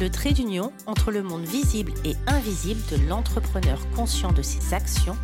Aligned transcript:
le 0.00 0.10
trait 0.10 0.32
d'union 0.32 0.72
entre 0.86 1.10
le 1.10 1.24
monde 1.24 1.44
visible 1.44 1.92
et 2.04 2.14
invisible 2.28 2.80
de 2.90 3.08
l'entrepreneur 3.08 3.78
conscient 3.96 4.32
de 4.32 4.42
ses 4.42 4.72
actions 4.72 5.16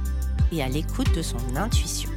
et 0.50 0.62
à 0.62 0.68
l'écoute 0.68 1.14
de 1.14 1.22
son 1.22 1.38
intuition. 1.54 2.10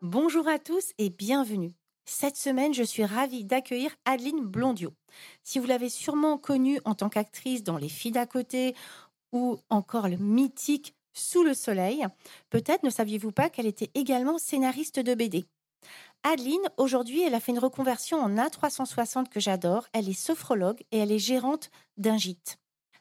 Bonjour 0.00 0.46
à 0.46 0.58
tous 0.58 0.92
et 0.98 1.10
bienvenue. 1.10 1.74
Cette 2.04 2.36
semaine, 2.36 2.74
je 2.74 2.82
suis 2.82 3.04
ravie 3.04 3.44
d'accueillir 3.44 3.90
Adeline 4.04 4.44
Blondio. 4.44 4.92
Si 5.42 5.58
vous 5.58 5.66
l'avez 5.66 5.88
sûrement 5.88 6.38
connue 6.38 6.80
en 6.84 6.94
tant 6.94 7.08
qu'actrice 7.08 7.64
dans 7.64 7.78
Les 7.78 7.88
filles 7.88 8.12
d'à 8.12 8.26
côté 8.26 8.76
ou 9.32 9.58
encore 9.70 10.08
le 10.08 10.16
mythique 10.18 10.94
sous 11.12 11.42
le 11.42 11.54
soleil. 11.54 12.06
Peut-être 12.50 12.82
ne 12.82 12.90
saviez-vous 12.90 13.32
pas 13.32 13.50
qu'elle 13.50 13.66
était 13.66 13.90
également 13.94 14.38
scénariste 14.38 15.00
de 15.00 15.14
BD. 15.14 15.44
Adeline, 16.22 16.70
aujourd'hui, 16.76 17.22
elle 17.22 17.34
a 17.34 17.40
fait 17.40 17.52
une 17.52 17.58
reconversion 17.58 18.20
en 18.20 18.36
A360 18.36 19.28
que 19.28 19.40
j'adore. 19.40 19.88
Elle 19.92 20.08
est 20.08 20.12
sophrologue 20.12 20.80
et 20.92 20.98
elle 20.98 21.10
est 21.10 21.18
gérante 21.18 21.70
d'un 21.96 22.16
gîte. 22.16 22.58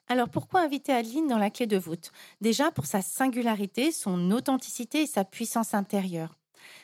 Alors 0.08 0.30
pourquoi 0.30 0.62
inviter 0.62 0.92
Adeline 0.92 1.28
dans 1.28 1.38
la 1.38 1.50
clé 1.52 1.68
de 1.68 1.78
voûte? 1.78 2.12
Déjà 2.42 2.72
pour 2.72 2.86
sa 2.86 3.02
singularité, 3.02 3.92
son 3.92 4.32
authenticité 4.32 5.04
et 5.04 5.08
sa 5.08 5.24
puissance 5.24 5.74
intérieure. 5.74 6.36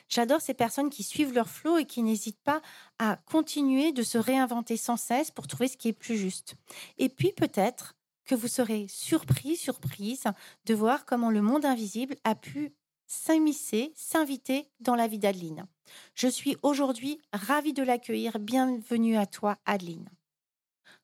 J'adore 0.08 0.40
ces 0.40 0.54
personnes 0.54 0.90
qui 0.90 1.02
suivent 1.02 1.34
leur 1.34 1.48
flot 1.48 1.78
et 1.78 1.84
qui 1.84 2.02
n'hésitent 2.02 2.42
pas 2.42 2.62
à 2.98 3.16
continuer 3.26 3.92
de 3.92 4.02
se 4.02 4.18
réinventer 4.18 4.76
sans 4.76 4.96
cesse 4.96 5.30
pour 5.30 5.46
trouver 5.46 5.68
ce 5.68 5.76
qui 5.76 5.88
est 5.88 5.92
plus 5.92 6.16
juste. 6.16 6.54
Et 6.96 7.08
puis 7.08 7.32
peut-être 7.32 7.94
que 8.28 8.34
vous 8.34 8.46
serez 8.46 8.86
surpris, 8.88 9.56
surprise 9.56 10.24
de 10.66 10.74
voir 10.74 11.06
comment 11.06 11.30
le 11.30 11.42
monde 11.42 11.64
invisible 11.64 12.14
a 12.24 12.34
pu 12.34 12.72
s'immiscer, 13.06 13.90
s'inviter 13.96 14.68
dans 14.80 14.94
la 14.94 15.08
vie 15.08 15.18
d'Adeline. 15.18 15.66
Je 16.14 16.28
suis 16.28 16.56
aujourd'hui 16.62 17.18
ravie 17.32 17.72
de 17.72 17.82
l'accueillir. 17.82 18.38
Bienvenue 18.38 19.16
à 19.16 19.24
toi, 19.24 19.56
Adeline. 19.64 20.10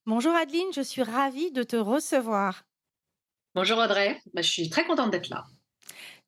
Bonjour 0.05 0.35
Adeline, 0.35 0.71
je 0.75 0.83
suis 0.83 1.03
ravie 1.03 1.51
de 1.51 1.63
te 1.63 1.77
recevoir. 1.77 2.67
Bonjour 3.55 3.79
Audrey, 3.79 4.21
bah, 4.35 4.43
je 4.43 4.51
suis 4.51 4.69
très 4.69 4.85
contente 4.85 5.11
d'être 5.11 5.31
là. 5.31 5.47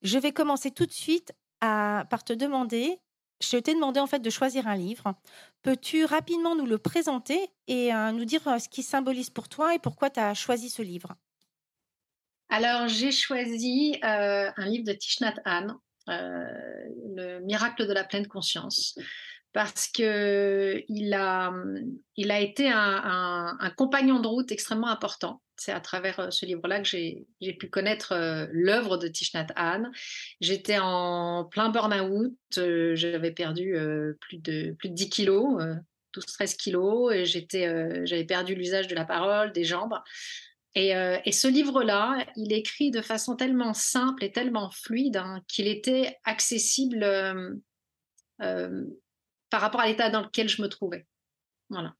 Je 0.00 0.19
vais 0.19 0.33
commencer 0.33 0.70
tout 0.70 0.86
de 0.86 0.92
suite 0.92 1.33
par 1.60 2.25
te 2.25 2.33
demander 2.33 2.98
je 3.42 3.56
t'ai 3.58 3.74
demandé 3.74 4.00
en 4.00 4.06
fait 4.06 4.20
de 4.20 4.30
choisir 4.30 4.66
un 4.66 4.76
livre. 4.76 5.14
Peux-tu 5.62 6.04
rapidement 6.04 6.54
nous 6.54 6.66
le 6.66 6.78
présenter 6.78 7.50
et 7.66 7.92
euh, 7.94 8.12
nous 8.12 8.24
dire 8.24 8.46
euh, 8.48 8.58
ce 8.58 8.68
qui 8.68 8.82
symbolise 8.82 9.30
pour 9.30 9.48
toi 9.48 9.74
et 9.74 9.78
pourquoi 9.78 10.10
tu 10.10 10.20
as 10.20 10.34
choisi 10.34 10.70
ce 10.70 10.82
livre? 10.82 11.14
Alors, 12.48 12.88
j'ai 12.88 13.10
choisi 13.10 13.98
euh, 14.04 14.50
un 14.56 14.66
livre 14.66 14.84
de 14.84 14.92
Thich 14.92 15.20
Nhat 15.20 15.34
Hanh, 15.44 15.74
Le 16.06 17.41
miracle 17.41 17.86
de 17.86 17.92
la 17.92 18.04
pleine 18.04 18.28
conscience, 18.28 18.96
parce 19.52 19.88
que 19.88 20.84
il 20.88 21.12
a, 21.12 21.52
il 22.16 22.30
a 22.30 22.41
été 22.41 22.70
un 22.70 23.70
compagnon 23.76 24.20
de 24.20 24.28
route 24.28 24.52
extrêmement 24.52 24.88
important 24.88 25.41
c'est 25.56 25.72
à 25.72 25.81
travers 25.81 26.21
euh, 26.21 26.31
ce 26.31 26.47
livre-là 26.47 26.81
que 26.81 26.89
j'ai 26.89 27.53
pu 27.59 27.69
connaître 27.69 28.12
euh, 28.12 28.47
l'œuvre 28.50 28.97
de 28.97 29.09
Thich 29.09 29.34
Nhat 29.34 29.49
Hanh. 29.56 29.91
J'étais 30.41 30.78
en 30.78 31.44
plein 31.44 31.71
burn-out, 31.71 32.34
euh, 32.59 32.94
j'avais 32.94 33.33
perdu 33.33 33.75
plus, 34.21 34.39
de, 34.39 34.72
plus 34.72 34.89
de 34.91 34.94
10 34.94 35.09
kilos, 35.11 35.62
12-13 36.15 36.56
kilos, 36.56 37.12
et 37.15 37.25
j'avais 37.25 38.25
perdu 38.25 38.55
l'usage 38.55 38.89
de 38.89 38.94
la 38.94 39.05
parole, 39.05 39.53
des 39.53 39.65
jambes. 39.65 39.99
Et, 40.75 40.93
ce 41.33 41.49
livre-là, 41.49 42.27
il 42.37 42.53
écrit 42.53 42.91
de 42.91 43.00
façon 43.00 43.34
tellement 43.34 43.73
simple 43.73 44.23
et 44.25 44.31
tellement 44.31 44.71
fluide 44.71 45.17
hein, 45.17 45.41
qu'il 45.49 45.69
était 45.69 46.19
accessible 46.25 47.00
par 48.38 49.61
rapport 49.61 49.81
à 49.81 49.87
l'état 49.87 50.11
dans 50.11 50.21
lequel 50.21 50.50
je 50.50 50.61
me 50.61 50.69
trouvais. 50.69 51.06
Voilà. 51.71 51.94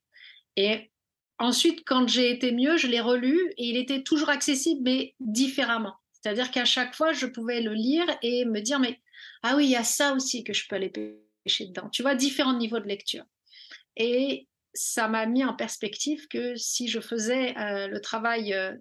Et 0.57 0.91
Ensuite, 1.39 1.83
quand 1.85 2.09
j'ai 2.09 2.31
été 2.31 2.53
mieux, 2.53 2.77
je 2.77 2.87
l'ai 2.87 3.01
relu 3.01 3.39
et 3.59 3.67
il 3.67 3.77
était 3.77 4.03
toujours 4.03 4.31
accessible, 4.31 4.83
mais 4.85 5.15
différemment. 5.21 5.95
C'est-à-dire 6.13 6.51
qu'à 6.51 6.65
chaque 6.65 6.95
fois, 6.95 7.13
je 7.13 7.27
pouvais 7.27 7.61
le 7.61 7.75
lire 7.75 8.07
et 8.23 8.45
me 8.47 8.61
dire, 8.61 8.81
mais 8.81 9.01
ah 9.43 9.55
oui, 9.57 9.67
il 9.67 9.71
y 9.71 9.77
a 9.77 9.85
ça 9.85 10.15
aussi 10.15 10.45
que 10.45 10.53
je 10.53 10.67
peux 10.67 10.77
aller 10.77 10.91
pêcher 11.45 11.67
dedans. 11.67 11.89
Tu 11.91 12.03
vois, 12.03 12.15
différents 12.15 12.57
niveaux 12.57 12.81
de 12.81 12.89
lecture. 12.89 13.25
Et 13.97 14.49
ça 14.77 15.09
m'a 15.09 15.27
mis 15.27 15.45
en 15.45 15.55
perspective 15.55 16.29
que 16.29 16.57
si 16.57 16.89
je 16.89 17.01
faisais 17.01 17.57
euh, 17.59 17.89
le 17.89 18.01
travail 18.01 18.53
euh, 18.55 18.73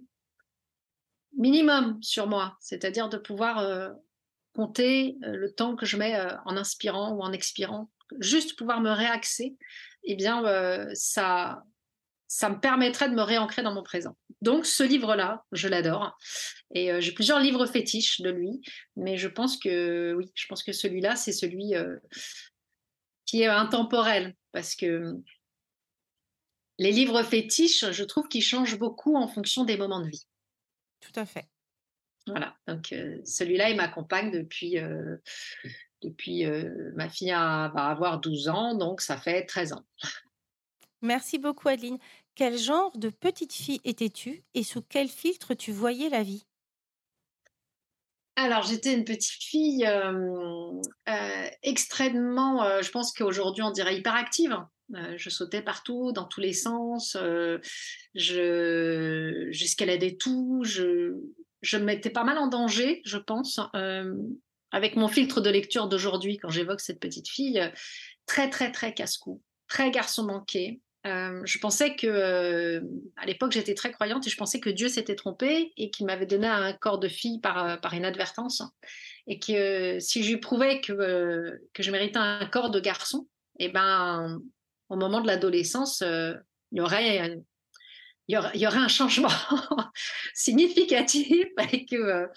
minimum 1.38 2.02
sur 2.02 2.28
moi, 2.28 2.58
c'est-à-dire 2.60 3.10
de 3.10 3.18
pouvoir 3.18 3.60
euh, 3.60 3.90
compter 4.54 5.18
le 5.22 5.54
temps 5.54 5.76
que 5.76 5.86
je 5.86 5.98
mets 5.98 6.18
en 6.46 6.56
inspirant 6.56 7.12
ou 7.12 7.22
en 7.22 7.34
expirant, 7.34 7.92
juste 8.20 8.58
pouvoir 8.58 8.80
me 8.80 8.90
réaxer, 8.90 9.58
eh 10.06 10.16
bien, 10.16 10.42
ça, 10.94 11.66
ça 12.28 12.50
me 12.50 12.60
permettrait 12.60 13.10
de 13.10 13.16
me 13.16 13.22
réancrer 13.22 13.62
dans 13.62 13.74
mon 13.74 13.84
présent. 13.84 14.18
Donc 14.42 14.66
ce 14.66 14.84
livre-là, 14.84 15.44
je 15.52 15.68
l'adore. 15.68 16.18
Et 16.74 16.92
euh, 16.92 17.00
j'ai 17.00 17.12
plusieurs 17.12 17.40
livres 17.40 17.66
fétiches 17.66 18.22
de 18.22 18.30
lui, 18.30 18.62
mais 18.96 19.18
je 19.18 19.28
pense 19.28 19.58
que 19.58 20.14
oui, 20.18 20.32
je 20.36 20.48
pense 20.48 20.64
que 20.64 20.72
celui-là, 20.72 21.16
c'est 21.16 21.32
celui 21.32 21.76
euh, 21.76 21.98
qui 23.26 23.42
est 23.42 23.48
intemporel, 23.48 24.36
parce 24.52 24.76
que 24.76 25.14
les 26.78 26.92
livres 26.92 27.24
fétiches, 27.24 27.92
je 27.92 28.04
trouve 28.04 28.28
qu'ils 28.28 28.44
changent 28.44 28.78
beaucoup 28.78 29.16
en 29.16 29.28
fonction 29.28 29.64
des 29.64 29.78
moments 29.78 30.02
de 30.02 30.10
vie. 30.10 30.28
Tout 31.00 31.18
à 31.20 31.26
fait. 31.26 31.48
Voilà, 32.28 32.58
donc 32.68 32.92
euh, 32.92 33.22
celui-là, 33.24 33.70
il 33.70 33.78
m'accompagne 33.78 34.32
depuis, 34.32 34.78
depuis 36.02 36.46
ma 36.96 37.08
fille 37.08 37.30
va 37.30 37.70
avoir 37.70 38.20
12 38.20 38.50
ans, 38.50 38.76
donc 38.76 39.02
ça 39.02 39.16
fait 39.16 39.46
13 39.46 39.74
ans. 39.74 39.86
Merci 41.06 41.38
beaucoup, 41.38 41.68
Adeline. 41.68 42.00
Quel 42.34 42.58
genre 42.58 42.98
de 42.98 43.10
petite 43.10 43.54
fille 43.54 43.80
étais-tu 43.84 44.44
et 44.56 44.64
sous 44.64 44.82
quel 44.82 45.08
filtre 45.08 45.54
tu 45.54 45.72
voyais 45.72 46.10
la 46.10 46.24
vie? 46.24 46.46
Alors, 48.36 48.64
j'étais 48.64 48.94
une 48.94 49.06
petite 49.06 49.44
fille 49.44 49.86
euh, 49.86 50.82
euh, 51.08 51.48
extrêmement, 51.62 52.64
euh, 52.64 52.82
je 52.82 52.90
pense 52.90 53.14
qu'aujourd'hui 53.14 53.62
on 53.62 53.70
dirait 53.70 53.96
hyperactive. 53.96 54.58
je 55.16 55.30
sautais 55.30 55.62
partout, 55.62 56.12
dans 56.12 56.26
tous 56.26 56.42
les 56.42 56.54
sens. 56.54 57.16
je 58.16 59.48
j'escaladais 59.52 60.18
tout. 60.18 60.64
Je, 60.66 61.14
je 61.62 61.78
me 61.78 61.84
mettais 61.84 62.10
pas 62.10 62.24
mal 62.24 62.40
en 62.40 62.48
danger, 62.48 63.04
je 63.06 63.18
pense, 63.18 63.60
avec 64.72 64.96
mon 64.96 65.08
filtre 65.08 65.40
de 65.40 65.52
lecture 65.52 65.88
d'aujourd'hui 65.88 66.38
quand 66.38 66.50
j'évoque 66.50 66.82
cette 66.82 67.00
petite 67.00 67.30
fille. 67.30 67.62
Très, 68.26 68.50
très, 68.50 68.72
très 68.72 68.94
casse-cou, 68.94 69.44
très 69.68 69.92
garçon 69.92 70.24
manqué, 70.24 70.82
euh, 71.06 71.42
je 71.46 71.60
pensais 71.60 71.96
que, 71.96 72.08
euh, 72.08 72.82
à 73.16 73.26
l'époque, 73.26 73.52
j'étais 73.52 73.76
très 73.76 73.92
croyante 73.92 74.26
et 74.26 74.30
je 74.30 74.38
pensais 74.38 74.60
que 74.60 74.72
Dieu 74.72 74.90
s'était 74.90 75.16
trompé 75.16 75.72
et 75.78 75.92
qu'il 75.92 76.08
m'avait 76.08 76.26
donné 76.26 76.48
un 76.48 76.74
corps 76.74 76.98
de 76.98 77.08
fille 77.08 77.40
par, 77.40 77.64
euh, 77.64 77.96
inadvertance. 77.96 78.64
Et 79.28 79.40
que 79.40 80.00
si 80.00 80.24
je 80.24 80.32
lui 80.32 80.38
prouvais 80.38 80.82
que, 80.82 81.60
je 81.78 81.92
méritais 81.92 82.18
un 82.18 82.46
corps 82.48 82.72
de 82.72 82.80
garçon, 82.80 83.28
eh 83.60 83.70
ben, 83.70 84.40
au 84.90 84.96
moment 84.96 85.22
de 85.22 85.28
l'adolescence, 85.28 86.02
il 86.02 86.78
y 86.78 86.82
aurait 86.82 87.38
un 88.58 88.88
changement 88.88 89.30
significatif 90.34 91.48
et 91.72 91.86
que, 91.86 92.28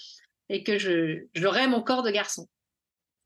et 0.50 0.62
que 0.62 0.78
je, 0.78 1.26
j'aurais 1.34 1.68
mon 1.68 1.82
corps 1.82 2.02
de 2.02 2.10
garçon. 2.10 2.48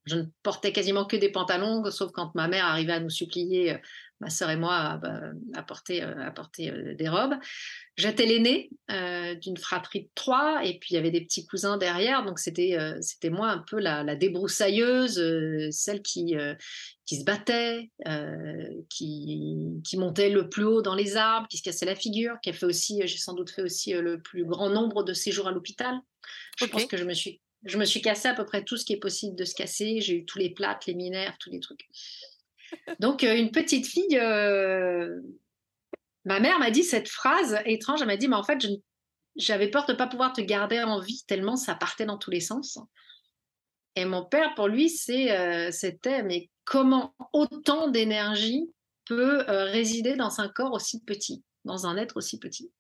Je 0.05 0.17
ne 0.17 0.25
portais 0.43 0.73
quasiment 0.73 1.05
que 1.05 1.17
des 1.17 1.31
pantalons, 1.31 1.89
sauf 1.93 2.11
quand 2.11 2.35
ma 2.35 2.49
mère 2.49 2.67
arrivait 2.67 2.95
à 2.95 3.01
nous 3.01 3.11
supplier 3.11 3.77
ma 4.23 4.31
sœur 4.31 4.51
et 4.51 4.57
moi 4.57 4.75
à, 4.75 4.97
bah, 4.99 5.63
porter, 5.67 6.03
euh, 6.03 6.31
euh, 6.61 6.95
des 6.95 7.09
robes. 7.09 7.35
J'étais 7.97 8.25
l'aînée 8.25 8.71
euh, 8.91 9.35
d'une 9.35 9.57
fratrie 9.57 10.05
de 10.05 10.09
trois, 10.15 10.65
et 10.65 10.79
puis 10.79 10.91
il 10.93 10.95
y 10.95 10.97
avait 10.97 11.11
des 11.11 11.21
petits 11.21 11.45
cousins 11.45 11.77
derrière, 11.77 12.25
donc 12.25 12.39
c'était 12.39 12.79
c'était 13.01 13.29
moi 13.31 13.49
un 13.49 13.59
peu 13.59 13.79
la, 13.79 14.15
débroussailleuse, 14.15 15.21
celle 15.71 16.01
qui 16.01 16.35
qui 17.05 17.17
se 17.17 17.25
battait, 17.25 17.91
qui 18.89 19.81
qui 19.85 19.97
montait 19.99 20.31
le 20.31 20.49
plus 20.49 20.65
haut 20.65 20.83
dans 20.83 20.95
les 20.95 21.17
arbres, 21.17 21.49
qui 21.49 21.59
se 21.59 21.63
cassait 21.63 21.85
la 21.85 21.97
figure, 21.97 22.37
qui 22.43 22.51
a 22.51 22.53
fait 22.53 22.67
aussi, 22.67 23.03
j'ai 23.05 23.19
sans 23.19 23.35
doute 23.35 23.51
fait 23.51 23.63
aussi 23.63 23.93
le 23.93 24.23
plus 24.23 24.45
grand 24.45 24.71
nombre 24.71 25.03
de 25.03 25.13
séjours 25.13 25.49
à 25.49 25.51
l'hôpital. 25.51 26.01
Je 26.59 26.67
pense 26.67 26.87
que 26.87 26.97
je 26.97 27.05
me 27.05 27.13
suis 27.13 27.41
je 27.65 27.79
me 27.79 27.85
suis 27.85 28.01
cassé 28.01 28.29
à 28.29 28.35
peu 28.35 28.45
près 28.45 28.65
tout 28.65 28.77
ce 28.77 28.85
qui 28.85 28.93
est 28.93 28.99
possible 28.99 29.37
de 29.37 29.45
se 29.45 29.55
casser. 29.55 30.01
J'ai 30.01 30.17
eu 30.17 30.25
tous 30.25 30.39
les 30.39 30.51
plaques, 30.51 30.87
les 30.87 30.95
minères, 30.95 31.37
tous 31.39 31.51
les 31.51 31.61
trucs. 31.61 31.87
Donc, 33.01 33.23
une 33.23 33.51
petite 33.51 33.87
fille, 33.87 34.17
ma 36.25 36.41
mère 36.41 36.59
m'a 36.59 36.71
dit 36.71 36.85
cette 36.85 37.09
phrase 37.09 37.59
étrange. 37.65 38.03
Elle 38.03 38.09
m'a 38.09 38.17
dit, 38.17 38.29
mais 38.29 38.37
en 38.37 38.45
fait, 38.45 38.65
j'avais 39.37 39.71
peur 39.71 39.87
de 39.87 39.93
ne 39.93 39.99
pas 39.99 40.07
pouvoir 40.07 40.33
te 40.33 40.41
garder 40.41 40.83
en 40.83 41.01
vie 41.01 41.25
tellement 41.27 41.57
ça 41.57 41.75
partait 41.75 42.07
dans 42.07 42.19
tous 42.19 42.31
les 42.31 42.41
sens. 42.41 42.79
Et 43.97 44.05
mon 44.05 44.25
père, 44.25 44.55
pour 44.55 44.69
lui, 44.69 44.89
c'était, 44.89 46.23
mais 46.23 46.51
comment 46.65 47.15
autant 47.33 47.89
d'énergie 47.89 48.71
peut 49.07 49.45
résider 49.49 50.17
dans 50.17 50.41
un 50.41 50.49
corps 50.49 50.73
aussi 50.73 51.03
petit, 51.03 51.43
dans 51.65 51.87
un 51.87 51.97
être 51.97 52.17
aussi 52.17 52.39
petit? 52.39 52.71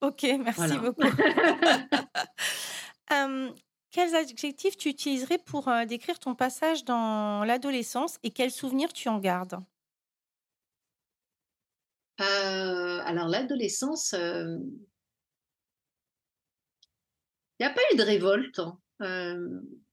Ok, 0.00 0.22
merci 0.22 0.78
beaucoup. 0.78 1.02
quels 3.90 4.14
adjectifs 4.14 4.76
tu 4.76 4.88
utiliserais 4.88 5.38
pour 5.38 5.70
décrire 5.86 6.18
ton 6.18 6.34
passage 6.34 6.84
dans 6.84 7.44
l'adolescence 7.44 8.18
et 8.22 8.30
quels 8.30 8.50
souvenirs 8.50 8.92
tu 8.92 9.08
en 9.08 9.18
gardes? 9.18 9.58
Alors, 12.18 13.28
l'adolescence, 13.28 14.14
il 14.14 14.60
n'y 17.60 17.66
a 17.66 17.70
pas 17.70 17.80
eu 17.92 17.96
de 17.96 18.02
révolte. 18.02 18.60
Hein. 18.60 18.78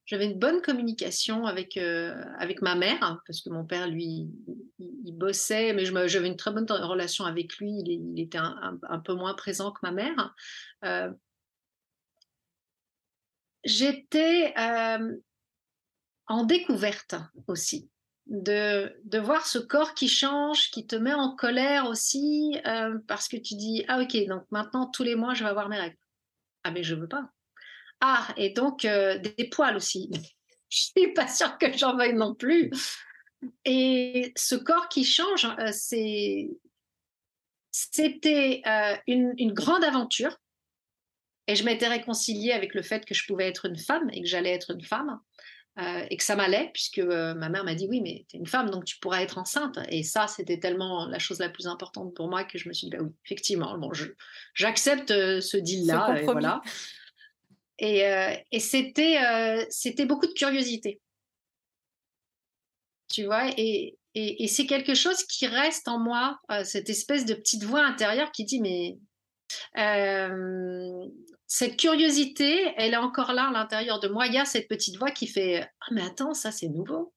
J'avais 0.06 0.26
une 0.26 0.40
bonne 0.40 0.62
communication 0.62 1.46
avec, 1.46 1.78
avec 1.78 2.62
ma 2.62 2.76
mère, 2.76 3.22
parce 3.26 3.42
que 3.42 3.50
mon 3.50 3.66
père, 3.66 3.88
lui, 3.88 4.30
il, 4.80 5.14
bossait, 5.14 5.74
mais 5.74 5.86
j'avais 5.86 6.28
une 6.28 6.38
très 6.38 6.52
bonne 6.52 6.70
relation 6.70 7.26
avec 7.26 7.58
lui. 7.58 7.82
Il, 7.86 8.20
était 8.20 8.38
un, 8.38 9.00
peu 9.04 9.14
moins 9.14 9.34
présent 9.34 9.72
que 9.72 9.80
ma 9.84 9.92
mère. 9.92 10.36
J'étais 13.68 14.54
en 16.28 16.44
découverte 16.44 17.16
aussi. 17.48 17.90
De, 18.25 18.94
de, 19.06 19.19
voir 19.19 19.46
ce 19.46 19.58
corps 19.58 19.94
qui 19.94 20.10
change, 20.10 20.69
qui 20.72 20.86
te 20.86 20.98
met 20.98 21.14
en 21.14 21.34
colère 21.36 21.88
aussi, 21.88 22.58
parce 23.08 23.30
que 23.30 23.38
tu 23.38 23.56
dis, 23.56 23.86
ah 23.88 24.02
ok, 24.02 24.28
donc 24.28 24.44
maintenant 24.52 24.88
tous 24.88 25.04
les 25.04 25.16
mois 25.16 25.34
je 25.34 25.44
vais 25.44 25.50
avoir 25.50 25.69
mes 25.69 25.80
règles. 25.80 25.98
Ah 26.66 26.72
mais 26.72 26.84
je 26.84 26.96
veux 26.96 27.08
pas. 27.08 27.31
Ah, 28.00 28.28
et 28.38 28.52
donc 28.52 28.86
euh, 28.86 29.18
des 29.18 29.50
poils 29.50 29.75
aussi. 29.75 30.10
Je 30.70 30.80
suis 30.98 31.13
pas 31.13 31.30
sûre 31.30 31.58
que 31.58 31.72
j'en 31.78 31.96
veuille 31.96 32.13
non 32.13 32.36
plus. 32.36 32.70
Et 33.63 34.34
ce 34.36 34.56
corps 34.56 34.90
qui 34.90 35.06
change, 35.06 35.46
euh, 35.46 35.70
c'est 35.72 36.50
c'était 37.72 38.62
euh, 38.68 38.98
une, 39.08 39.54
grande 39.54 39.86
aventure. 39.86 40.38
Et 41.48 41.56
je 41.56 41.64
m'étais 41.64 41.88
réconciliée 41.88 42.52
avec 42.52 42.74
le 42.74 42.82
fait 42.82 43.06
que 43.06 43.14
je 43.14 43.26
pouvais 43.26 43.48
être 43.48 43.66
une 43.66 43.78
femme 43.78 44.10
et 44.12 44.22
que 44.22 44.28
j'allais 44.28 44.52
être 44.52 44.72
une 44.72 44.84
femme. 44.84 45.20
et 46.10 46.18
que 46.18 46.24
ça 46.24 46.36
m'allait, 46.36 46.72
puisque 46.74 46.98
ma 47.00 47.50
mère 47.50 47.64
m'a 47.64 47.76
dit 47.76 47.88
oui, 47.88 48.02
mais 48.02 48.26
tu 48.28 48.36
es 48.36 48.40
une 48.40 48.48
femme, 48.48 48.72
donc 48.72 48.86
tu 48.86 48.98
pourras 49.00 49.22
être 49.22 49.38
enceinte. 49.38 49.78
Et 49.90 50.02
ça, 50.02 50.28
c'était 50.28 50.60
tellement 50.60 51.06
la 51.06 51.20
chose 51.20 51.38
la 51.38 51.50
plus 51.50 51.68
importante 51.68 52.16
pour 52.16 52.28
moi 52.28 52.44
que 52.44 52.58
je 52.58 52.68
me 52.68 52.74
suis 52.74 52.90
dit, 52.90 52.98
bah 52.98 53.04
oui, 53.04 53.12
effectivement, 53.26 53.78
bon, 53.78 53.92
j'accepte 54.56 55.10
ce 55.10 55.58
deal-là. 55.58 56.22
voilà. 56.24 56.62
Et, 57.80 58.06
euh, 58.06 58.34
c'était, 58.60 59.18
euh, 59.24 59.66
c'était 59.70 60.06
beaucoup 60.06 60.28
de 60.28 60.34
curiosité. 60.34 61.00
Tu 63.10 63.26
vois, 63.26 63.50
et, 63.58 63.98
et, 64.16 64.48
c'est 64.48 64.66
quelque 64.66 64.96
chose 64.96 65.24
qui 65.24 65.48
reste 65.48 65.88
en 65.88 66.00
moi, 66.00 66.40
euh, 66.52 66.64
cette 66.64 66.90
espèce 66.90 67.26
de 67.26 67.34
petite 67.36 67.64
voix 67.64 67.86
intérieure 67.86 68.32
qui 68.32 68.44
dit, 68.46 68.60
mais 68.60 68.98
cette 71.48 71.78
curiosité, 71.78 72.74
elle 72.76 72.94
est 72.94 72.98
encore 72.98 73.34
là 73.34 73.48
à 73.48 73.52
l'intérieur 73.52 74.00
de 74.00 74.10
moi. 74.10 74.28
Il 74.28 74.34
y 74.34 74.38
a 74.38 74.46
cette 74.46 74.68
petite 74.68 74.98
voix 74.98 75.12
qui 75.12 75.28
fait, 75.28 75.68
ah 75.82 75.88
mais 75.92 76.04
attends, 76.04 76.34
ça 76.34 76.52
c'est 76.52 76.68
nouveau. 76.68 77.14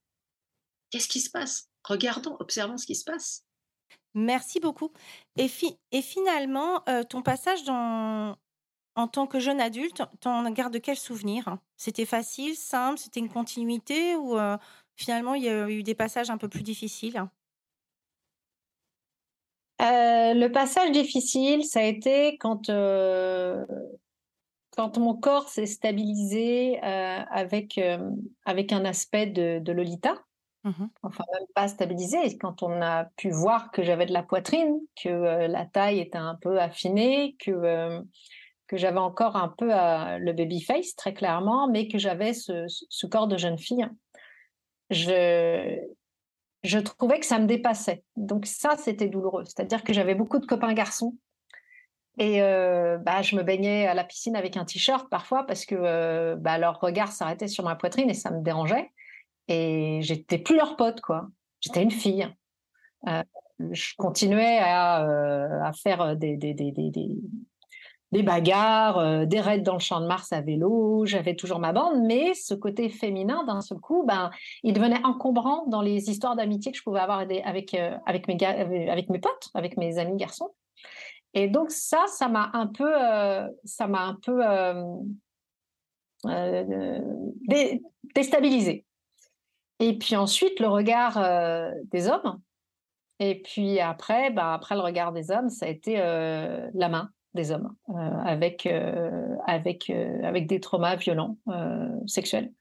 Qu'est-ce 0.91 1.09
qui 1.09 1.21
se 1.21 1.31
passe? 1.31 1.69
Regardons, 1.85 2.37
observons 2.41 2.77
ce 2.77 2.87
qui 2.87 2.95
se 2.95 3.05
passe. 3.05 3.45
Merci 4.15 4.61
beaucoup. 4.61 4.93
Et, 5.37 5.49
et 5.93 6.03
finalement, 6.03 6.85
ton 7.09 7.23
passage 7.23 7.65
dans, 7.65 8.37
en 8.97 9.09
tant 9.09 9.27
que 9.27 9.41
jeune 9.41 9.61
adulte, 9.61 10.03
t'en 10.21 10.49
gardes 10.51 10.81
quel 10.81 10.97
souvenir? 10.97 11.57
C'était 11.77 12.07
facile, 12.07 12.57
simple, 12.57 12.99
c'était 12.99 13.21
une 13.21 13.33
continuité 13.33 14.17
ou 14.17 14.37
euh, 14.37 14.57
finalement 14.97 15.35
il 15.35 15.45
y 15.45 15.49
a 15.49 15.69
eu 15.71 15.83
des 15.83 15.95
passages 15.95 16.31
un 16.31 16.39
peu 16.39 16.49
plus 16.49 16.63
difficiles? 16.63 17.25
Euh, 19.81 20.35
Le 20.35 20.49
passage 20.49 20.91
difficile, 20.93 21.65
ça 21.65 21.81
a 21.81 21.85
été 21.85 22.37
quand, 22.39 22.69
euh, 22.69 23.65
quand 24.81 24.97
mon 24.97 25.15
corps 25.15 25.51
s'est 25.51 25.67
stabilisé 25.67 26.81
avec, 26.81 27.79
avec 28.47 28.73
un 28.73 28.87
aspect 28.87 29.27
de, 29.27 29.73
Lolita. 29.73 30.15
Mmh 30.65 30.87
enfin, 31.03 31.25
même 31.33 31.47
pas 31.55 31.69
stabilisé, 31.69 32.39
quand 32.39 32.63
on 32.63 32.81
a 32.81 33.05
pu 33.17 33.31
voir 33.31 33.71
que 33.73 33.83
j'avais 33.83 34.07
de 34.07 34.13
la 34.13 34.23
poitrine, 34.23 34.79
que 35.03 35.47
la 35.47 35.67
taille 35.67 36.01
était 36.01 36.19
un 36.19 36.35
peu 36.35 36.59
affinée, 36.59 37.37
que 37.39 38.03
que 38.69 38.77
j'avais 38.79 38.99
encore 38.99 39.37
un 39.37 39.49
peu 39.49 39.67
le 39.69 40.33
baby 40.33 40.63
face, 40.63 40.95
très 40.97 41.13
clairement, 41.13 41.69
mais 41.69 41.87
que 41.87 41.99
j'avais 41.99 42.33
ce, 42.33 43.07
corps 43.07 43.29
de 43.29 43.37
jeune 43.37 43.59
fille. 43.59 43.87
Je, 44.89 45.79
je 46.63 46.79
trouvais 46.79 47.21
que 47.21 47.27
ça 47.27 47.39
me 47.39 47.47
dépassait. 47.47 48.03
Donc 48.17 48.47
ça, 48.47 48.77
c'était 48.79 49.09
douloureux. 49.09 49.45
C'est-à-dire 49.45 49.85
que 49.85 49.93
j'avais 49.93 50.15
beaucoup 50.15 50.39
de 50.39 50.47
copains 50.47 50.73
garçons. 50.73 51.17
Et 52.19 52.43
euh, 52.43 52.99
bah, 52.99 53.23
je 53.23 53.37
me 53.37 53.43
baignais 53.43 53.87
à 53.87 53.95
la 53.95 54.05
piscine 54.05 54.37
avec 54.37 54.57
un 54.57 54.65
t-shirt 54.65 55.09
parfois 55.09 55.45
parce 55.45 55.65
que 55.65 55.75
euh, 55.75 56.37
bah, 56.37 56.59
leur 56.59 56.81
regard 56.81 57.13
s'arrêtait 57.13 57.49
sur 57.49 57.65
ma 57.65 57.77
poitrine 57.77 58.11
et 58.11 58.15
ça 58.15 58.31
me 58.31 58.43
dérangeait. 58.43 58.91
Et 59.49 60.01
j'étais 60.03 60.39
plus 60.39 60.57
leur 60.57 60.77
pote, 60.77 61.01
quoi. 61.01 61.29
J'étais 61.61 61.83
une 61.83 61.91
fille. 61.91 62.29
Euh, 63.09 63.23
je 63.73 63.95
continuais 63.97 64.59
à, 64.59 65.67
à 65.67 65.73
faire 65.73 66.17
des, 66.17 66.37
des, 66.37 66.55
des, 66.55 66.73
des 68.13 68.23
bagarres, 68.23 68.99
euh, 68.99 69.25
des 69.25 69.41
raids 69.41 69.61
dans 69.61 69.75
le 69.75 69.81
champ 69.81 70.01
de 70.01 70.07
Mars 70.07 70.33
à 70.33 70.41
vélo, 70.41 71.05
j'avais 71.07 71.37
toujours 71.37 71.61
ma 71.61 71.73
bande, 71.73 72.03
mais 72.03 72.35
ce 72.35 72.55
côté 72.55 72.89
féminin, 72.89 73.45
d'un 73.45 73.61
seul 73.61 73.79
coup, 73.79 74.05
ben, 74.07 74.31
il 74.63 74.73
devenait 74.73 75.05
encombrant 75.05 75.67
dans 75.67 75.83
les 75.83 76.11
histoires 76.11 76.37
d'amitié 76.37 76.73
que 76.73 76.79
je 76.79 76.83
pouvais 76.83 77.01
avoir 77.01 77.21
avec, 77.21 77.75
euh, 77.75 77.97
avec, 78.07 78.27
mes, 78.29 78.37
avec 78.45 79.11
mes 79.11 79.19
potes, 79.19 79.51
avec 79.55 79.77
mes 79.77 79.99
amis 79.99 80.17
garçons. 80.17 80.51
Et 81.35 81.49
donc 81.49 81.71
ça, 81.71 82.05
ça 82.09 82.29
m'a 82.29 82.51
un 82.55 82.67
peu, 82.67 82.93
euh, 82.97 83.49
ça 83.65 83.87
m'a 83.87 84.03
un 84.03 84.15
peu 84.15 84.43
déstabilisé. 88.15 88.85
Et 89.79 89.97
puis 89.97 90.17
ensuite, 90.17 90.61
le 90.61 90.69
regard 90.69 91.19
des 91.85 92.09
hommes. 92.09 92.41
Et 93.19 93.41
puis 93.43 93.81
après, 93.81 94.31
ben, 94.31 94.53
après 94.53 94.75
le 94.75 94.81
regard 94.81 95.13
des 95.13 95.31
hommes, 95.31 95.51
ça 95.51 95.67
a 95.67 95.69
été 95.69 95.97
la 95.97 96.89
main 96.89 97.11
des 97.35 97.53
hommes 97.53 97.75
euh, 97.91 97.93
avec, 97.93 98.67
euh, 98.67 99.37
avec, 99.47 99.91
euh, 99.91 100.23
avec 100.23 100.47
des 100.47 100.61
traumas 100.61 100.97
violents 100.97 101.37
sexuels. 102.07 102.53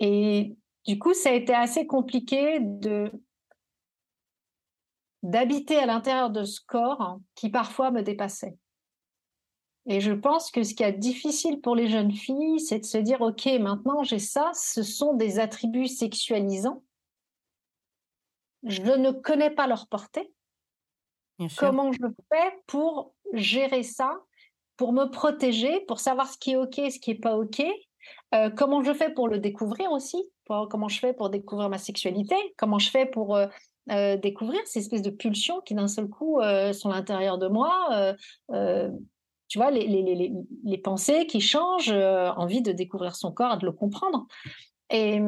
et 0.00 0.56
du 0.86 0.98
coup, 0.98 1.14
ça 1.14 1.30
a 1.30 1.32
été 1.32 1.54
assez 1.54 1.86
compliqué 1.86 2.58
de 2.60 3.12
d'habiter 5.22 5.78
à 5.78 5.86
l'intérieur 5.86 6.30
de 6.30 6.44
ce 6.44 6.60
corps 6.66 7.18
qui 7.34 7.48
parfois 7.48 7.90
me 7.90 8.02
dépassait. 8.02 8.56
Et 9.86 10.00
je 10.00 10.12
pense 10.12 10.50
que 10.50 10.62
ce 10.62 10.74
qui 10.74 10.82
est 10.82 10.92
difficile 10.92 11.60
pour 11.60 11.74
les 11.74 11.88
jeunes 11.88 12.12
filles, 12.12 12.60
c'est 12.60 12.78
de 12.78 12.84
se 12.84 12.98
dire, 12.98 13.20
OK, 13.20 13.46
maintenant 13.60 14.04
j'ai 14.04 14.20
ça, 14.20 14.50
ce 14.54 14.82
sont 14.82 15.14
des 15.14 15.38
attributs 15.40 15.88
sexualisants. 15.88 16.82
Je 18.64 18.82
ne 18.82 19.10
connais 19.10 19.50
pas 19.50 19.66
leur 19.66 19.88
portée. 19.88 20.32
Comment 21.58 21.90
je 21.92 22.06
fais 22.32 22.60
pour 22.68 23.14
gérer 23.32 23.82
ça, 23.82 24.20
pour 24.76 24.92
me 24.92 25.06
protéger, 25.06 25.80
pour 25.86 25.98
savoir 25.98 26.28
ce 26.28 26.38
qui 26.38 26.52
est 26.52 26.56
OK, 26.56 26.74
ce 26.76 27.00
qui 27.00 27.10
n'est 27.10 27.18
pas 27.18 27.36
OK? 27.36 27.60
Euh, 28.34 28.50
Comment 28.50 28.84
je 28.84 28.92
fais 28.92 29.12
pour 29.12 29.28
le 29.28 29.38
découvrir 29.38 29.90
aussi? 29.90 30.22
Comment 30.46 30.88
je 30.88 30.98
fais 31.00 31.14
pour 31.14 31.30
découvrir 31.30 31.68
ma 31.68 31.78
sexualité? 31.78 32.36
Comment 32.56 32.78
je 32.78 32.90
fais 32.90 33.06
pour 33.06 33.36
euh, 33.36 33.46
euh, 33.90 34.16
découvrir 34.16 34.60
ces 34.66 34.80
espèces 34.80 35.02
de 35.02 35.10
pulsions 35.10 35.60
qui 35.60 35.74
d'un 35.74 35.88
seul 35.88 36.08
coup 36.08 36.40
sont 36.72 36.90
à 36.90 36.94
l'intérieur 36.94 37.38
de 37.38 37.48
moi 37.48 38.16
tu 39.48 39.58
vois, 39.58 39.70
les, 39.70 39.86
les, 39.86 40.02
les, 40.02 40.32
les, 40.64 40.78
pensées 40.78 41.26
qui 41.26 41.42
changent, 41.42 41.92
envie 41.92 42.62
de 42.62 42.72
découvrir 42.72 43.14
son 43.14 43.32
corps, 43.32 43.58
de 43.58 43.66
le 43.66 43.72
comprendre. 43.72 44.26
Et, 44.88 45.20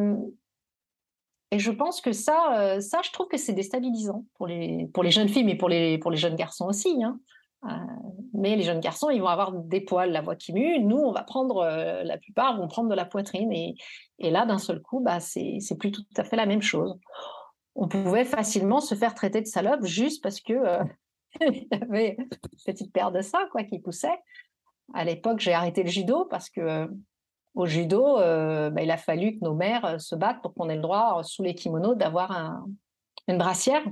et 1.55 1.61
je 1.61 1.71
pense 1.71 2.01
que 2.01 2.11
ça, 2.11 2.59
euh, 2.59 2.81
ça 2.81 2.99
je 3.05 3.13
trouve 3.13 3.29
que 3.29 3.37
c'est 3.37 3.53
déstabilisant 3.53 4.25
pour 4.35 4.49
les, 4.49 4.89
pour 4.93 5.05
les 5.05 5.13
jeunes 5.13 5.29
filles, 5.29 5.45
mais 5.45 5.55
pour 5.55 5.69
les, 5.69 5.99
pour 5.99 6.11
les 6.11 6.17
jeunes 6.17 6.35
garçons 6.35 6.67
aussi. 6.67 7.01
Hein. 7.05 7.21
Euh, 7.71 7.77
mais 8.33 8.57
les 8.57 8.65
jeunes 8.65 8.81
garçons, 8.81 9.09
ils 9.09 9.21
vont 9.21 9.29
avoir 9.29 9.53
des 9.53 9.81
poils, 9.81 10.11
la 10.11 10.21
voix 10.21 10.35
qui 10.35 10.53
mue. 10.53 10.81
Nous, 10.81 10.97
on 10.97 11.13
va 11.13 11.23
prendre, 11.23 11.59
euh, 11.59 12.03
la 12.03 12.19
plupart 12.19 12.59
vont 12.59 12.67
prendre 12.67 12.89
de 12.89 12.95
la 12.97 13.05
poitrine. 13.05 13.53
Et, 13.53 13.77
et 14.19 14.33
là, 14.33 14.47
d'un 14.47 14.59
seul 14.59 14.83
coup, 14.83 14.99
bah, 14.99 15.21
c'est 15.21 15.61
plus 15.79 15.93
tout 15.93 16.03
à 16.17 16.25
fait 16.25 16.35
la 16.35 16.47
même 16.47 16.61
chose. 16.61 16.99
On 17.75 17.88
pouvait 17.88 18.25
facilement 18.25 18.81
se 18.81 18.95
faire 18.95 19.14
traiter 19.14 19.40
de 19.40 19.47
salope 19.47 19.85
juste 19.85 20.23
parce 20.23 20.40
que 20.40 20.54
il 21.40 21.66
y 21.71 21.75
avait 21.75 22.16
une 22.19 22.28
petite 22.64 22.93
paire 22.93 23.11
de 23.11 23.21
seins 23.21 23.47
quoi, 23.50 23.64
qui 23.64 23.78
poussait. 23.78 24.19
À 24.93 25.04
l'époque, 25.04 25.40
j'ai 25.40 25.54
arrêté 25.54 25.83
le 25.83 25.88
judo 25.88 26.26
parce 26.26 26.50
que 26.50 26.88
au 27.54 27.66
judo, 27.66 28.16
bah, 28.16 28.83
il 28.83 28.90
a 28.90 28.97
fallu 28.97 29.38
que 29.38 29.45
nos 29.45 29.54
mères 29.54 30.00
se 30.00 30.14
battent 30.14 30.43
pour 30.43 30.54
qu'on 30.54 30.69
ait 30.69 30.76
le 30.76 30.83
droit, 30.83 31.23
sous 31.23 31.43
les 31.43 31.54
kimonos, 31.54 31.95
d'avoir 31.95 32.64
une 33.28 33.38
brassière. 33.38 33.83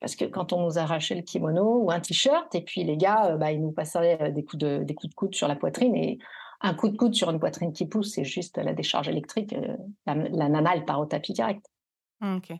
Parce 0.00 0.16
que 0.16 0.24
quand 0.24 0.54
on 0.54 0.64
nous 0.64 0.78
arrachait 0.78 1.14
le 1.14 1.22
kimono 1.22 1.82
ou 1.82 1.90
un 1.90 2.00
t-shirt, 2.00 2.54
et 2.54 2.62
puis 2.62 2.84
les 2.84 2.96
gars, 2.96 3.36
bah, 3.36 3.52
ils 3.52 3.60
nous 3.60 3.72
passaient 3.72 4.32
des 4.32 4.44
coups, 4.44 4.58
de, 4.58 4.82
des 4.82 4.94
coups 4.94 5.10
de 5.10 5.14
coude 5.14 5.34
sur 5.34 5.48
la 5.48 5.56
poitrine, 5.56 5.94
et 5.94 6.18
un 6.62 6.74
coup 6.74 6.88
de 6.88 6.96
coude 6.96 7.14
sur 7.14 7.30
une 7.30 7.38
poitrine 7.38 7.72
qui 7.72 7.86
pousse, 7.86 8.14
c'est 8.14 8.24
juste 8.24 8.56
la 8.56 8.72
décharge 8.72 9.08
électrique. 9.08 9.54
La, 10.06 10.14
la 10.14 10.48
nana, 10.48 10.72
elle 10.74 10.86
part 10.86 11.00
au 11.00 11.06
tapis 11.06 11.34
direct. 11.34 11.69
Ok. 12.22 12.52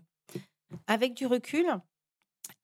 Avec 0.87 1.15
du 1.15 1.27
recul, 1.27 1.67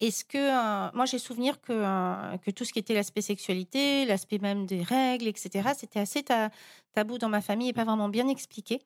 est-ce 0.00 0.24
que 0.24 0.94
moi 0.94 1.04
j'ai 1.06 1.18
souvenir 1.18 1.60
que, 1.60 2.36
que 2.38 2.50
tout 2.50 2.64
ce 2.64 2.72
qui 2.72 2.78
était 2.78 2.94
l'aspect 2.94 3.20
sexualité, 3.20 4.04
l'aspect 4.04 4.38
même 4.38 4.66
des 4.66 4.82
règles, 4.82 5.26
etc., 5.26 5.70
c'était 5.76 6.00
assez 6.00 6.24
tabou 6.92 7.18
dans 7.18 7.28
ma 7.28 7.40
famille 7.40 7.68
et 7.68 7.72
pas 7.72 7.84
vraiment 7.84 8.08
bien 8.08 8.28
expliqué. 8.28 8.80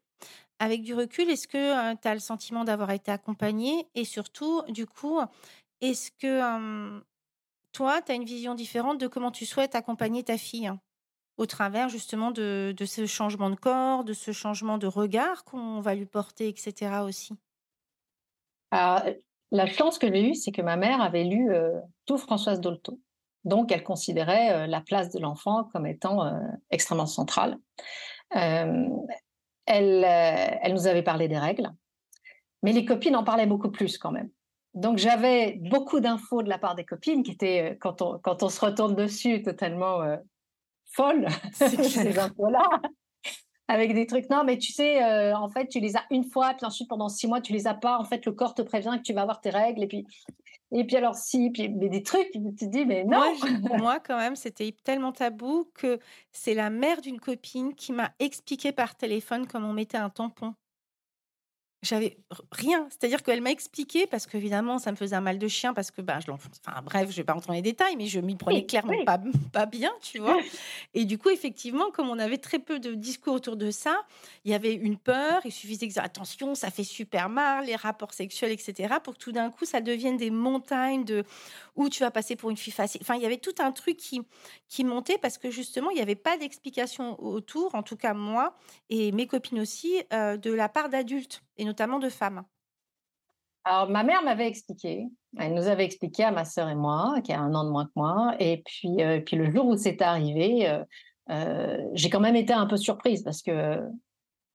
Avec 0.58 0.82
du 0.82 0.94
recul, 0.94 1.30
est-ce 1.30 1.48
que 1.48 1.94
tu 1.96 2.08
as 2.08 2.14
le 2.14 2.20
sentiment 2.20 2.64
d'avoir 2.64 2.90
été 2.90 3.10
accompagnée 3.10 3.86
et 3.94 4.04
surtout, 4.04 4.62
du 4.68 4.86
coup, 4.86 5.18
est-ce 5.80 6.10
que 6.10 7.00
toi, 7.72 8.02
tu 8.02 8.12
as 8.12 8.14
une 8.14 8.24
vision 8.24 8.54
différente 8.54 8.98
de 8.98 9.06
comment 9.06 9.30
tu 9.30 9.46
souhaites 9.46 9.74
accompagner 9.74 10.22
ta 10.22 10.36
fille 10.38 10.72
au 11.38 11.46
travers 11.46 11.88
justement 11.88 12.30
de 12.30 12.74
ce 12.84 13.06
changement 13.06 13.48
de 13.50 13.54
corps, 13.56 14.04
de 14.04 14.12
ce 14.12 14.32
changement 14.32 14.76
de 14.76 14.86
regard 14.86 15.44
qu'on 15.44 15.80
va 15.80 15.94
lui 15.94 16.06
porter, 16.06 16.48
etc. 16.48 17.04
aussi? 17.04 17.34
Alors, 18.70 19.02
la 19.50 19.66
chance 19.66 19.98
que 19.98 20.12
j'ai 20.12 20.30
eue, 20.30 20.34
c'est 20.34 20.52
que 20.52 20.62
ma 20.62 20.76
mère 20.76 21.00
avait 21.00 21.24
lu 21.24 21.52
euh, 21.52 21.80
tout 22.06 22.18
Françoise 22.18 22.60
Dolto. 22.60 23.00
Donc, 23.44 23.72
elle 23.72 23.82
considérait 23.82 24.52
euh, 24.52 24.66
la 24.66 24.80
place 24.80 25.10
de 25.10 25.18
l'enfant 25.18 25.64
comme 25.72 25.86
étant 25.86 26.24
euh, 26.24 26.38
extrêmement 26.70 27.06
centrale. 27.06 27.58
Elle, 28.30 30.04
elle, 30.04 30.72
nous 30.72 30.86
avait 30.86 31.02
parlé 31.02 31.28
des 31.28 31.38
règles, 31.38 31.70
mais 32.62 32.72
les 32.72 32.84
copines 32.84 33.16
en 33.16 33.24
parlaient 33.24 33.46
beaucoup 33.46 33.70
plus 33.70 33.98
quand 33.98 34.12
même. 34.12 34.30
Donc, 34.74 34.98
j'avais 34.98 35.58
beaucoup 35.62 35.98
d'infos 35.98 36.42
de 36.42 36.48
la 36.48 36.58
part 36.58 36.76
des 36.76 36.84
copines 36.84 37.24
qui 37.24 37.32
étaient, 37.32 37.76
quand 37.80 38.02
on, 38.02 38.18
quand 38.18 38.44
on 38.44 38.48
se 38.48 38.64
retourne 38.64 38.94
dessus, 38.94 39.42
totalement 39.42 40.16
folles, 40.92 41.26
ces 41.52 42.18
infos-là 42.18 42.80
avec 43.70 43.94
des 43.94 44.04
trucs. 44.04 44.28
Non, 44.30 44.42
mais 44.44 44.58
tu 44.58 44.72
sais, 44.72 45.00
euh, 45.00 45.36
en 45.36 45.48
fait, 45.48 45.68
tu 45.68 45.78
les 45.78 45.96
as 45.96 46.02
une 46.10 46.24
fois, 46.24 46.54
puis 46.54 46.66
ensuite 46.66 46.88
pendant 46.88 47.08
six 47.08 47.28
mois, 47.28 47.40
tu 47.40 47.52
les 47.52 47.68
as 47.68 47.74
pas. 47.74 47.98
En 47.98 48.04
fait, 48.04 48.26
le 48.26 48.32
corps 48.32 48.54
te 48.54 48.62
prévient 48.62 48.96
que 48.96 49.02
tu 49.02 49.12
vas 49.12 49.22
avoir 49.22 49.40
tes 49.40 49.50
règles, 49.50 49.84
et 49.84 49.86
puis, 49.86 50.06
et 50.72 50.84
puis 50.84 50.96
alors 50.96 51.14
si, 51.14 51.50
puis 51.50 51.68
mais 51.68 51.88
des 51.88 52.02
trucs, 52.02 52.30
tu 52.32 52.40
te 52.40 52.64
dis 52.64 52.84
mais 52.84 53.04
non. 53.04 53.20
Moi, 53.62 53.78
moi 53.78 54.00
quand 54.00 54.18
même, 54.18 54.34
c'était 54.34 54.74
tellement 54.82 55.12
tabou 55.12 55.70
que 55.72 56.00
c'est 56.32 56.54
la 56.54 56.68
mère 56.68 57.00
d'une 57.00 57.20
copine 57.20 57.74
qui 57.76 57.92
m'a 57.92 58.10
expliqué 58.18 58.72
par 58.72 58.96
téléphone 58.96 59.46
comment 59.46 59.70
on 59.70 59.72
mettait 59.72 59.98
un 59.98 60.10
tampon. 60.10 60.54
J'avais 61.82 62.18
rien. 62.52 62.86
C'est-à-dire 62.90 63.22
qu'elle 63.22 63.40
m'a 63.40 63.50
expliqué, 63.50 64.06
parce 64.06 64.26
qu'évidemment, 64.26 64.78
ça 64.78 64.90
me 64.90 64.96
faisait 64.96 65.16
un 65.16 65.20
mal 65.20 65.38
de 65.38 65.48
chien, 65.48 65.72
parce 65.72 65.90
que, 65.90 66.02
bah, 66.02 66.18
je 66.20 66.30
enfin, 66.30 66.82
bref, 66.82 67.10
je 67.10 67.16
vais 67.16 67.24
pas 67.24 67.32
rentrer 67.32 67.48
dans 67.48 67.54
les 67.54 67.62
détails, 67.62 67.96
mais 67.96 68.06
je 68.06 68.20
m'y 68.20 68.36
prenais 68.36 68.66
clairement 68.66 69.04
Pas, 69.04 69.20
pas 69.52 69.66
bien, 69.66 69.90
tu 70.02 70.18
vois. 70.18 70.38
Et 70.94 71.04
du 71.04 71.16
coup, 71.16 71.30
effectivement, 71.30 71.90
comme 71.90 72.10
on 72.10 72.18
avait 72.18 72.38
très 72.38 72.58
peu 72.58 72.78
de 72.78 72.94
discours 72.94 73.34
autour 73.34 73.56
de 73.56 73.70
ça, 73.70 74.04
il 74.44 74.50
y 74.50 74.54
avait 74.54 74.74
une 74.74 74.98
peur, 74.98 75.40
il 75.44 75.52
suffisait 75.52 75.86
dire 75.86 76.04
attention, 76.04 76.54
ça 76.54 76.70
fait 76.70 76.84
super 76.84 77.28
mal, 77.28 77.64
les 77.64 77.76
rapports 77.76 78.12
sexuels, 78.12 78.52
etc., 78.52 78.94
pour 79.02 79.14
que 79.14 79.18
tout 79.18 79.32
d'un 79.32 79.50
coup, 79.50 79.64
ça 79.64 79.80
devienne 79.80 80.16
des 80.16 80.30
montagnes 80.30 81.04
de 81.04 81.24
où 81.76 81.88
tu 81.88 82.02
vas 82.02 82.10
passer 82.10 82.36
pour 82.36 82.50
une 82.50 82.56
fille 82.56 82.72
facile. 82.72 83.00
Enfin, 83.02 83.14
il 83.14 83.22
y 83.22 83.26
avait 83.26 83.38
tout 83.38 83.54
un 83.58 83.72
truc 83.72 83.96
qui, 83.96 84.20
qui 84.68 84.84
montait 84.84 85.18
parce 85.18 85.38
que 85.38 85.50
justement, 85.50 85.90
il 85.90 85.94
n'y 85.94 86.02
avait 86.02 86.14
pas 86.14 86.36
d'explication 86.36 87.22
autour, 87.22 87.74
en 87.74 87.82
tout 87.82 87.96
cas 87.96 88.14
moi 88.14 88.54
et 88.90 89.12
mes 89.12 89.26
copines 89.26 89.60
aussi, 89.60 90.02
euh, 90.12 90.36
de 90.36 90.52
la 90.52 90.68
part 90.68 90.88
d'adultes 90.88 91.42
et 91.60 91.64
notamment 91.64 91.98
de 91.98 92.08
femmes. 92.08 92.42
Alors, 93.64 93.88
ma 93.88 94.02
mère 94.02 94.22
m'avait 94.22 94.48
expliqué, 94.48 95.06
elle 95.36 95.54
nous 95.54 95.68
avait 95.68 95.84
expliqué 95.84 96.24
à 96.24 96.32
ma 96.32 96.44
sœur 96.44 96.68
et 96.68 96.74
moi, 96.74 97.20
qui 97.22 97.32
a 97.32 97.40
un 97.40 97.54
an 97.54 97.64
de 97.64 97.70
moins 97.70 97.84
que 97.84 97.92
moi, 97.94 98.34
et 98.38 98.62
puis, 98.64 99.02
euh, 99.02 99.20
puis 99.20 99.36
le 99.36 99.50
jour 99.50 99.66
où 99.66 99.76
c'est 99.76 100.00
arrivé, 100.00 100.82
euh, 101.30 101.88
j'ai 101.92 102.08
quand 102.08 102.20
même 102.20 102.36
été 102.36 102.54
un 102.54 102.66
peu 102.66 102.78
surprise 102.78 103.22
parce 103.22 103.42
que 103.42 103.78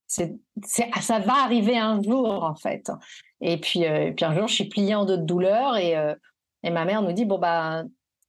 c'est, 0.07 0.35
ça 0.63 1.19
va 1.19 1.43
arriver 1.43 1.77
un 1.77 2.01
jour 2.01 2.43
en 2.43 2.55
fait. 2.55 2.91
Et 3.41 3.57
puis, 3.57 3.83
puis 4.15 4.25
un 4.25 4.35
jour, 4.35 4.47
je 4.47 4.53
suis 4.53 4.69
pliée 4.69 4.95
en 4.95 5.05
deux 5.05 5.17
de 5.17 5.23
douleur 5.23 5.77
et 5.77 5.95
et 6.65 6.71
ma 6.71 6.83
mère 6.83 7.03
nous 7.03 7.13
dit 7.13 7.25
bon 7.25 7.37
bah 7.37 7.83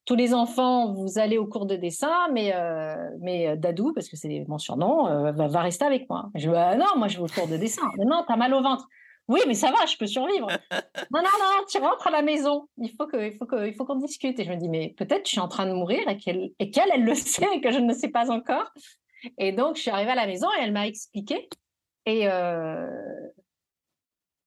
tous 0.07 0.15
les 0.15 0.33
enfants, 0.33 0.93
vous 0.93 1.19
allez 1.19 1.37
au 1.37 1.47
cours 1.47 1.67
de 1.67 1.75
dessin, 1.75 2.29
mais 2.33 2.55
euh, 2.55 2.95
mais 3.21 3.49
euh, 3.49 3.57
Dadou, 3.57 3.93
parce 3.93 4.09
que 4.09 4.17
c'est 4.17 4.45
mon 4.47 4.57
surnom, 4.57 5.09
euh, 5.09 5.33
va, 5.33 5.61
rester 5.61 5.85
avec 5.85 6.09
moi. 6.09 6.31
Je 6.37 6.43
dis 6.43 6.49
bah, 6.49 6.77
non, 6.77 6.87
moi 6.97 7.09
je 7.09 7.19
vais 7.19 7.25
au 7.25 7.27
cours 7.27 7.49
de 7.49 7.57
dessin. 7.57 7.83
Mais 7.99 8.05
non, 8.05 8.25
t'as 8.27 8.37
mal 8.37 8.55
au 8.55 8.63
ventre. 8.63 8.87
Oui, 9.29 9.41
mais 9.49 9.55
ça 9.55 9.73
va, 9.73 9.85
je 9.87 9.97
peux 9.97 10.07
survivre. 10.07 10.47
non, 11.11 11.21
non, 11.21 11.23
non, 11.23 11.65
tu 11.69 11.79
rentres 11.79 12.07
à 12.07 12.13
la 12.13 12.23
maison. 12.23 12.69
Il 12.79 12.93
faut 12.93 13.09
que, 13.09 13.27
il 13.27 13.37
faut 13.37 13.47
que, 13.47 13.67
il 13.67 13.75
faut 13.75 13.85
qu'on 13.85 13.97
discute. 13.97 14.39
Et 14.39 14.45
je 14.45 14.51
me 14.51 14.57
dis 14.57 14.69
mais 14.69 14.95
peut-être 14.97 15.27
je 15.27 15.33
suis 15.33 15.41
en 15.41 15.49
train 15.49 15.67
de 15.67 15.73
mourir 15.73 16.09
et 16.09 16.17
qu'elle, 16.17 16.51
et 16.61 16.71
qu'elle, 16.71 16.91
elle 16.95 17.05
le 17.05 17.15
sait 17.17 17.49
et 17.53 17.61
que 17.61 17.73
je 17.73 17.79
ne 17.79 17.89
le 17.89 17.95
sais 17.95 18.09
pas 18.09 18.31
encore. 18.31 18.73
Et 19.39 19.51
donc 19.51 19.75
je 19.75 19.83
suis 19.83 19.91
arrivée 19.91 20.13
à 20.13 20.15
la 20.15 20.29
maison 20.29 20.47
et 20.57 20.63
elle 20.63 20.73
m'a 20.73 20.87
expliqué. 20.87 21.49
Et 22.09 22.29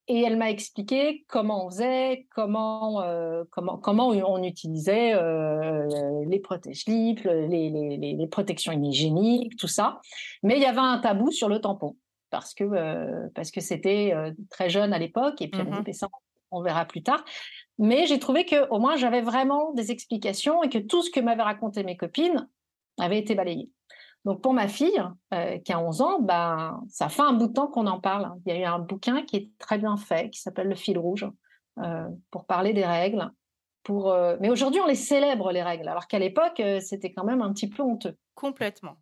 et 0.09 0.23
elle 0.23 0.37
m'a 0.37 0.49
expliqué 0.49 1.23
comment 1.27 1.67
on 1.67 1.69
faisait, 1.69 2.27
comment, 2.33 3.01
euh, 3.03 3.43
comment, 3.51 3.77
comment 3.77 4.07
on 4.07 4.43
utilisait 4.43 5.13
euh, 5.13 6.25
les 6.25 6.39
protège-lips, 6.39 7.23
les, 7.23 7.69
les, 7.69 8.15
les, 8.15 8.27
protections 8.27 8.73
hygiéniques, 8.73 9.55
tout 9.55 9.67
ça. 9.67 10.01
Mais 10.41 10.55
il 10.55 10.63
y 10.63 10.65
avait 10.65 10.79
un 10.79 10.97
tabou 10.97 11.29
sur 11.29 11.47
le 11.47 11.61
tampon 11.61 11.95
parce 12.31 12.55
que 12.55 12.63
euh, 12.63 13.27
parce 13.35 13.51
que 13.51 13.61
c'était 13.61 14.13
très 14.49 14.69
jeune 14.71 14.93
à 14.93 14.99
l'époque 14.99 15.41
et 15.41 15.47
puis 15.47 15.61
mmh 15.61 15.93
ça, 15.93 16.07
on 16.49 16.63
verra 16.63 16.85
plus 16.85 17.03
tard. 17.03 17.23
Mais 17.77 18.07
j'ai 18.07 18.17
trouvé 18.17 18.45
que 18.45 18.67
au 18.69 18.79
moins 18.79 18.97
j'avais 18.97 19.21
vraiment 19.21 19.73
des 19.73 19.91
explications 19.91 20.63
et 20.63 20.69
que 20.69 20.79
tout 20.79 21.03
ce 21.03 21.11
que 21.11 21.19
m'avaient 21.19 21.43
raconté 21.43 21.83
mes 21.83 21.95
copines 21.95 22.49
avait 22.97 23.19
été 23.19 23.35
balayé. 23.35 23.69
Donc 24.25 24.41
pour 24.41 24.53
ma 24.53 24.67
fille, 24.67 25.01
euh, 25.33 25.57
qui 25.59 25.71
a 25.71 25.79
11 25.79 26.01
ans, 26.01 26.19
ben, 26.19 26.83
ça 26.89 27.09
fait 27.09 27.21
un 27.21 27.33
bout 27.33 27.47
de 27.47 27.53
temps 27.53 27.67
qu'on 27.67 27.87
en 27.87 27.99
parle. 27.99 28.33
Il 28.45 28.53
y 28.53 28.55
a 28.55 28.59
eu 28.59 28.63
un 28.65 28.79
bouquin 28.79 29.23
qui 29.23 29.37
est 29.37 29.49
très 29.57 29.77
bien 29.77 29.95
fait, 29.97 30.29
qui 30.29 30.41
s'appelle 30.41 30.67
Le 30.67 30.75
fil 30.75 30.97
rouge, 30.97 31.25
euh, 31.79 32.07
pour 32.31 32.45
parler 32.45 32.73
des 32.73 32.85
règles. 32.85 33.31
Pour, 33.83 34.11
euh, 34.11 34.35
Mais 34.41 34.49
aujourd'hui, 34.49 34.81
on 34.81 34.87
les 34.87 34.95
célèbre, 34.95 35.51
les 35.51 35.63
règles, 35.63 35.87
alors 35.87 36.07
qu'à 36.07 36.19
l'époque, 36.19 36.61
c'était 36.81 37.13
quand 37.13 37.23
même 37.23 37.41
un 37.41 37.53
petit 37.53 37.69
peu 37.69 37.81
honteux. 37.81 38.17
Complètement. 38.35 38.97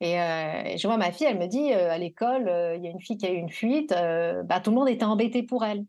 Et 0.00 0.14
je 0.14 0.86
vois 0.86 0.96
ma 0.96 1.10
fille, 1.10 1.26
elle 1.26 1.40
me 1.40 1.48
dit, 1.48 1.72
à 1.72 1.98
l'école, 1.98 2.44
il 2.76 2.84
y 2.84 2.86
a 2.86 2.90
une 2.90 3.00
fille 3.00 3.18
qui 3.18 3.26
a 3.26 3.32
eu 3.32 3.36
une 3.36 3.50
fuite, 3.50 3.90
bah, 3.90 4.60
tout 4.60 4.70
le 4.70 4.76
monde 4.76 4.88
était 4.88 5.04
embêté 5.04 5.42
pour 5.42 5.64
elle. 5.64 5.84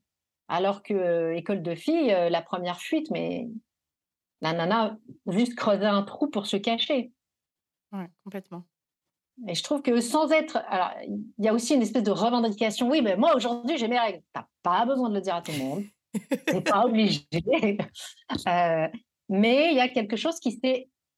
Alors 0.48 0.82
que 0.82 1.34
école 1.34 1.62
de 1.62 1.76
filles, 1.76 2.08
la 2.08 2.42
première 2.42 2.80
fuite, 2.80 3.12
mais 3.12 3.48
la 4.42 4.54
nana 4.54 4.98
juste 5.28 5.54
creusait 5.54 5.86
un 5.86 6.02
trou 6.02 6.28
pour 6.28 6.48
se 6.48 6.58
cacher. 6.58 7.12
Oui, 7.92 8.04
complètement. 8.24 8.64
Et 9.48 9.56
je 9.56 9.64
trouve 9.64 9.82
que 9.82 10.02
sans 10.02 10.32
être. 10.32 10.58
Alors, 10.68 10.92
il 11.08 11.46
y 11.46 11.48
a 11.48 11.54
aussi 11.54 11.76
une 11.76 11.82
espèce 11.82 12.04
de 12.04 12.12
revendication. 12.12 12.90
Oui, 12.90 13.02
mais 13.02 13.16
moi, 13.16 13.36
aujourd'hui, 13.36 13.78
j'ai 13.78 13.88
mes 13.88 14.00
règles. 14.00 14.20
Tu 14.34 14.40
n'as 14.40 14.46
pas 14.64 14.86
besoin 14.86 15.10
de 15.10 15.16
le 15.16 15.22
dire 15.22 15.36
à 15.36 15.42
tout 15.42 15.52
le 15.52 15.60
monde. 15.60 15.84
tu 16.14 16.54
n'es 16.54 16.62
pas 16.62 16.86
obligé. 16.86 17.26
Euh, 18.48 18.88
mais 19.30 19.72
il 19.72 19.78
y 19.78 19.80
a 19.80 19.88
quelque 19.90 20.16
chose 20.16 20.40
qui, 20.40 20.60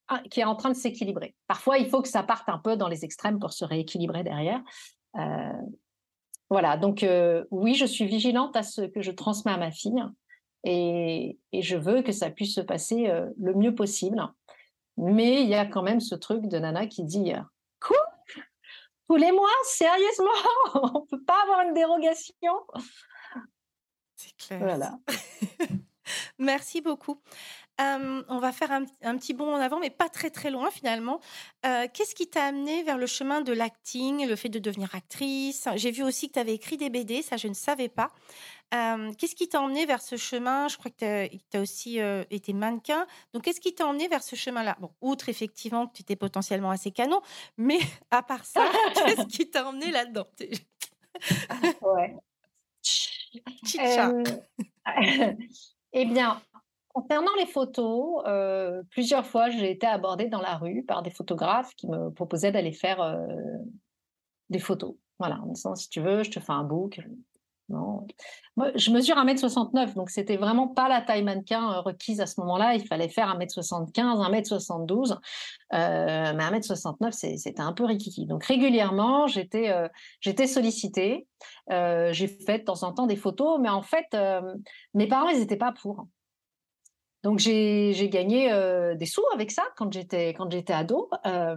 ah, 0.08 0.22
qui 0.30 0.40
est 0.40 0.46
en 0.46 0.56
train 0.56 0.70
de 0.70 0.76
s'équilibrer. 0.76 1.36
Parfois, 1.48 1.78
il 1.78 1.88
faut 1.90 2.02
que 2.02 2.08
ça 2.08 2.24
parte 2.24 2.48
un 2.50 2.60
peu 2.60 2.78
dans 2.78 2.88
les 2.88 3.06
extrêmes 3.06 3.40
pour 3.40 3.54
se 3.54 3.66
rééquilibrer 3.66 4.24
derrière. 4.24 4.62
Euh, 5.18 5.52
voilà, 6.50 6.78
donc 6.78 7.04
euh, 7.04 7.46
oui, 7.50 7.74
je 7.74 7.86
suis 7.86 8.06
vigilante 8.06 8.56
à 8.56 8.64
ce 8.64 8.82
que 8.82 9.02
je 9.02 9.12
transmets 9.12 9.54
à 9.54 9.58
ma 9.58 9.72
fille 9.72 10.04
et, 10.64 11.38
et 11.54 11.62
je 11.62 11.78
veux 11.78 12.02
que 12.02 12.12
ça 12.12 12.30
puisse 12.30 12.56
se 12.56 12.62
passer 12.62 13.10
le 13.40 13.54
mieux 13.54 13.74
possible. 13.74 14.22
Mais 14.98 15.42
il 15.42 15.50
y 15.50 15.56
a 15.56 15.66
quand 15.66 15.84
même 15.84 16.00
ce 16.00 16.16
truc 16.16 16.48
de 16.48 16.58
Nana 16.60 16.88
qui 16.88 17.04
dit 17.04 17.34
Quoi? 17.80 17.98
Tous 19.08 19.16
les 19.16 19.32
mois 19.32 19.50
Sérieusement? 19.64 20.30
On 20.76 21.02
ne 21.02 21.06
peut 21.06 21.24
pas 21.24 21.42
avoir 21.44 21.62
une 21.68 21.74
dérogation? 21.74 22.54
C'est 24.16 24.36
clair. 24.38 24.60
Voilà. 24.60 25.00
Merci 26.38 26.82
beaucoup. 26.82 27.22
On 27.80 28.40
va 28.40 28.52
faire 28.52 28.72
un, 28.72 29.18
petit 29.18 29.34
bond 29.34 29.54
en 29.54 29.60
avant, 29.60 29.80
mais 29.80 29.90
pas 29.90 30.10
très 30.10 30.30
très 30.30 30.52
loin 30.52 30.70
finalement. 30.72 31.20
Qu'est-ce 31.64 32.16
qui 32.16 32.28
t'a 32.28 32.46
amené 32.46 32.84
vers 32.84 32.98
le 32.98 33.08
chemin 33.08 33.42
de 33.42 33.54
l'acting, 33.54 34.28
le 34.28 34.36
fait 34.36 34.50
de 34.50 34.60
devenir 34.60 34.94
actrice? 34.94 35.68
J'ai 35.76 35.92
vu 35.92 36.04
aussi 36.04 36.28
que 36.28 36.34
tu 36.34 36.40
avais 36.40 36.54
écrit 36.54 36.78
des 36.78 36.90
BD, 36.90 37.22
ça 37.22 37.38
je 37.38 37.48
ne 37.48 37.54
savais 37.54 37.90
pas. 37.90 38.12
qu'est-ce 38.72 39.36
qui 39.36 39.50
t'a 39.50 39.62
emmené 39.62 39.86
vers 39.86 40.02
ce 40.02 40.16
chemin? 40.16 40.68
Je 40.68 40.78
crois 40.78 40.92
que 40.92 41.28
tu 41.28 41.58
as, 41.58 41.62
aussi 41.62 42.00
été 42.30 42.54
mannequin. 42.54 43.08
Donc, 43.34 43.44
qu'est-ce 43.44 43.62
qui 43.62 43.74
t'a 43.74 43.88
emmené 43.88 44.08
vers 44.08 44.24
ce 44.24 44.36
chemin-là? 44.36 44.78
Bon, 44.80 44.92
outre 45.02 45.30
effectivement 45.30 45.88
que 45.88 45.94
tu 45.94 46.02
étais 46.04 46.16
potentiellement 46.16 46.70
assez 46.70 46.92
canon, 46.92 47.22
mais 47.58 47.80
à 48.12 48.22
part 48.22 48.46
ça, 48.46 48.64
qu'est-ce 49.06 49.28
qui 49.28 49.50
t'a 49.50 49.68
emmené 49.68 49.92
là-dedans? 49.92 50.28
Ouais. 51.82 52.16
euh, 53.80 54.24
eh 55.94 56.06
bien, 56.06 56.42
Concernant 56.94 57.32
les 57.40 57.46
photos, 57.46 58.22
euh, 58.28 58.84
plusieurs 58.90 59.26
fois, 59.26 59.50
j'ai 59.50 59.72
été 59.72 59.88
abordée 59.88 60.28
dans 60.28 60.42
la 60.42 60.58
rue 60.58 60.84
par 60.84 61.04
des 61.04 61.10
photographes 61.10 61.74
qui 61.76 61.88
me 61.88 62.10
proposaient 62.10 62.52
d'aller 62.52 62.74
faire 62.74 63.02
euh, 63.02 63.26
des 64.50 64.60
photos. 64.60 64.96
Voilà, 65.18 65.40
en 65.42 65.48
disant 65.48 65.76
si 65.76 65.90
tu 65.90 66.02
veux, 66.02 66.24
je 66.24 66.32
te 66.32 66.40
fais 66.40 66.52
un 66.52 66.64
book. 66.64 67.00
Non. 67.70 68.06
Moi, 68.58 68.72
je 68.76 68.92
mesure 68.92 69.16
1m69, 69.16 69.94
donc 69.94 70.10
c'était 70.10 70.36
vraiment 70.36 70.68
pas 70.68 70.90
la 70.90 71.00
taille 71.00 71.24
mannequin 71.24 71.72
euh, 71.72 71.80
requise 71.80 72.20
à 72.20 72.26
ce 72.26 72.42
moment-là. 72.42 72.76
Il 72.76 72.86
fallait 72.86 73.08
faire 73.08 73.34
1m75, 73.38 73.94
1m72. 73.94 75.14
Euh, 75.14 75.18
mais 75.72 76.44
1m69, 76.44 77.38
c'était 77.38 77.62
un 77.62 77.72
peu 77.72 77.86
rikiki. 77.86 78.26
Donc 78.26 78.44
régulièrement, 78.44 79.28
j'étais 79.28 79.74
j'étais 80.20 80.48
sollicitée. 80.48 81.26
J'ai 81.70 82.28
fait 82.28 82.60
de 82.60 82.64
temps 82.66 82.84
en 82.84 82.92
temps 82.92 83.08
des 83.08 83.16
photos, 83.16 83.60
mais 83.62 83.70
en 83.70 83.82
fait, 83.84 84.08
mes 84.94 85.08
parents, 85.08 85.30
ils 85.30 85.40
n'étaient 85.40 85.56
pas 85.56 85.72
pour. 85.72 86.08
Donc 87.24 87.38
j'ai 87.40 88.10
gagné 88.10 88.52
euh, 88.52 88.96
des 88.96 89.06
sous 89.06 89.24
avec 89.34 89.52
ça 89.52 89.64
quand 89.76 89.92
j'étais 89.92 90.34
ado. 90.74 91.10
Euh, 91.26 91.56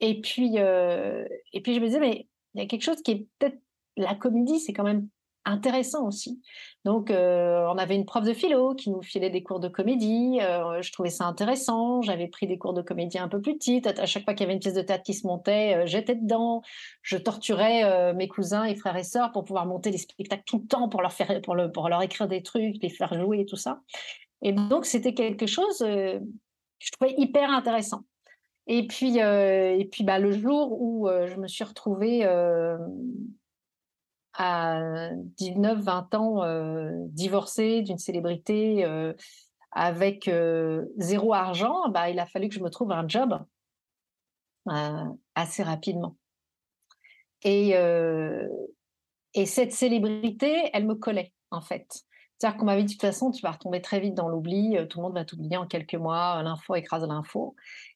et 0.00 0.20
puis 0.20 0.54
euh, 0.58 1.24
et 1.52 1.60
puis 1.62 1.74
je 1.74 1.80
me 1.80 1.86
disais 1.86 2.00
mais 2.00 2.28
il 2.54 2.60
y 2.60 2.64
a 2.64 2.66
quelque 2.66 2.82
chose 2.82 3.00
qui 3.02 3.12
est 3.12 3.26
peut-être 3.38 3.58
la 3.96 4.14
comédie, 4.14 4.60
c'est 4.60 4.72
quand 4.72 4.84
même 4.84 5.08
intéressant 5.46 6.06
aussi. 6.06 6.42
Donc 6.84 7.10
on 7.10 7.78
avait 7.78 7.94
une 7.96 8.04
prof 8.04 8.24
de 8.24 8.34
philo 8.34 8.74
qui 8.74 8.90
nous 8.90 9.02
filait 9.02 9.30
des 9.30 9.42
cours 9.42 9.58
de 9.58 9.68
comédie. 9.68 10.38
je 10.38 10.92
trouvais 10.92 11.10
ça 11.10 11.24
intéressant. 11.24 12.02
J'avais 12.02 12.28
pris 12.28 12.46
des 12.46 12.58
cours 12.58 12.74
de 12.74 12.82
comédie 12.82 13.18
un 13.18 13.28
peu 13.28 13.40
plus 13.40 13.54
petites. 13.54 13.86
À 13.86 14.06
chaque 14.06 14.24
fois 14.24 14.34
qu'il 14.34 14.42
y 14.42 14.44
avait 14.44 14.52
une 14.52 14.60
pièce 14.60 14.74
de 14.74 14.82
théâtre 14.82 15.02
qui 15.02 15.14
se 15.14 15.26
montait, 15.26 15.86
j'étais 15.86 16.14
dedans. 16.14 16.62
Je 17.02 17.16
torturais 17.16 18.12
mes 18.12 18.28
cousins 18.28 18.64
et 18.64 18.74
frères 18.74 18.96
et 18.96 19.02
sœurs 19.02 19.32
pour 19.32 19.44
pouvoir 19.44 19.64
monter 19.64 19.90
des 19.90 19.98
spectacles 19.98 20.44
tout 20.44 20.58
le 20.58 20.66
temps 20.66 20.88
pour 20.90 21.00
leur 21.00 21.12
faire 21.12 21.40
pour, 21.42 21.54
le, 21.54 21.72
pour 21.72 21.88
leur 21.88 22.02
écrire 22.02 22.28
des 22.28 22.42
trucs, 22.42 22.76
les 22.82 22.90
faire 22.90 23.14
jouer 23.14 23.40
et 23.40 23.46
tout 23.46 23.56
ça. 23.56 23.80
Et 24.42 24.52
donc, 24.52 24.86
c'était 24.86 25.14
quelque 25.14 25.46
chose 25.46 25.82
euh, 25.82 26.18
que 26.18 26.24
je 26.78 26.90
trouvais 26.92 27.14
hyper 27.18 27.50
intéressant. 27.50 28.04
Et 28.66 28.86
puis, 28.86 29.20
euh, 29.20 29.76
et 29.76 29.84
puis 29.84 30.04
bah, 30.04 30.18
le 30.18 30.32
jour 30.32 30.80
où 30.80 31.08
euh, 31.08 31.26
je 31.26 31.36
me 31.36 31.48
suis 31.48 31.64
retrouvée 31.64 32.24
à 34.34 35.10
19-20 35.38 36.16
ans, 36.16 37.06
divorcée 37.08 37.82
d'une 37.82 37.98
célébrité 37.98 38.86
avec 39.72 40.30
zéro 40.96 41.34
argent, 41.34 41.88
bah, 41.90 42.10
il 42.10 42.18
a 42.18 42.26
fallu 42.26 42.48
que 42.48 42.54
je 42.54 42.60
me 42.60 42.70
trouve 42.70 42.92
un 42.92 43.06
job 43.06 43.38
assez 45.34 45.62
rapidement. 45.62 46.16
Et, 47.42 47.70
et 49.34 49.46
cette 49.46 49.72
célébrité, 49.72 50.70
elle 50.72 50.86
me 50.86 50.94
collait, 50.94 51.32
en 51.50 51.60
fait. 51.60 52.04
C'est-à-dire 52.40 52.58
qu'on 52.58 52.64
m'avait 52.64 52.84
dit 52.84 52.94
de 52.94 52.98
toute 52.98 53.06
façon, 53.06 53.30
tu 53.30 53.42
vas 53.42 53.50
retomber 53.50 53.82
très 53.82 54.00
vite 54.00 54.14
dans 54.14 54.26
l'oubli, 54.26 54.78
euh, 54.78 54.86
tout 54.86 54.98
le 54.98 55.02
monde 55.02 55.14
va 55.14 55.26
t'oublier 55.26 55.58
en 55.58 55.66
quelques 55.66 55.94
mois, 55.94 56.38
euh, 56.38 56.42
l'info 56.42 56.74
écrase 56.74 57.06
l'info. 57.06 57.54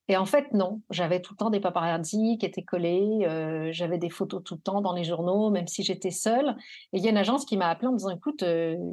Et 0.09 0.19
en 0.19 0.27
fait, 0.27 0.53
non, 0.53 0.83
j'avais 0.91 1.23
tout 1.23 1.33
le 1.33 1.39
temps 1.39 1.49
des 1.49 1.61
paparazzi 1.61 2.37
qui 2.39 2.45
étaient 2.45 2.63
collés, 2.63 3.21
euh, 3.23 3.71
j'avais 3.73 3.97
des 3.97 4.11
photos 4.11 4.45
tout 4.45 4.57
le 4.57 4.61
temps 4.61 4.83
dans 4.83 4.93
les 4.93 5.05
journaux, 5.05 5.49
même 5.49 5.67
si 5.67 5.83
j'étais 5.83 6.11
seule. 6.11 6.57
Et 6.93 6.99
il 6.99 7.03
y 7.03 7.07
a 7.07 7.11
une 7.11 7.17
agence 7.17 7.47
qui 7.47 7.57
m'a 7.57 7.71
appelé 7.71 7.89
en 7.89 7.93
me 7.93 7.97
disant, 7.97 8.11
écoute, 8.11 8.45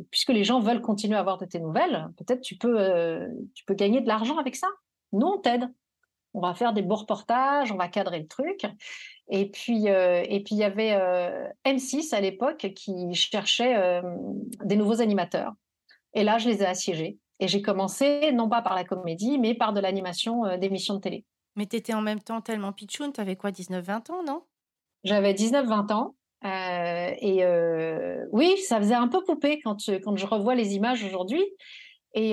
puisque 0.10 0.30
les 0.30 0.46
gens 0.46 0.62
veulent 0.62 0.80
continuer 0.80 1.18
à 1.18 1.20
avoir 1.20 1.38
de 1.38 1.46
tes 1.46 1.60
nouvelles, 1.60 2.08
peut-être 2.18 2.40
tu 2.40 2.56
peux, 2.56 3.28
tu 3.54 3.66
peux 3.66 3.74
gagner 3.74 4.00
de 4.00 4.08
l'argent 4.08 4.38
avec 4.38 4.56
ça. 4.56 4.68
Nous, 5.12 5.28
on 5.28 5.38
t'aide. 5.38 5.68
On 6.34 6.42
va 6.42 6.54
faire 6.54 6.74
des 6.74 6.82
beaux 6.82 6.96
reportages, 6.96 7.72
on 7.72 7.78
va 7.78 7.88
cadrer 7.88 8.20
le 8.20 8.28
truc. 8.28 8.66
Et 9.30 9.50
puis, 9.50 9.90
euh, 9.90 10.24
et 10.28 10.44
puis 10.44 10.56
il 10.56 10.60
y 10.60 10.64
avait 10.64 10.94
euh, 10.94 11.48
M6 11.66 12.14
à 12.14 12.22
l'époque 12.22 12.72
qui 12.76 13.14
cherchait 13.14 13.76
euh, 13.78 14.02
des 14.64 14.76
nouveaux 14.76 15.02
animateurs. 15.02 15.54
Et 16.14 16.24
là, 16.24 16.38
je 16.38 16.50
les 16.50 16.62
ai 16.62 16.66
assiégés. 16.66 17.18
Et 17.40 17.48
j'ai 17.48 17.62
commencé, 17.62 18.32
non 18.34 18.50
pas 18.50 18.62
par 18.62 18.76
la 18.76 18.84
comédie, 18.84 19.40
mais 19.40 19.56
par 19.56 19.74
de 19.74 19.80
l'animation 19.80 20.58
d'émissions 20.58 20.96
de 20.96 21.00
télé. 21.00 21.26
Mais 21.56 21.66
tu 21.66 21.78
étais 21.78 21.94
en 21.94 22.02
même 22.02 22.20
temps 22.20 22.42
tellement 22.42 22.72
pitchoun, 22.72 23.12
tu 23.12 23.20
avais 23.20 23.36
quoi, 23.36 23.52
19-20 23.52 24.12
ans, 24.12 24.24
non? 24.24 24.44
J'avais 25.04 25.34
19-20 25.34 25.92
ans. 25.92 26.16
et 26.44 27.44
oui, 28.32 28.58
ça 28.58 28.78
faisait 28.78 28.94
un 28.94 29.08
peu 29.08 29.24
poupée 29.24 29.60
quand, 29.64 29.78
quand 30.04 30.16
je 30.18 30.26
revois 30.28 30.54
les 30.54 30.76
images 30.76 31.04
aujourd'hui. 31.04 31.44
Et 32.14 32.32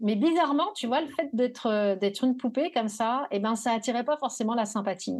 mais 0.00 0.14
bizarrement, 0.14 0.72
tu 0.74 0.86
vois, 0.86 1.00
le 1.00 1.08
fait 1.08 1.28
d'être 1.32 1.96
d'être 1.96 2.22
une 2.24 2.36
poupée 2.36 2.70
comme 2.70 2.88
ça, 2.88 3.26
eh 3.32 3.40
ben, 3.40 3.56
ça 3.56 3.72
attirait 3.72 4.04
pas 4.04 4.16
forcément 4.16 4.54
la 4.54 4.64
sympathie. 4.64 5.16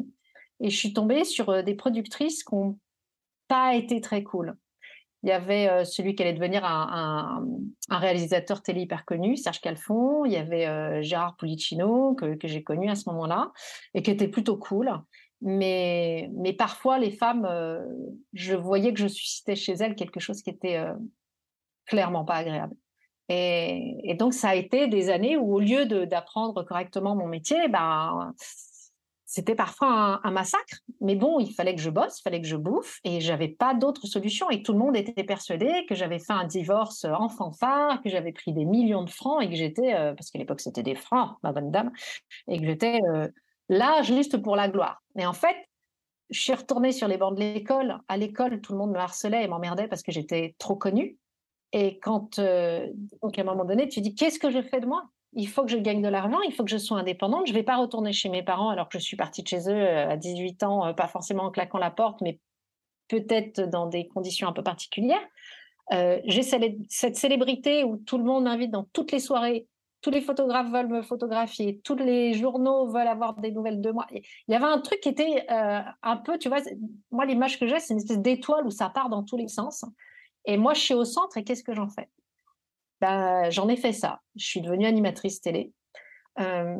Et 0.60 0.70
je 0.70 0.76
suis 0.76 0.92
tombée 0.92 1.24
sur 1.24 1.50
euh, 1.50 1.62
des 1.62 1.74
productrices 1.74 2.42
qui 2.44 2.54
n'ont 2.54 2.78
pas 3.46 3.74
été 3.74 4.00
très 4.00 4.22
cool. 4.22 4.56
Il 5.22 5.28
y 5.28 5.32
avait 5.32 5.68
euh, 5.68 5.84
celui 5.84 6.14
qui 6.14 6.22
allait 6.22 6.32
devenir 6.32 6.64
un, 6.64 7.44
réalisateur 7.90 8.62
télé 8.62 8.82
hyper 8.82 9.04
connu, 9.04 9.36
Serge 9.36 9.60
Calfon. 9.60 10.24
Il 10.24 10.32
y 10.32 10.36
avait 10.36 10.66
euh, 10.66 11.02
Gérard 11.02 11.36
Pulicino, 11.36 12.14
que, 12.14 12.36
j'ai 12.44 12.62
connu 12.62 12.88
à 12.88 12.94
ce 12.94 13.08
moment-là, 13.10 13.52
et 13.94 14.02
qui 14.02 14.10
était 14.10 14.28
plutôt 14.28 14.56
cool. 14.56 14.92
Mais, 15.40 16.30
mais 16.34 16.52
parfois, 16.52 16.98
les 16.98 17.10
femmes, 17.12 17.48
je 18.32 18.54
voyais 18.54 18.92
que 18.92 18.98
je 18.98 19.06
suscitais 19.06 19.54
chez 19.54 19.72
elles 19.74 19.94
quelque 19.94 20.18
chose 20.18 20.42
qui 20.42 20.50
était 20.50 20.84
clairement 21.86 22.24
pas 22.24 22.34
agréable. 22.34 22.74
Et, 23.28 24.14
donc, 24.18 24.32
ça 24.32 24.50
a 24.50 24.54
été 24.54 24.88
des 24.88 25.10
années 25.10 25.36
où, 25.36 25.54
au 25.54 25.60
lieu 25.60 25.84
d'apprendre 26.06 26.62
correctement 26.62 27.14
mon 27.14 27.26
métier, 27.26 27.68
ben, 27.68 28.32
c'était 29.28 29.54
parfois 29.54 30.20
un, 30.24 30.30
massacre, 30.30 30.78
mais 31.02 31.14
bon, 31.14 31.38
il 31.38 31.52
fallait 31.52 31.74
que 31.74 31.82
je 31.82 31.90
bosse, 31.90 32.18
il 32.18 32.22
fallait 32.22 32.40
que 32.40 32.46
je 32.46 32.56
bouffe, 32.56 32.98
et 33.04 33.20
j'avais 33.20 33.48
pas 33.48 33.74
d'autre 33.74 34.06
solution. 34.06 34.48
Et 34.48 34.62
tout 34.62 34.72
le 34.72 34.78
monde 34.78 34.96
était 34.96 35.22
persuadé 35.22 35.84
que 35.86 35.94
j'avais 35.94 36.18
fait 36.18 36.32
un 36.32 36.46
divorce 36.46 37.04
en 37.04 37.28
fanfare, 37.28 38.02
que 38.02 38.08
j'avais 38.08 38.32
pris 38.32 38.54
des 38.54 38.64
millions 38.64 39.02
de 39.02 39.10
francs 39.10 39.42
et 39.42 39.50
que 39.50 39.54
j'étais, 39.54 39.94
euh, 39.94 40.14
parce 40.14 40.30
qu'à 40.30 40.38
l'époque 40.38 40.62
c'était 40.62 40.82
des 40.82 40.94
francs, 40.94 41.36
ma 41.42 41.52
bonne 41.52 41.70
dame, 41.70 41.92
et 42.48 42.58
que 42.58 42.64
j'étais 42.64 43.00
euh, 43.06 43.28
là 43.68 44.00
juste 44.02 44.38
pour 44.38 44.56
la 44.56 44.70
gloire. 44.70 45.02
Mais 45.14 45.26
en 45.26 45.34
fait, 45.34 45.56
je 46.30 46.40
suis 46.40 46.54
retournée 46.54 46.92
sur 46.92 47.06
les 47.06 47.18
bancs 47.18 47.34
de 47.34 47.40
l'école. 47.40 47.98
À 48.08 48.16
l'école, 48.16 48.62
tout 48.62 48.72
le 48.72 48.78
monde 48.78 48.92
me 48.92 48.98
harcelait 48.98 49.44
et 49.44 49.48
m'emmerdait 49.48 49.88
parce 49.88 50.02
que 50.02 50.10
j'étais 50.12 50.54
trop 50.58 50.76
connue. 50.76 51.18
Et 51.72 51.98
quand, 51.98 52.38
euh, 52.38 52.86
donc 53.22 53.38
à 53.38 53.42
un 53.42 53.44
moment 53.44 53.64
donné, 53.64 53.88
tu 53.88 54.00
dis, 54.00 54.14
qu'est-ce 54.14 54.38
que 54.38 54.50
je 54.50 54.62
fais 54.62 54.80
de 54.80 54.86
moi? 54.86 55.04
Il 55.34 55.48
faut 55.48 55.64
que 55.64 55.70
je 55.70 55.76
gagne 55.76 56.00
de 56.00 56.08
l'argent, 56.08 56.40
il 56.46 56.54
faut 56.54 56.64
que 56.64 56.70
je 56.70 56.78
sois 56.78 56.98
indépendante. 56.98 57.46
Je 57.46 57.52
ne 57.52 57.58
vais 57.58 57.62
pas 57.62 57.76
retourner 57.76 58.12
chez 58.12 58.30
mes 58.30 58.42
parents 58.42 58.70
alors 58.70 58.88
que 58.88 58.98
je 58.98 59.04
suis 59.04 59.16
partie 59.16 59.42
de 59.42 59.48
chez 59.48 59.68
eux 59.68 59.74
euh, 59.74 60.08
à 60.08 60.16
18 60.16 60.62
ans, 60.62 60.86
euh, 60.86 60.92
pas 60.94 61.08
forcément 61.08 61.44
en 61.44 61.50
claquant 61.50 61.78
la 61.78 61.90
porte, 61.90 62.22
mais 62.22 62.40
peut-être 63.08 63.60
dans 63.68 63.86
des 63.86 64.08
conditions 64.08 64.48
un 64.48 64.52
peu 64.52 64.62
particulières. 64.62 65.24
J'ai 65.90 66.42
cette 66.42 67.16
célébrité 67.16 67.82
où 67.82 67.96
tout 67.96 68.18
le 68.18 68.24
monde 68.24 68.44
m'invite 68.44 68.70
dans 68.70 68.84
toutes 68.92 69.10
les 69.10 69.20
soirées, 69.20 69.66
tous 70.02 70.10
les 70.10 70.20
photographes 70.20 70.70
veulent 70.70 70.88
me 70.88 71.00
photographier, 71.00 71.80
tous 71.82 71.94
les 71.94 72.34
journaux 72.34 72.86
veulent 72.88 73.08
avoir 73.08 73.34
des 73.36 73.50
nouvelles 73.50 73.80
de 73.80 73.90
moi. 73.90 74.06
Il 74.12 74.22
y 74.48 74.54
avait 74.54 74.66
un 74.66 74.80
truc 74.80 75.00
qui 75.00 75.08
était 75.08 75.46
un 75.48 76.16
peu, 76.18 76.36
tu 76.36 76.50
vois, 76.50 76.60
moi 77.10 77.24
l'image 77.24 77.58
que 77.58 77.66
j'ai, 77.66 77.80
c'est 77.80 77.94
une 77.94 78.00
espèce 78.00 78.18
d'étoile 78.18 78.66
où 78.66 78.70
ça 78.70 78.90
part 78.90 79.08
dans 79.08 79.22
tous 79.22 79.38
les 79.38 79.48
sens. 79.48 79.86
Et 80.48 80.56
moi, 80.56 80.72
je 80.72 80.80
suis 80.80 80.94
au 80.94 81.04
centre 81.04 81.36
et 81.36 81.44
qu'est-ce 81.44 81.62
que 81.62 81.74
j'en 81.74 81.88
fais? 81.88 82.08
Bah, 83.02 83.50
j'en 83.50 83.68
ai 83.68 83.76
fait 83.76 83.92
ça. 83.92 84.22
Je 84.34 84.46
suis 84.46 84.62
devenue 84.62 84.86
animatrice 84.86 85.40
télé. 85.42 85.72
Euh, 86.40 86.78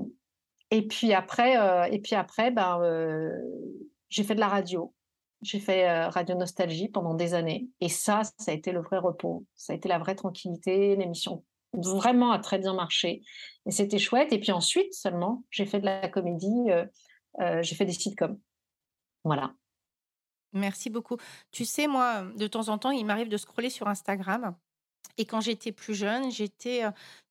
et 0.71 0.89
puis 0.89 1.13
après, 1.13 1.59
euh, 1.59 1.85
et 1.85 2.01
puis 2.01 2.15
après 2.15 2.51
ben, 2.51 2.81
j'ai 4.09 4.25
fait 4.25 4.35
de 4.35 4.41
la 4.41 4.49
radio. 4.49 4.95
J'ai 5.43 5.61
fait 5.61 6.09
Radio 6.09 6.35
Nostalgie 6.35 6.89
pendant 6.89 7.15
des 7.15 7.35
années. 7.35 7.69
Et 7.81 7.91
ça, 7.91 8.23
ça 8.39 8.51
a 8.51 8.55
été 8.55 8.73
le 8.73 8.81
vrai 8.81 8.99
repos. 8.99 9.45
Ça 9.55 9.75
a 9.75 9.77
été 9.77 9.89
la 9.89 9.99
vraie 9.99 10.17
tranquillité. 10.17 10.97
L'émission 10.97 11.45
vraiment 11.75 12.33
a 12.33 12.39
très 12.39 12.59
bien 12.59 12.73
marché. 12.73 13.23
Et 13.67 13.71
c'était 13.71 13.99
chouette. 13.99 14.33
Et 14.33 14.41
puis 14.41 14.51
ensuite 14.51 14.95
seulement, 14.95 15.45
j'ai 15.51 15.67
fait 15.67 15.79
de 15.79 15.85
la 15.85 16.09
comédie. 16.09 16.71
j'ai 17.61 17.75
fait 17.77 17.85
des 17.85 17.93
sitcoms. 17.93 18.41
Voilà. 19.25 19.53
Merci 20.53 20.91
beaucoup. 20.91 21.17
Tu 21.51 21.65
sais, 21.65 21.87
moi, 21.87 22.23
de 22.37 22.47
temps 22.47 22.69
en 22.69 22.79
temps, 22.79 22.91
il 22.91 23.05
m'arrive 23.05 23.29
de 23.29 23.37
scroller 23.37 23.71
sur 23.71 23.89
Instagram 23.89 24.55
et 25.19 25.27
quand 25.27 25.41
j'étais 25.41 25.73
plus 25.73 25.95
jeune, 25.95 26.31
j'étais 26.31 26.85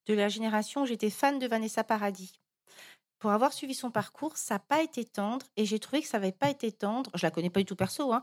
de 0.06 0.14
la 0.14 0.28
génération, 0.28 0.84
j'étais 0.84 1.10
fan 1.10 1.38
de 1.38 1.46
Vanessa 1.46 1.82
Paradis. 1.82 2.32
Pour 3.18 3.32
avoir 3.32 3.52
suivi 3.52 3.74
son 3.74 3.90
parcours, 3.90 4.36
ça 4.36 4.54
n'a 4.54 4.58
pas 4.60 4.80
été 4.82 5.04
tendre 5.04 5.44
et 5.56 5.64
j'ai 5.64 5.80
trouvé 5.80 6.02
que 6.02 6.06
ça 6.06 6.18
n'avait 6.18 6.32
pas 6.32 6.50
été 6.50 6.70
tendre. 6.70 7.10
Je 7.14 7.26
la 7.26 7.32
connais 7.32 7.50
pas 7.50 7.58
du 7.58 7.66
tout 7.66 7.74
perso, 7.74 8.12
hein, 8.12 8.22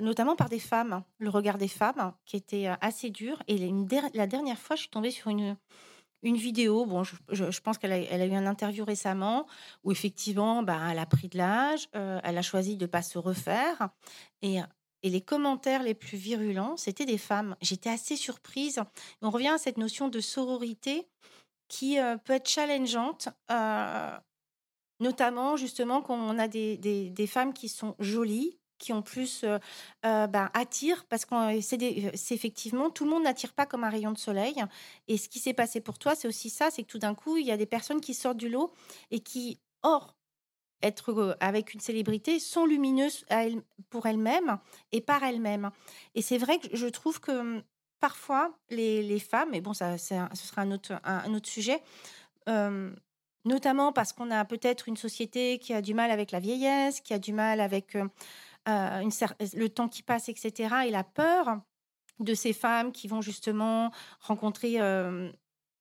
notamment 0.00 0.36
par 0.36 0.50
des 0.50 0.58
femmes, 0.58 1.02
le 1.18 1.30
regard 1.30 1.56
des 1.56 1.68
femmes 1.68 2.12
qui 2.26 2.36
était 2.36 2.66
assez 2.82 3.08
dur. 3.08 3.42
Et 3.48 3.72
la 4.12 4.26
dernière 4.26 4.58
fois, 4.58 4.76
je 4.76 4.82
suis 4.82 4.90
tombée 4.90 5.12
sur 5.12 5.30
une, 5.30 5.56
une 6.22 6.36
vidéo. 6.36 6.86
Bon, 6.86 7.02
je, 7.04 7.60
pense 7.60 7.78
qu'elle 7.78 7.92
a, 7.92 8.26
eu 8.26 8.34
un 8.34 8.46
interview 8.46 8.84
récemment 8.84 9.46
où 9.84 9.92
effectivement, 9.92 10.62
bah, 10.62 10.78
elle 10.90 10.98
a 10.98 11.06
pris 11.06 11.28
de 11.28 11.38
l'âge, 11.38 11.88
elle 11.92 12.38
a 12.38 12.42
choisi 12.42 12.76
de 12.76 12.84
ne 12.84 12.90
pas 12.90 13.02
se 13.02 13.18
refaire. 13.18 13.88
Et 14.40 14.60
et 15.02 15.10
les 15.10 15.20
commentaires 15.20 15.82
les 15.82 15.94
plus 15.94 16.16
virulents, 16.16 16.76
c'était 16.76 17.04
des 17.04 17.18
femmes. 17.18 17.56
J'étais 17.60 17.90
assez 17.90 18.16
surprise. 18.16 18.80
On 19.20 19.30
revient 19.30 19.48
à 19.48 19.58
cette 19.58 19.78
notion 19.78 20.08
de 20.08 20.20
sororité 20.20 21.08
qui 21.68 21.98
euh, 21.98 22.16
peut 22.18 22.34
être 22.34 22.48
challengeante, 22.48 23.28
euh, 23.50 24.16
notamment 25.00 25.56
justement 25.56 26.02
quand 26.02 26.14
on 26.14 26.38
a 26.38 26.46
des, 26.46 26.76
des, 26.76 27.26
femmes 27.26 27.52
qui 27.52 27.68
sont 27.68 27.96
jolies, 27.98 28.58
qui 28.82 28.92
ont 28.92 29.02
plus 29.02 29.44
ben, 30.02 30.50
attirent 30.54 31.04
parce 31.06 31.24
que 31.24 31.60
c'est 31.60 32.34
effectivement 32.34 32.90
tout 32.90 33.04
le 33.04 33.10
monde 33.10 33.22
n'attire 33.22 33.52
pas 33.52 33.64
comme 33.64 33.84
un 33.84 33.88
rayon 33.88 34.12
de 34.12 34.18
soleil. 34.18 34.56
Et 35.08 35.16
ce 35.16 35.28
qui 35.28 35.38
s'est 35.38 35.54
passé 35.54 35.80
pour 35.80 35.98
toi, 35.98 36.14
c'est 36.14 36.28
aussi 36.28 36.50
ça, 36.50 36.70
c'est 36.70 36.82
que 36.82 36.88
tout 36.88 36.98
d'un 36.98 37.14
coup, 37.14 37.36
il 37.36 37.46
y 37.46 37.52
a 37.52 37.56
des 37.56 37.66
personnes 37.66 38.00
qui 38.00 38.12
sortent 38.12 38.36
du 38.36 38.48
lot 38.48 38.72
et 39.10 39.20
qui, 39.20 39.58
hors 39.82 40.14
être 40.82 41.36
avec 41.40 41.74
une 41.74 41.80
célébrité, 41.80 42.40
sont 42.40 42.66
lumineuses 42.66 43.24
pour 43.88 44.06
elles-mêmes 44.06 44.58
et 44.90 45.00
par 45.00 45.22
elles-mêmes. 45.22 45.70
Et 46.14 46.22
c'est 46.22 46.38
vrai 46.38 46.58
que 46.58 46.76
je 46.76 46.86
trouve 46.86 47.20
que 47.20 47.32
hum, 47.32 47.62
parfois, 48.00 48.52
les, 48.68 49.20
femmes, 49.20 49.54
et 49.54 49.60
bon, 49.60 49.74
ça, 49.74 49.96
ce 49.96 50.26
sera 50.34 50.62
un 50.62 50.72
autre, 50.72 51.00
un, 51.04 51.32
autre 51.34 51.48
sujet, 51.48 51.80
notamment 53.44 53.92
parce 53.92 54.12
qu'on 54.12 54.30
a 54.30 54.44
peut-être 54.44 54.88
une 54.88 54.96
société 54.96 55.58
qui 55.58 55.72
a 55.72 55.82
du 55.82 55.94
mal 55.94 56.10
avec 56.10 56.32
la 56.32 56.40
vieillesse, 56.40 57.00
qui 57.00 57.14
a 57.14 57.18
du 57.18 57.32
mal 57.32 57.60
avec 57.60 57.96
une, 58.66 59.10
le 59.54 59.68
temps 59.68 59.88
qui 59.88 60.02
passe, 60.02 60.28
etc., 60.28 60.74
et 60.86 60.90
la 60.90 61.04
peur 61.04 61.60
de 62.18 62.34
ces 62.34 62.52
femmes 62.52 62.92
qui 62.92 63.08
vont 63.08 63.20
justement 63.20 63.90
rencontrer 64.20 64.78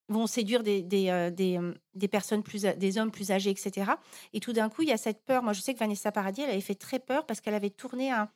vont 0.10 0.28
séduire 0.28 0.62
des, 0.63 0.82
des, 0.82 1.60
des, 1.94 2.08
personnes 2.08 2.44
plus, 2.44 2.63
des 2.63 2.98
hommes 2.98 3.12
plus 3.12 3.32
âgés, 3.32 3.50
etc. 3.50 3.91
Et 4.34 4.39
tout 4.39 4.54
d'un 4.54 4.70
coup, 4.70 4.82
il 4.82 4.89
y 4.89 4.91
a 4.91 4.98
cette 4.98 5.24
peur. 5.24 5.41
Moi, 5.41 5.54
je 5.54 5.62
sais 5.62 5.74
que 5.74 5.80
Vanessa 5.80 6.12
Paradis, 6.12 6.41
elle 6.41 6.50
avait 6.50 6.62
fait 6.62 6.76
très 6.76 7.00
peur 7.00 7.26
parce 7.26 7.39
qu'elle 7.39 7.54
avait 7.54 7.70
tourné 7.70 8.12
un, 8.12 8.30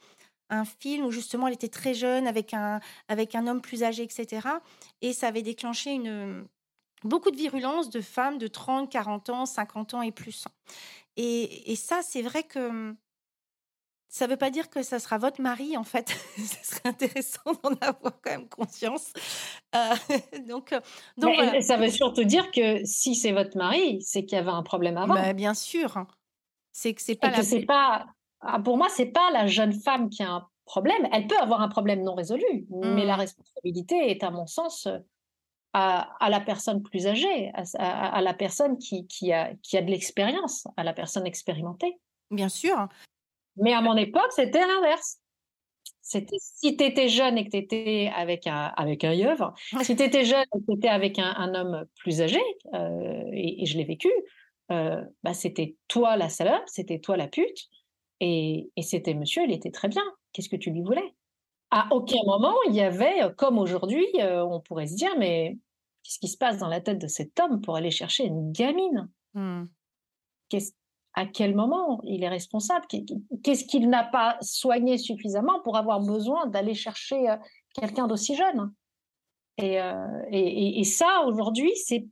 un 0.49 0.65
film 0.65 1.05
où 1.05 1.11
justement 1.11 1.47
elle 1.47 1.53
était 1.53 1.69
très 1.69 1.93
jeune 1.93 2.27
avec 2.27 2.53
un, 2.53 2.79
avec 3.07 3.35
un 3.35 3.47
homme 3.47 3.61
plus 3.61 3.83
âgé, 3.83 4.03
etc. 4.03 4.47
Et 5.01 5.13
ça 5.13 5.27
avait 5.27 5.41
déclenché 5.41 5.91
une, 5.91 6.47
beaucoup 7.03 7.31
de 7.31 7.37
virulence 7.37 7.89
de 7.89 8.01
femmes 8.01 8.37
de 8.37 8.47
30, 8.47 8.91
40 8.91 9.29
ans, 9.29 9.45
50 9.45 9.93
ans 9.95 10.01
et 10.01 10.11
plus. 10.11 10.45
Et 11.17 11.75
ça, 11.77 12.01
c'est 12.01 12.21
vrai 12.21 12.43
que 12.43 12.93
ça 14.15 14.27
ne 14.27 14.31
veut 14.31 14.37
pas 14.37 14.49
dire 14.49 14.69
que 14.69 14.81
ça 14.81 14.99
sera 14.99 15.17
votre 15.17 15.41
mari, 15.41 15.75
en 15.75 15.83
fait. 15.83 16.07
Ce 16.37 16.75
serait 16.75 16.87
intéressant 16.87 17.51
d'en 17.61 17.73
avoir 17.81 18.21
quand 18.21 18.31
même 18.31 18.47
conscience. 18.47 19.11
Euh, 19.75 19.93
donc, 20.47 20.71
euh, 20.71 20.79
donc 21.17 21.35
Ça 21.61 21.75
veut 21.75 21.89
surtout 21.89 22.23
dire 22.23 22.49
que 22.51 22.85
si 22.85 23.13
c'est 23.13 23.33
votre 23.33 23.57
mari, 23.57 24.01
c'est 24.01 24.23
qu'il 24.23 24.37
y 24.37 24.39
avait 24.39 24.51
un 24.51 24.63
problème 24.63 24.95
avant. 24.95 25.15
Mais 25.15 25.33
bien 25.33 25.53
sûr. 25.53 26.05
C'est 26.71 26.93
que 26.93 27.01
c'est 27.01 27.15
pas, 27.15 27.29
la... 27.29 27.43
c'est 27.43 27.65
pas 27.65 28.05
ah, 28.39 28.61
pour 28.61 28.77
moi, 28.77 28.87
c'est 28.89 29.07
pas 29.07 29.31
la 29.31 29.47
jeune 29.47 29.73
femme 29.73 30.09
qui 30.09 30.23
a 30.23 30.31
un 30.31 30.47
problème. 30.63 31.09
Elle 31.11 31.27
peut 31.27 31.37
avoir 31.37 31.59
un 31.59 31.67
problème 31.67 32.01
non 32.01 32.15
résolu, 32.15 32.67
mais 32.69 33.03
la 33.03 33.17
mmh. 33.17 33.19
responsabilité 33.19 34.11
est, 34.11 34.23
à 34.23 34.31
mon 34.31 34.47
sens, 34.47 34.87
à, 35.73 36.29
la 36.29 36.39
personne 36.39 36.81
plus 36.83 37.05
âgée, 37.05 37.51
à, 37.53 38.21
la 38.21 38.33
personne 38.33 38.77
qui, 38.77 39.07
qui, 39.07 39.33
a, 39.33 39.53
qui 39.55 39.77
a 39.77 39.81
de 39.81 39.91
l'expérience, 39.91 40.67
à 40.77 40.85
la 40.85 40.93
personne 40.93 41.27
expérimentée. 41.27 41.99
Bien 42.31 42.49
sûr. 42.49 42.87
Mais 43.57 43.73
à 43.73 43.81
mon 43.81 43.95
époque, 43.95 44.31
c'était 44.31 44.65
l'inverse. 44.65 45.19
C'était 46.01 46.37
si 46.39 46.77
tu 46.77 46.83
étais 46.83 47.09
jeune 47.09 47.37
et 47.37 47.45
que 47.45 47.49
tu 47.49 47.57
étais 47.57 48.11
avec 48.15 48.45
un, 48.45 48.71
avec 48.77 49.03
un 49.03 49.13
si 49.81 49.95
tu 49.95 50.03
étais 50.03 50.23
jeune 50.23 50.45
et 50.55 50.59
que 50.59 50.65
tu 50.71 50.77
étais 50.77 50.87
avec 50.87 51.17
un, 51.17 51.55
homme 51.55 51.85
plus 51.95 52.21
âgé, 52.21 52.41
euh, 52.75 53.23
et, 53.33 53.65
je 53.65 53.75
l'ai 53.75 53.85
vécu, 53.85 54.11
euh, 54.71 55.03
bah, 55.23 55.33
c'était 55.33 55.75
toi 55.87 56.15
la 56.15 56.29
salope, 56.29 56.63
c'était 56.67 56.99
toi 56.99 57.17
la 57.17 57.27
pute, 57.27 57.69
et, 58.19 58.69
c'était 58.81 59.15
monsieur, 59.15 59.43
il 59.45 59.51
était 59.51 59.71
très 59.71 59.87
bien. 59.87 60.03
Qu'est-ce 60.31 60.49
que 60.49 60.55
tu 60.55 60.69
lui 60.69 60.81
voulais? 60.81 61.15
À 61.71 61.87
aucun 61.91 62.23
moment, 62.27 62.55
il 62.67 62.75
y 62.75 62.81
avait, 62.81 63.33
comme 63.35 63.57
aujourd'hui, 63.57 64.05
euh, 64.19 64.45
on 64.45 64.61
pourrait 64.61 64.87
se 64.87 64.95
dire, 64.95 65.17
mais 65.17 65.57
qu'est-ce 66.03 66.19
qui 66.19 66.27
se 66.27 66.37
passe 66.37 66.59
dans 66.59 66.69
la 66.69 66.81
tête 66.81 66.99
de 66.99 67.07
cet 67.07 67.39
homme 67.39 67.61
pour 67.61 67.77
aller 67.77 67.89
chercher 67.89 68.25
une 68.25 68.51
gamine? 68.51 69.09
Mmh. 69.33 69.63
À 71.17 71.25
quel 71.25 71.55
moment 71.55 72.01
il 72.03 72.23
est 72.23 72.29
responsable 72.29 72.85
Qu'est-ce 73.43 73.65
qu'il 73.65 73.89
n'a 73.89 74.03
pas 74.03 74.37
soigné 74.41 74.97
suffisamment 74.97 75.61
pour 75.61 75.77
avoir 75.77 76.01
besoin 76.01 76.45
d'aller 76.45 76.73
chercher 76.73 77.29
euh, 77.29 77.37
quelqu'un 77.73 78.07
d'aussi 78.07 78.35
jeune 78.35 78.71
et, 79.57 79.79
et, 80.31 80.83
ça, 80.83 81.23
aujourd'hui, 81.25 81.71
c'est 81.77 82.05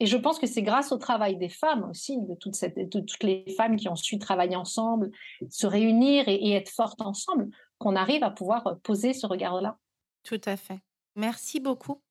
et 0.00 0.06
je 0.06 0.16
pense 0.16 0.38
que 0.38 0.46
c'est 0.46 0.62
grâce 0.62 0.92
au 0.92 0.98
travail 0.98 1.36
des 1.36 1.48
femmes 1.48 1.88
aussi, 1.88 2.18
de, 2.20 2.34
toutes 2.34 3.22
les 3.22 3.44
femmes 3.56 3.76
qui 3.76 3.88
ont 3.88 3.96
su 3.96 4.18
travailler 4.18 4.56
ensemble, 4.56 5.10
se 5.48 5.66
réunir 5.66 6.28
et, 6.28 6.52
être 6.52 6.68
fortes 6.68 7.00
ensemble, 7.00 7.48
qu'on 7.78 7.96
arrive 7.96 8.24
à 8.24 8.30
pouvoir 8.30 8.66
euh, 8.66 8.74
poser 8.82 9.12
ce 9.12 9.26
regard-là. 9.26 9.78
Tout 10.24 10.40
à 10.44 10.56
fait. 10.56 10.80
Merci 11.16 11.60
beaucoup. 11.60 12.02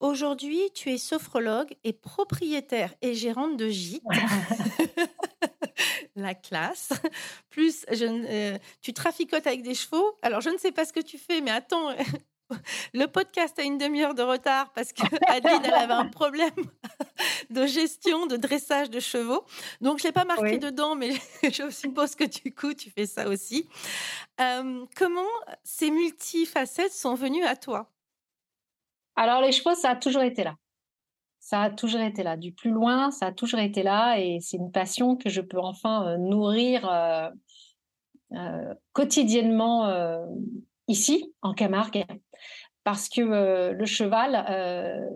Aujourd'hui, 0.00 0.60
tu 0.74 0.90
es 0.90 0.98
sophrologue 0.98 1.74
et 1.82 1.92
propriétaire 1.92 2.94
et 3.02 3.14
gérante 3.14 3.56
de 3.56 3.68
gîte. 3.68 4.02
La 6.16 6.34
classe. 6.34 6.92
Plus, 7.50 7.84
je, 7.90 8.04
euh, 8.04 8.58
tu 8.80 8.92
traficotes 8.92 9.46
avec 9.46 9.62
des 9.62 9.74
chevaux. 9.74 10.18
Alors, 10.22 10.40
je 10.40 10.50
ne 10.50 10.58
sais 10.58 10.72
pas 10.72 10.84
ce 10.84 10.92
que 10.92 11.00
tu 11.00 11.18
fais, 11.18 11.40
mais 11.40 11.50
attends, 11.50 11.94
le 12.94 13.06
podcast 13.06 13.58
a 13.58 13.62
une 13.62 13.78
demi-heure 13.78 14.14
de 14.14 14.22
retard 14.22 14.72
parce 14.72 14.92
que 14.92 15.02
Adeline, 15.26 15.62
elle 15.64 15.74
avait 15.74 15.92
un 15.92 16.06
problème 16.06 16.50
de 17.50 17.66
gestion, 17.66 18.26
de 18.26 18.36
dressage 18.36 18.90
de 18.90 19.00
chevaux. 19.00 19.44
Donc, 19.80 19.98
je 19.98 20.04
ne 20.04 20.08
l'ai 20.08 20.12
pas 20.12 20.24
marqué 20.24 20.58
dedans, 20.58 20.94
mais 20.94 21.12
je 21.42 21.70
suppose 21.70 22.14
que 22.14 22.24
du 22.24 22.54
coup, 22.54 22.72
tu 22.72 22.90
fais 22.90 23.06
ça 23.06 23.28
aussi. 23.28 23.68
Euh, 24.40 24.84
comment 24.96 25.28
ces 25.64 25.90
multifacettes 25.90 26.92
sont 26.92 27.14
venues 27.14 27.44
à 27.44 27.56
toi? 27.56 27.90
Alors, 29.18 29.40
les 29.40 29.52
chevaux, 29.52 29.74
ça 29.74 29.90
a 29.90 29.96
toujours 29.96 30.22
été 30.22 30.44
là. 30.44 30.54
Ça 31.40 31.62
a 31.62 31.70
toujours 31.70 32.00
été 32.00 32.22
là. 32.22 32.36
Du 32.36 32.52
plus 32.52 32.70
loin, 32.70 33.10
ça 33.10 33.26
a 33.26 33.32
toujours 33.32 33.60
été 33.60 33.82
là. 33.82 34.18
Et 34.18 34.38
c'est 34.40 34.56
une 34.56 34.72
passion 34.72 35.16
que 35.16 35.28
je 35.28 35.40
peux 35.40 35.58
enfin 35.58 36.06
euh, 36.06 36.16
nourrir 36.16 36.88
euh, 38.32 38.74
quotidiennement 38.92 39.88
ici, 40.88 41.32
en 41.42 41.54
Camargue, 41.54 42.04
parce 42.82 43.08
que 43.08 43.20
euh, 43.20 43.72
le 43.72 43.84
cheval, 43.84 44.46
euh, 44.48 45.08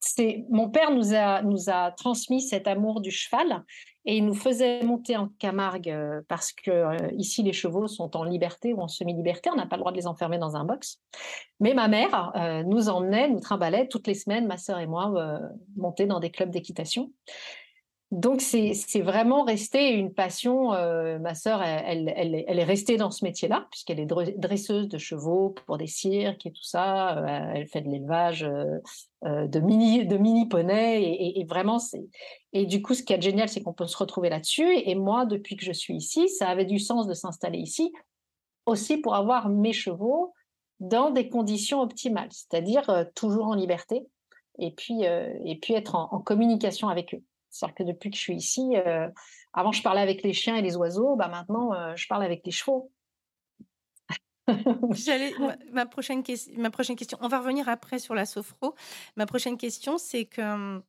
c'est 0.00 0.46
mon 0.50 0.70
père 0.70 0.90
nous 0.90 1.14
a, 1.14 1.42
nous 1.42 1.68
a 1.68 1.92
transmis 1.92 2.40
cet 2.40 2.66
amour 2.66 3.00
du 3.00 3.10
cheval 3.10 3.64
et 4.08 4.16
il 4.16 4.24
nous 4.24 4.34
faisait 4.34 4.82
monter 4.82 5.16
en 5.16 5.28
Camargue 5.38 5.90
euh, 5.90 6.22
parce 6.28 6.52
que 6.52 7.14
ici 7.14 7.42
les 7.42 7.52
chevaux 7.52 7.86
sont 7.86 8.16
en 8.16 8.24
liberté 8.24 8.72
ou 8.72 8.80
en 8.80 8.88
semi-liberté, 8.88 9.50
on 9.52 9.56
n'a 9.56 9.66
pas 9.66 9.76
le 9.76 9.80
droit 9.80 9.92
de 9.92 9.98
les 9.98 10.06
enfermer 10.06 10.38
dans 10.38 10.56
un 10.56 10.64
box. 10.64 11.00
Mais 11.60 11.74
ma 11.74 11.88
mère 11.88 12.32
nous 12.66 12.88
emmenait, 12.88 13.28
nous 13.28 13.40
trimballait 13.40 13.86
toutes 13.88 14.06
les 14.06 14.14
semaines, 14.14 14.46
ma 14.46 14.56
sœur 14.56 14.78
et 14.78 14.86
moi, 14.86 15.40
monter 15.76 16.06
dans 16.06 16.20
des 16.20 16.30
clubs 16.30 16.50
d'équitation. 16.50 17.12
Donc, 18.10 18.40
c'est 18.40 19.02
vraiment 19.02 19.44
resté 19.44 19.90
une 19.90 20.14
passion. 20.14 20.72
Euh, 20.72 21.18
ma 21.18 21.34
sœur, 21.34 21.62
elle, 21.62 22.08
est 22.08 22.64
restée 22.64 22.96
dans 22.96 23.10
ce 23.10 23.22
métier-là, 23.22 23.68
puisqu'elle 23.70 24.00
est 24.00 24.06
dresseuse 24.06 24.88
de 24.88 24.96
chevaux 24.96 25.50
pour 25.50 25.76
des 25.76 25.86
cirques 25.86 26.46
et 26.46 26.50
tout 26.50 26.62
ça. 26.62 27.18
Euh, 27.18 27.52
elle 27.54 27.66
fait 27.66 27.82
de 27.82 27.90
l'élevage 27.90 28.44
euh, 28.44 29.46
de 29.46 29.60
mini, 29.60 30.06
de. 30.06 30.16
Et, 30.70 31.44
vraiment, 31.44 31.78
c'est. 31.78 32.08
Et 32.54 32.64
du 32.64 32.80
coup, 32.80 32.94
ce 32.94 33.02
qui 33.02 33.12
est 33.12 33.20
génial, 33.20 33.50
c'est 33.50 33.60
qu'on 33.62 33.74
peut 33.74 33.86
se 33.86 33.98
retrouver 33.98 34.30
là-dessus. 34.30 34.74
Et 34.86 34.94
moi, 34.94 35.26
depuis 35.26 35.56
que 35.56 35.66
je 35.66 35.72
suis 35.72 35.94
ici, 35.94 36.30
ça 36.30 36.48
avait 36.48 36.64
du 36.64 36.78
sens 36.78 37.06
de 37.06 37.12
s'installer 37.14 37.58
ici, 37.58 37.92
aussi 38.64 38.96
pour 38.96 39.16
avoir 39.16 39.50
mes 39.50 39.74
chevaux 39.74 40.32
dans 40.80 41.10
des 41.10 41.28
conditions 41.28 41.82
optimales, 41.82 42.30
c'est-à-dire 42.30 43.04
toujours 43.14 43.48
en 43.48 43.54
liberté, 43.54 44.06
et 44.58 44.70
puis 44.70 45.02
être 45.02 45.94
en 45.94 46.20
communication 46.20 46.88
avec 46.88 47.12
eux. 47.12 47.22
C'est-à-dire 47.50 47.74
que 47.74 47.82
depuis 47.82 48.10
que 48.10 48.16
je 48.16 48.22
suis 48.22 48.36
ici, 48.36 48.76
euh, 48.76 49.08
avant 49.52 49.72
je 49.72 49.82
parlais 49.82 50.00
avec 50.00 50.22
les 50.22 50.32
chiens 50.32 50.56
et 50.56 50.62
les 50.62 50.76
oiseaux, 50.76 51.16
bah 51.16 51.28
maintenant 51.28 51.72
euh, 51.72 51.94
je 51.96 52.06
parle 52.06 52.22
avec 52.22 52.44
les 52.44 52.52
chevaux. 52.52 52.92
J'allais, 54.92 55.34
ma, 55.72 55.84
prochaine 55.84 56.22
question, 56.22 57.18
on 57.20 57.28
va 57.28 57.38
revenir 57.38 57.68
après 57.68 57.98
sur 57.98 58.14
la 58.14 58.24
sophro. 58.24 58.74
Ma 59.16 59.26
prochaine 59.26 59.58
question, 59.58 59.98
c'est 59.98 60.24
que 60.24 60.80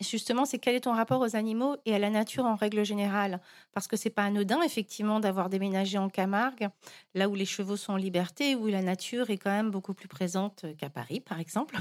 justement, 0.00 0.44
c'est 0.44 0.58
quel 0.58 0.74
est 0.74 0.80
ton 0.80 0.92
rapport 0.92 1.20
aux 1.20 1.36
animaux 1.36 1.76
et 1.84 1.94
à 1.94 1.98
la 1.98 2.10
nature 2.10 2.44
en 2.44 2.54
règle 2.54 2.84
générale? 2.84 3.40
Parce 3.72 3.86
que 3.86 3.96
c'est 3.96 4.10
pas 4.10 4.24
anodin, 4.24 4.62
effectivement, 4.62 5.20
d'avoir 5.20 5.48
déménagé 5.48 5.98
en 5.98 6.08
Camargue, 6.08 6.68
là 7.14 7.28
où 7.28 7.34
les 7.34 7.44
chevaux 7.44 7.76
sont 7.76 7.94
en 7.94 7.96
liberté, 7.96 8.54
où 8.54 8.66
la 8.66 8.82
nature 8.82 9.30
est 9.30 9.38
quand 9.38 9.50
même 9.50 9.70
beaucoup 9.70 9.94
plus 9.94 10.08
présente 10.08 10.64
qu'à 10.78 10.90
Paris, 10.90 11.20
par 11.20 11.38
exemple. 11.38 11.76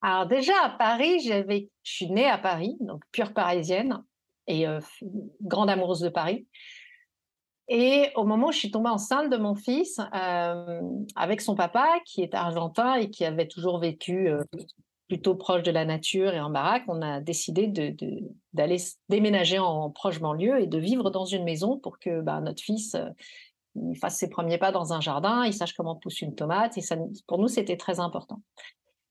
Alors 0.00 0.26
déjà 0.26 0.52
à 0.62 0.70
Paris, 0.70 1.20
je 1.20 1.66
suis 1.82 2.10
née 2.10 2.28
à 2.28 2.38
Paris, 2.38 2.76
donc 2.80 3.02
pure 3.10 3.32
parisienne 3.32 4.02
et 4.46 4.66
euh, 4.66 4.80
grande 5.42 5.70
amoureuse 5.70 6.00
de 6.00 6.08
Paris. 6.08 6.46
Et 7.68 8.10
au 8.14 8.24
moment 8.24 8.48
où 8.48 8.52
je 8.52 8.58
suis 8.58 8.70
tombée 8.70 8.88
enceinte 8.88 9.30
de 9.30 9.36
mon 9.36 9.54
fils, 9.54 10.00
euh, 10.14 10.80
avec 11.16 11.40
son 11.40 11.54
papa 11.54 12.00
qui 12.06 12.22
est 12.22 12.34
argentin 12.34 12.94
et 12.94 13.10
qui 13.10 13.24
avait 13.24 13.48
toujours 13.48 13.78
vécu 13.78 14.28
euh, 14.28 14.42
plutôt 15.08 15.34
proche 15.34 15.62
de 15.62 15.70
la 15.70 15.84
nature 15.84 16.32
et 16.32 16.40
en 16.40 16.48
baraque, 16.48 16.84
on 16.88 17.02
a 17.02 17.20
décidé 17.20 17.66
d'aller 18.52 18.78
déménager 19.08 19.58
en 19.58 19.90
proche 19.90 20.20
banlieue 20.20 20.60
et 20.60 20.66
de 20.66 20.78
vivre 20.78 21.10
dans 21.10 21.24
une 21.24 21.44
maison 21.44 21.78
pour 21.78 21.98
que 21.98 22.20
bah, 22.20 22.40
notre 22.40 22.62
fils 22.62 22.96
il 23.90 23.96
fasse 23.96 24.16
ses 24.16 24.28
premiers 24.28 24.58
pas 24.58 24.72
dans 24.72 24.92
un 24.92 25.00
jardin, 25.00 25.44
il 25.44 25.52
sache 25.52 25.72
comment 25.74 25.96
pousse 25.96 26.20
une 26.20 26.34
tomate. 26.34 26.76
Et 26.78 26.80
ça, 26.80 26.96
pour 27.26 27.38
nous, 27.38 27.48
c'était 27.48 27.76
très 27.76 28.00
important. 28.00 28.40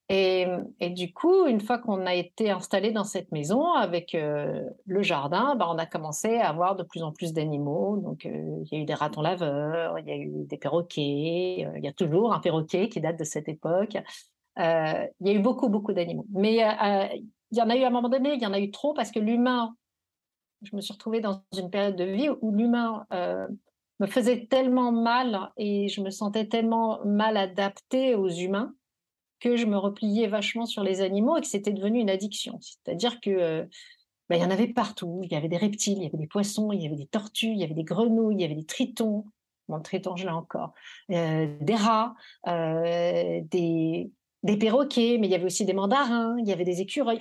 Et, 0.10 0.48
du 0.92 1.12
coup, 1.14 1.48
une 1.48 1.60
fois 1.60 1.80
qu'on 1.80 2.06
a 2.06 2.16
été 2.16 2.50
installé 2.50 2.92
dans 2.92 3.04
cette 3.04 3.32
maison 3.34 3.74
avec 3.74 4.16
euh, 4.16 4.64
le 4.86 5.02
jardin, 5.02 5.56
bah, 5.56 5.68
on 5.70 5.78
a 5.78 5.86
commencé 5.86 6.38
à 6.38 6.48
avoir 6.50 6.78
de 6.78 6.84
plus 6.84 7.04
en 7.04 7.12
plus 7.12 7.34
d'animaux. 7.34 7.98
Donc, 7.98 8.26
euh, 8.26 8.64
il 8.64 8.68
y 8.72 8.80
a 8.80 8.84
eu 8.84 8.86
des 8.86 8.94
ratons 8.94 9.22
laveurs, 9.22 10.00
il 10.00 10.08
y 10.08 10.12
a 10.12 10.16
eu 10.16 10.46
des 10.46 10.58
perroquets, 10.58 11.68
euh, 11.68 11.78
il 11.78 11.84
y 11.84 11.90
a 11.90 11.94
toujours 11.94 12.34
un 12.34 12.40
perroquet 12.40 12.88
qui 12.88 13.02
date 13.02 13.20
de 13.20 13.26
cette 13.26 13.50
époque. 13.50 13.98
il 14.58 15.28
y 15.28 15.30
a 15.30 15.34
eu 15.34 15.40
beaucoup, 15.40 15.68
beaucoup 15.68 15.92
d'animaux. 15.92 16.26
Mais 16.32 16.54
il 16.56 17.58
y 17.58 17.62
en 17.62 17.70
a 17.70 17.76
eu 17.76 17.84
à 17.84 17.88
un 17.88 17.92
moment 17.92 18.10
donné, 18.10 18.34
il 18.34 18.42
y 18.42 18.48
en 18.48 18.54
a 18.54 18.60
eu 18.60 18.72
trop 18.72 18.94
parce 18.94 19.12
que 19.12 19.20
l'humain, 19.20 19.76
je 20.64 20.74
me 20.74 20.80
suis 20.80 20.94
retrouvée 20.94 21.20
dans 21.20 21.44
une 21.58 21.70
période 21.70 21.98
de 21.98 22.06
vie 22.06 22.30
où 22.42 22.52
l'humain 22.52 23.06
me 24.00 24.08
faisait 24.08 24.48
tellement 24.50 24.94
mal 24.94 25.52
et 25.58 25.90
je 25.90 26.02
me 26.02 26.12
sentais 26.12 26.48
tellement 26.48 27.04
mal 27.04 27.36
adaptée 27.36 28.16
aux 28.16 28.30
humains 28.30 28.74
que 29.40 29.56
je 29.56 29.66
me 29.66 29.78
repliais 29.78 30.28
vachement 30.28 30.66
sur 30.66 30.84
les 30.84 31.02
animaux 31.02 31.38
et 31.38 31.42
que 31.42 31.48
c'était 31.48 31.74
devenu 31.74 32.00
une 32.00 32.10
addiction. 32.10 32.60
C'est-à-dire 32.62 33.20
que 33.22 33.30
euh, 33.30 33.66
bah, 34.30 34.38
y 34.38 34.44
en 34.44 34.52
avait 34.52 34.68
partout. 34.68 35.22
Il 35.24 35.32
y 35.32 35.36
avait 35.36 35.48
des 35.48 35.58
reptiles, 35.58 35.98
il 35.98 36.04
y 36.04 36.08
avait 36.08 36.18
des 36.18 36.28
poissons, 36.28 36.72
il 36.72 36.82
y 36.82 36.86
avait 36.86 36.96
des 36.96 37.08
tortues, 37.08 37.52
il 37.52 37.58
y 37.58 37.64
avait 37.64 37.74
des 37.74 37.84
grenouilles, 37.84 38.36
il 38.36 38.42
y 38.42 38.46
avait 38.46 38.56
des 38.56 38.66
tritons. 38.66 39.26
Bon, 39.68 39.78
le 39.78 39.84
triton, 39.84 40.16
encore. 40.30 40.74
Euh, 41.12 41.58
des 41.60 41.76
rats, 41.76 42.16
euh, 42.48 43.42
des, 43.44 44.12
perroquets, 44.60 45.18
mais 45.20 45.28
il 45.28 45.32
y 45.32 45.36
avait 45.36 45.46
aussi 45.46 45.66
des 45.66 45.74
mandarins, 45.74 46.38
il 46.40 46.48
y 46.48 46.54
avait 46.54 46.64
des 46.64 46.80
écureuils. 46.80 47.20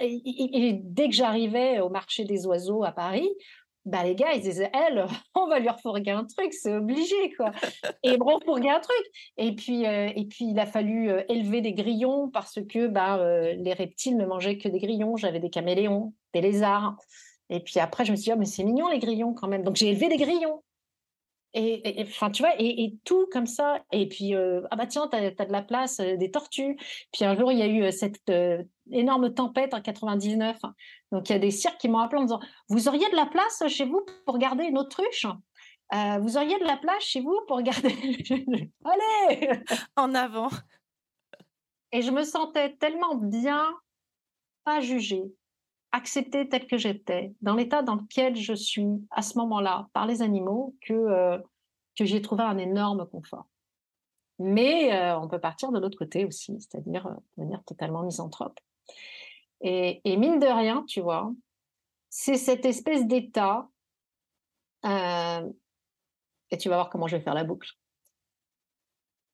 Et 0.00 0.80
dès 0.84 1.08
que 1.08 1.14
j'arrivais 1.14 1.80
au 1.80 1.88
marché 1.88 2.24
des 2.24 2.46
oiseaux 2.46 2.84
à 2.84 2.92
Paris, 2.92 3.28
bah, 3.88 4.04
les 4.04 4.14
gars, 4.14 4.32
ils 4.34 4.42
disaient, 4.42 4.70
elle, 4.74 5.06
on 5.34 5.48
va 5.48 5.58
lui 5.58 5.68
refourguer 5.68 6.10
un 6.10 6.24
truc, 6.24 6.52
c'est 6.52 6.74
obligé, 6.74 7.32
quoi. 7.36 7.52
et 8.02 8.16
bon, 8.16 8.36
refourguer 8.36 8.70
un 8.70 8.80
truc. 8.80 9.04
Et 9.36 9.54
puis, 9.54 9.86
euh, 9.86 10.10
et 10.14 10.26
puis, 10.26 10.46
il 10.50 10.58
a 10.58 10.66
fallu 10.66 11.10
euh, 11.10 11.22
élever 11.28 11.60
des 11.60 11.72
grillons 11.72 12.28
parce 12.28 12.60
que 12.68 12.86
bah, 12.86 13.18
euh, 13.18 13.54
les 13.54 13.72
reptiles 13.72 14.16
ne 14.16 14.26
mangeaient 14.26 14.58
que 14.58 14.68
des 14.68 14.78
grillons. 14.78 15.16
J'avais 15.16 15.40
des 15.40 15.50
caméléons, 15.50 16.12
des 16.34 16.42
lézards. 16.42 16.96
Et 17.50 17.60
puis 17.60 17.80
après, 17.80 18.04
je 18.04 18.10
me 18.10 18.16
suis 18.16 18.24
dit, 18.24 18.32
oh, 18.34 18.38
mais 18.38 18.44
c'est 18.44 18.64
mignon 18.64 18.88
les 18.88 18.98
grillons 18.98 19.32
quand 19.32 19.48
même. 19.48 19.62
Donc, 19.62 19.76
j'ai 19.76 19.88
élevé 19.88 20.08
des 20.08 20.18
grillons. 20.18 20.62
Et 21.54 22.02
enfin, 22.02 22.30
tu 22.30 22.42
vois, 22.42 22.52
et, 22.58 22.94
tout 23.04 23.26
comme 23.32 23.46
ça. 23.46 23.82
Et 23.90 24.06
puis, 24.06 24.34
ah 24.34 24.76
bah 24.76 24.86
tiens, 24.86 25.08
tu 25.10 25.16
as, 25.16 25.30
de 25.30 25.52
la 25.52 25.62
place, 25.62 25.96
des 25.98 26.30
tortues. 26.30 26.76
Puis 27.10 27.24
un 27.24 27.34
jour, 27.34 27.50
il 27.50 27.58
y 27.58 27.62
a 27.62 27.66
eu 27.66 27.90
cette 27.90 28.30
énorme 28.92 29.32
tempête 29.34 29.74
en 29.74 29.80
99. 29.80 30.58
Donc, 31.12 31.28
il 31.28 31.32
y 31.32 31.36
a 31.36 31.38
des 31.38 31.50
cirques 31.50 31.78
qui 31.78 31.88
m'ont 31.88 31.98
appelé 31.98 32.20
en 32.20 32.24
disant 32.24 32.40
Vous 32.68 32.88
auriez 32.88 33.08
de 33.10 33.16
la 33.16 33.26
place 33.26 33.62
chez 33.68 33.84
vous 33.84 34.04
pour 34.26 34.38
garder 34.38 34.64
une 34.64 34.78
autruche? 34.78 35.26
Vous 35.92 36.36
auriez 36.36 36.58
de 36.58 36.64
la 36.64 36.76
place 36.76 37.02
chez 37.02 37.20
vous 37.20 37.38
pour 37.46 37.62
garder. 37.62 37.94
Allez 38.84 39.60
En 39.96 40.14
avant. 40.14 40.50
Et 41.92 42.02
je 42.02 42.10
me 42.10 42.22
sentais 42.22 42.76
tellement 42.76 43.14
bien, 43.14 43.74
pas 44.64 44.80
jugée, 44.80 45.24
acceptée 45.92 46.48
telle 46.48 46.66
que 46.66 46.76
j'étais, 46.76 47.32
dans 47.40 47.54
l'état 47.54 47.82
dans 47.82 47.94
lequel 47.94 48.36
je 48.36 48.52
suis 48.52 48.86
à 49.10 49.22
ce 49.22 49.38
moment-là, 49.38 49.88
par 49.94 50.06
les 50.06 50.20
animaux, 50.20 50.76
que, 50.82 51.40
que 51.96 52.04
j'ai 52.04 52.20
trouvé 52.20 52.44
un 52.44 52.58
énorme 52.58 53.08
confort. 53.08 53.46
Mais 54.38 55.12
on 55.14 55.28
peut 55.28 55.40
partir 55.40 55.72
de 55.72 55.80
l'autre 55.80 55.98
côté 55.98 56.24
aussi, 56.24 56.60
c'est-à-dire 56.60 57.08
devenir 57.36 57.64
totalement 57.64 58.02
misanthrope. 58.02 58.60
Et, 59.60 60.00
mine 60.16 60.38
de 60.38 60.46
rien, 60.46 60.84
tu 60.86 61.00
vois, 61.00 61.32
c'est 62.10 62.36
cette 62.36 62.64
espèce 62.64 63.06
d'état, 63.06 63.68
euh, 64.84 65.48
et 66.50 66.58
tu 66.58 66.68
vas 66.68 66.76
voir 66.76 66.90
comment 66.90 67.08
je 67.08 67.16
vais 67.16 67.22
faire 67.22 67.34
la 67.34 67.44
boucle, 67.44 67.72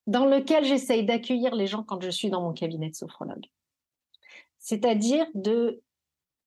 dans 0.07 0.27
lequel 0.27 0.65
j'essaye 0.65 1.05
d'accueillir 1.05 1.55
les 1.55 1.67
gens 1.67 1.83
quand 1.83 2.03
je 2.03 2.11
suis 2.11 2.31
dans 2.31 2.43
mon 2.43 2.53
cabinet 2.53 2.91
de 2.91 2.95
sophrologue. 2.95 3.47
C'est-à-dire 4.59 5.27
de 5.35 5.83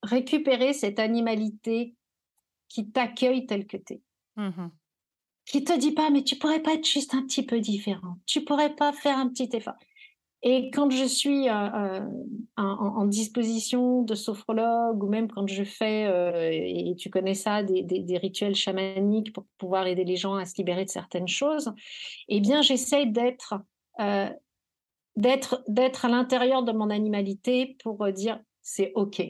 récupérer 0.01 0.73
cette 0.73 0.99
animalité 0.99 1.95
qui 2.67 2.89
t'accueille 2.89 3.45
tel 3.45 3.67
que 3.67 3.77
tu 3.77 3.93
es. 3.93 4.01
Mmh 4.35 4.69
qui 5.47 5.63
te 5.63 5.77
dit 5.77 5.93
pas, 5.93 6.09
mais 6.09 6.23
tu 6.23 6.35
pourrais 6.35 6.61
pas 6.61 6.73
être 6.73 6.85
juste 6.85 7.13
un 7.13 7.23
petit 7.23 7.43
peu 7.43 7.59
différent. 7.59 8.17
Tu 8.25 8.43
pourrais 8.43 8.75
pas 8.75 8.91
faire 8.91 9.17
un 9.17 9.29
petit 9.29 9.49
effort. 9.53 9.75
Et 10.49 10.71
quand 10.71 10.89
je 10.89 11.03
suis 11.03 11.49
euh, 11.49 11.53
euh, 11.53 11.99
en, 12.55 13.05
disposition 13.05 14.03
de 14.03 14.15
sophrologue 14.15 15.03
ou 15.03 15.09
même 15.09 15.29
quand 15.29 15.45
je 15.45 15.65
fais, 15.65 16.05
euh, 16.05 16.49
et 16.49 16.95
tu 16.95 17.09
connais 17.09 17.33
ça, 17.33 17.63
des, 17.63 18.17
rituels 18.17 18.55
chamaniques 18.55 19.33
pour 19.33 19.45
pouvoir 19.57 19.87
aider 19.87 20.05
les 20.05 20.15
gens 20.15 20.35
à 20.35 20.45
se 20.45 20.55
libérer 20.57 20.85
de 20.85 20.89
certaines 20.89 21.27
choses, 21.27 21.73
eh 22.29 22.39
bien, 22.39 22.61
j'essaie 22.61 23.05
d'être 23.05 23.55
d'être 25.17 25.63
d'être 25.67 26.05
à 26.05 26.07
l'intérieur 26.07 26.63
de 26.63 26.71
mon 26.71 26.91
animalité 26.91 27.75
pour 27.83 28.09
dire 28.13 28.39
c'est 28.61 28.93
ok. 28.95 29.21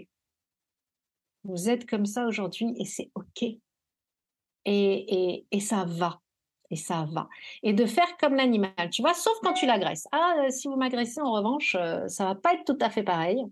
Vous 1.45 1.67
êtes 1.67 1.89
comme 1.89 2.05
ça 2.05 2.27
aujourd'hui 2.27 2.75
et 2.77 2.85
c'est 2.85 3.09
ok. 3.15 3.41
Et, 3.41 3.57
et, 4.65 5.47
et 5.49 5.59
ça 5.61 5.83
va 5.83 6.21
et 6.69 6.75
ça 6.75 7.07
va. 7.11 7.29
Et 7.63 7.73
de 7.73 7.85
faire 7.85 8.17
comme 8.17 8.35
l'animal, 8.35 8.71
tu 8.91 9.01
vois, 9.01 9.13
sauf 9.13 9.33
quand 9.41 9.53
tu 9.53 9.65
l'agresses. 9.65 10.07
Ah, 10.11 10.35
euh, 10.39 10.49
si 10.49 10.67
vous 10.67 10.75
m'agressez, 10.75 11.21
en 11.21 11.31
revanche, 11.31 11.75
euh, 11.79 12.07
ça 12.07 12.25
va 12.25 12.35
pas 12.35 12.53
être 12.53 12.65
tout 12.65 12.77
à 12.81 12.89
fait 12.89 13.03
pareil. 13.03 13.43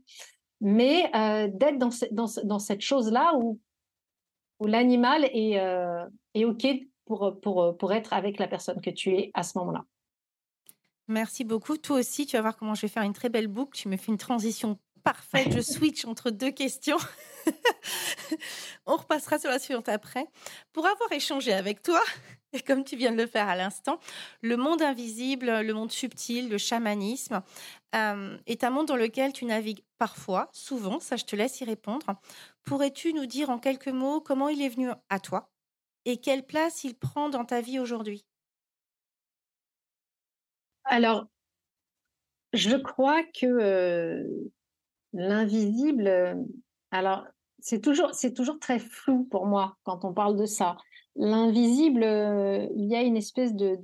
Mais 0.62 1.10
euh, 1.16 1.50
d'être 1.52 1.78
dans, 1.78 1.90
dans, 2.12 2.28
dans, 2.44 2.60
cette 2.60 2.82
chose-là 2.82 3.34
où, 3.36 3.60
où 4.60 4.68
l'animal 4.68 5.26
est, 5.26 5.62
est 6.34 6.46
OK 6.46 6.66
pour, 7.06 7.40
pour, 7.42 7.78
pour 7.78 7.94
être 7.94 8.14
avec 8.14 8.40
la 8.40 8.48
personne 8.48 8.80
que 8.82 8.90
tu 8.90 9.14
es 9.16 9.32
à 9.34 9.44
ce 9.44 9.58
moment-là. 9.58 9.84
Merci 11.08 11.44
beaucoup. 11.44 11.78
Toi 11.78 12.00
aussi, 12.00 12.26
tu 12.26 12.36
vas 12.36 12.42
voir 12.42 12.58
comment 12.58 12.74
je 12.74 12.82
vais 12.82 12.88
faire 12.88 13.04
une 13.04 13.14
très 13.14 13.30
belle 13.30 13.48
boucle. 13.48 13.78
Tu 13.78 13.90
me 13.90 13.98
fais 13.98 14.12
une 14.12 14.18
transition 14.18 14.80
parfaite. 15.04 15.52
Je 15.52 15.62
switch 15.62 16.06
entre 16.06 16.32
deux 16.32 16.52
questions. 16.52 16.98
On 18.86 18.96
repassera 18.96 19.38
sur 19.38 19.50
la 19.50 19.60
suivante 19.60 19.88
après. 19.88 20.26
Pour 20.74 20.86
avoir 20.86 21.12
échangé 21.12 21.54
avec 21.54 21.84
toi, 21.84 22.02
comme 22.64 22.84
tu 22.84 22.96
viens 22.96 23.12
de 23.12 23.18
le 23.22 23.28
faire 23.28 23.48
à 23.48 23.56
l'instant, 23.56 24.00
le 24.42 24.58
monde 24.58 24.82
invisible, 24.82 25.62
le 25.62 25.74
monde 25.74 25.92
subtil, 25.92 26.50
le 26.50 26.58
chamanisme 26.58 27.42
euh, 27.96 28.38
est 28.46 28.64
un 28.64 28.70
monde 28.70 28.88
dans 28.88 28.96
lequel 28.96 29.34
tu 29.34 29.46
navigues 29.46 29.84
parfois, 29.98 30.50
souvent, 30.54 31.00
ça 31.00 31.16
je 31.16 31.26
te 31.26 31.36
laisse 31.36 31.62
y 31.62 31.66
répondre. 31.66 32.06
Pourrais-tu 32.64 33.14
nous 33.14 33.26
dire 33.26 33.50
en 33.50 33.60
quelques 33.60 33.88
mots 33.88 34.22
comment 34.22 34.50
il 34.50 34.62
est 34.62 34.70
venu 34.70 34.90
à 35.10 35.20
toi 35.20 35.50
et 36.06 36.18
quelle 36.18 36.46
place 36.46 36.84
il 36.84 36.96
prend 36.96 37.30
dans 37.30 37.46
ta 37.46 37.62
vie 37.62 37.80
aujourd'hui? 37.80 38.26
Alors, 40.84 41.28
je 42.54 42.76
crois 42.78 43.24
que 43.24 43.46
euh, 43.46 44.24
l'invisible, 45.14 46.08
euh, 46.08 46.36
alors 46.92 47.26
c'est 47.60 47.82
toujours, 47.82 48.14
c'est 48.14 48.34
toujours 48.34 48.60
très 48.60 48.80
flou 48.80 49.26
pour 49.26 49.46
moi 49.48 49.78
quand 49.84 50.06
on 50.06 50.14
parle 50.14 50.38
de 50.38 50.46
ça. 50.46 50.78
L'invisible, 51.16 52.04
euh, 52.04 52.68
il 52.76 52.86
y 52.86 52.96
a 52.96 53.02
une 53.02 53.16
espèce 53.16 53.56
de, 53.56 53.80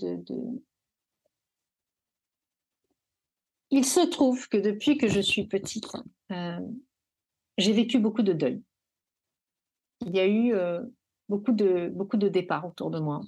Il 3.69 3.85
se 3.85 4.01
trouve 4.01 4.49
que 4.49 4.57
depuis 4.57 4.97
que 4.97 5.07
je 5.07 5.21
suis 5.21 5.47
petite, 5.47 5.87
euh, 6.31 6.59
j'ai 7.57 7.71
vécu 7.71 7.99
beaucoup 7.99 8.21
de 8.21 8.33
deuil. 8.33 8.61
Il 10.05 10.13
y 10.13 10.19
a 10.19 10.27
eu 10.27 10.53
euh, 10.53 10.81
beaucoup, 11.29 11.53
de, 11.53 11.89
beaucoup 11.89 12.17
de 12.17 12.27
départs 12.27 12.65
autour 12.65 12.91
de 12.91 12.99
moi. 12.99 13.21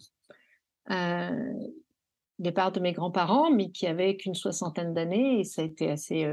départ 2.39 2.73
de 2.73 2.81
mes 2.81 2.91
grands-parents, 2.91 3.51
mais 3.51 3.71
qui 3.71 3.87
avaient 3.87 4.17
qu'une 4.17 4.35
soixantaine 4.35 4.93
d'années, 4.93 5.39
et 5.39 5.43
ça 5.45 5.61
a 5.61 5.65
été 5.65 5.89
assez 5.89 6.29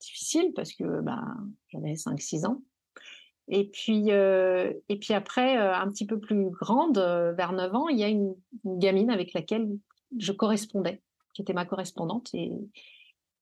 difficile 0.00 0.52
parce 0.56 0.72
que 0.72 1.00
bah, 1.02 1.22
j'avais 1.68 1.92
5-6 1.92 2.46
ans. 2.46 2.60
Et 3.48 3.68
puis, 3.68 4.10
euh, 4.10 4.72
et 4.88 4.98
puis 4.98 5.14
après, 5.14 5.58
euh, 5.58 5.74
un 5.74 5.88
petit 5.90 6.06
peu 6.06 6.18
plus 6.18 6.50
grande, 6.50 6.98
euh, 6.98 7.32
vers 7.32 7.52
9 7.52 7.74
ans, 7.74 7.88
il 7.88 7.98
y 7.98 8.04
a 8.04 8.08
une, 8.08 8.34
gamine 8.64 9.10
avec 9.10 9.32
laquelle 9.32 9.68
je 10.18 10.32
correspondais, 10.32 11.02
qui 11.32 11.42
était 11.42 11.52
ma 11.52 11.64
correspondante 11.64 12.30
et 12.34 12.52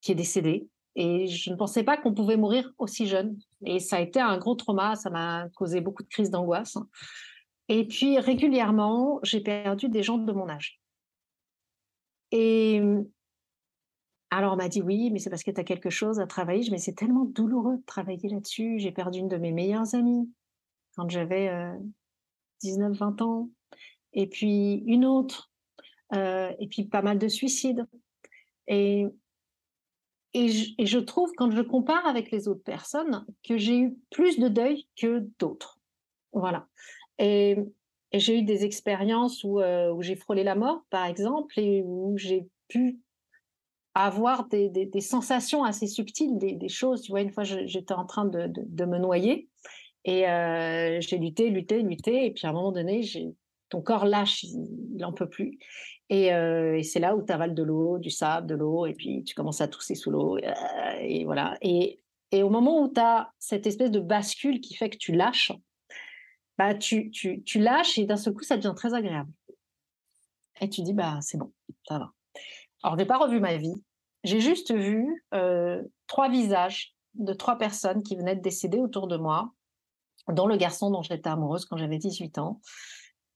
qui 0.01 0.13
est 0.13 0.17
décédée. 0.17 0.69
Et 0.97 1.27
je 1.27 1.51
ne 1.51 1.57
pensais 1.57 1.85
pas 1.85 1.97
qu'on 1.97 2.15
pouvait 2.15 2.37
mourir 2.37 2.73
aussi 2.79 3.07
jeune. 3.07 3.39
Et 3.65 3.79
ça 3.79 3.97
a 3.97 4.01
été 4.01 4.21
un 4.21 4.39
gros 4.39 4.55
trauma, 4.55 4.97
ça 4.97 5.11
m'a 5.11 5.49
causé 5.55 5.81
beaucoup 5.81 6.03
de 6.03 6.09
crises 6.09 6.31
d'angoisse. 6.31 6.79
Et 7.69 7.87
puis 7.87 8.19
régulièrement, 8.19 9.21
j'ai 9.23 9.41
perdu 9.41 9.89
des 9.89 10.03
gens 10.03 10.19
de 10.19 10.33
mon 10.33 10.49
âge. 10.49 10.81
Et 12.33 12.81
alors 14.31 14.53
on 14.53 14.57
m'a 14.57 14.69
dit 14.69 14.81
oui, 14.81 15.11
mais 15.11 15.19
c'est 15.19 15.31
parce 15.31 15.43
que 15.43 15.51
tu 15.51 15.61
as 15.61 15.65
quelque 15.65 15.91
chose 15.91 16.21
à 16.21 16.27
travailler. 16.27 16.63
Je 16.63 16.71
mais 16.71 16.79
c'est 16.79 16.95
tellement 16.95 17.25
douloureux 17.25 17.79
de 17.79 17.85
travailler 17.85 18.29
là-dessus. 18.29 18.79
J'ai 18.79 18.93
perdu 18.93 19.19
une 19.19 19.29
de 19.29 19.37
mes 19.37 19.53
meilleures 19.53 19.95
amies 19.95 20.31
quand 20.97 21.09
j'avais 21.11 21.51
19-20 22.63 23.23
ans. 23.23 23.51
Et 24.13 24.29
puis 24.29 24.85
une 24.87 25.05
autre. 25.05 25.51
et 26.13 26.69
puis 26.71 26.85
pas 26.85 27.03
mal 27.03 27.19
de 27.19 27.29
suicides. 27.29 27.87
Et, 28.69 29.07
et, 30.33 30.49
je, 30.49 30.99
trouve, 30.99 31.33
quand 31.37 31.51
je 31.51 31.63
compare 31.63 32.07
avec 32.07 32.31
les 32.31 32.47
autres 32.47 32.63
personnes, 32.63 33.27
que 33.43 33.59
j'ai 33.59 33.77
eu 33.77 33.99
plus 34.11 34.39
de 34.39 34.47
deuil 34.47 34.87
que 34.97 35.29
d'autres. 35.41 35.81
Voilà. 36.33 36.69
Et, 37.19 37.57
j'ai 38.13 38.39
eu 38.39 38.43
des 38.43 38.65
expériences 38.65 39.45
où, 39.45 39.61
où 39.61 40.03
j'ai 40.03 40.17
frôlé 40.17 40.45
la 40.45 40.57
mort, 40.57 40.85
par 40.91 41.07
exemple, 41.07 41.59
et 41.59 41.83
où 41.85 42.17
j'ai 42.17 42.49
pu 42.69 43.01
avoir 43.95 44.49
des, 44.49 44.89
sensations 45.01 45.65
assez 45.65 45.87
subtiles, 45.87 46.39
des, 46.39 46.69
choses. 46.69 47.03
Tu 47.03 47.13
vois, 47.13 47.23
une 47.23 47.31
fois, 47.31 47.45
j'étais 47.45 47.95
en 47.95 48.07
train 48.07 48.25
de, 48.25 48.85
me 48.85 48.99
noyer 48.99 49.49
et 50.05 50.25
j'ai 51.01 51.19
lutté, 51.19 51.51
lutté, 51.51 51.83
lutté. 51.83 52.27
Et 52.27 52.31
puis 52.33 52.47
à 52.47 52.51
un 52.51 52.53
moment 52.53 52.73
donné, 52.73 53.03
ton 53.69 53.83
corps 53.83 54.05
lâche, 54.05 54.45
il 54.45 54.97
n'en 54.97 55.13
peut 55.13 55.29
plus. 55.29 55.59
Et, 56.09 56.31
c'est 56.83 57.01
là 57.01 57.17
où 57.17 57.25
tu 57.25 57.33
avales 57.33 57.55
de 57.55 57.63
l'eau, 57.63 57.99
du 57.99 58.11
sable, 58.11 58.47
de 58.47 58.55
l'eau, 58.55 58.87
et 58.87 58.95
puis 58.95 59.25
tu 59.25 59.35
commences 59.35 59.61
à 59.61 59.69
tousser 59.69 59.95
sous 59.95 60.11
l'eau. 60.11 60.39
Et, 61.01 61.25
voilà. 61.25 61.57
Et, 61.63 62.01
au 62.33 62.51
moment 62.51 62.83
où 62.83 62.93
tu 62.93 63.01
as 63.01 63.33
cette 63.39 63.67
espèce 63.67 63.91
de 63.91 64.01
bascule 64.01 64.61
qui 64.61 64.75
fait 64.75 64.91
que 64.91 64.97
tu 64.97 65.13
lâches, 65.13 65.53
bah, 66.59 66.75
tu, 66.75 67.11
tu, 67.11 67.43
tu 67.43 67.59
lâches 67.59 67.99
et 67.99 68.05
d'un 68.05 68.17
seul 68.17 68.35
coup, 68.35 68.45
ça 68.45 68.57
devient 68.57 68.75
très 68.77 68.95
agréable. 68.95 69.33
Et 70.61 70.69
tu 70.69 70.83
dis, 70.83 70.93
bah, 70.93 71.19
c'est 71.23 71.39
bon, 71.39 71.53
ça 71.89 71.99
va. 71.99 72.13
Alors, 72.83 72.97
je 72.97 73.03
n'ai 73.03 73.07
pas 73.07 73.19
revu 73.19 73.41
ma 73.41 73.57
vie. 73.57 73.75
J'ai 74.25 74.41
juste 74.41 74.73
vu 74.73 75.25
euh, 75.35 75.83
trois 76.07 76.29
visages 76.29 76.95
de 77.15 77.33
trois 77.33 77.57
personnes 77.57 78.03
qui 78.03 78.17
venaient 78.17 78.37
de 78.37 78.43
décéder 78.43 78.79
autour 78.79 79.07
de 79.07 79.17
moi, 79.17 79.53
dont 80.29 80.47
le 80.47 80.57
garçon 80.57 80.91
dont 80.91 81.03
j'étais 81.03 81.29
amoureuse 81.29 81.65
quand 81.65 81.77
j'avais 81.77 81.99
18 81.99 82.39
ans, 82.39 82.61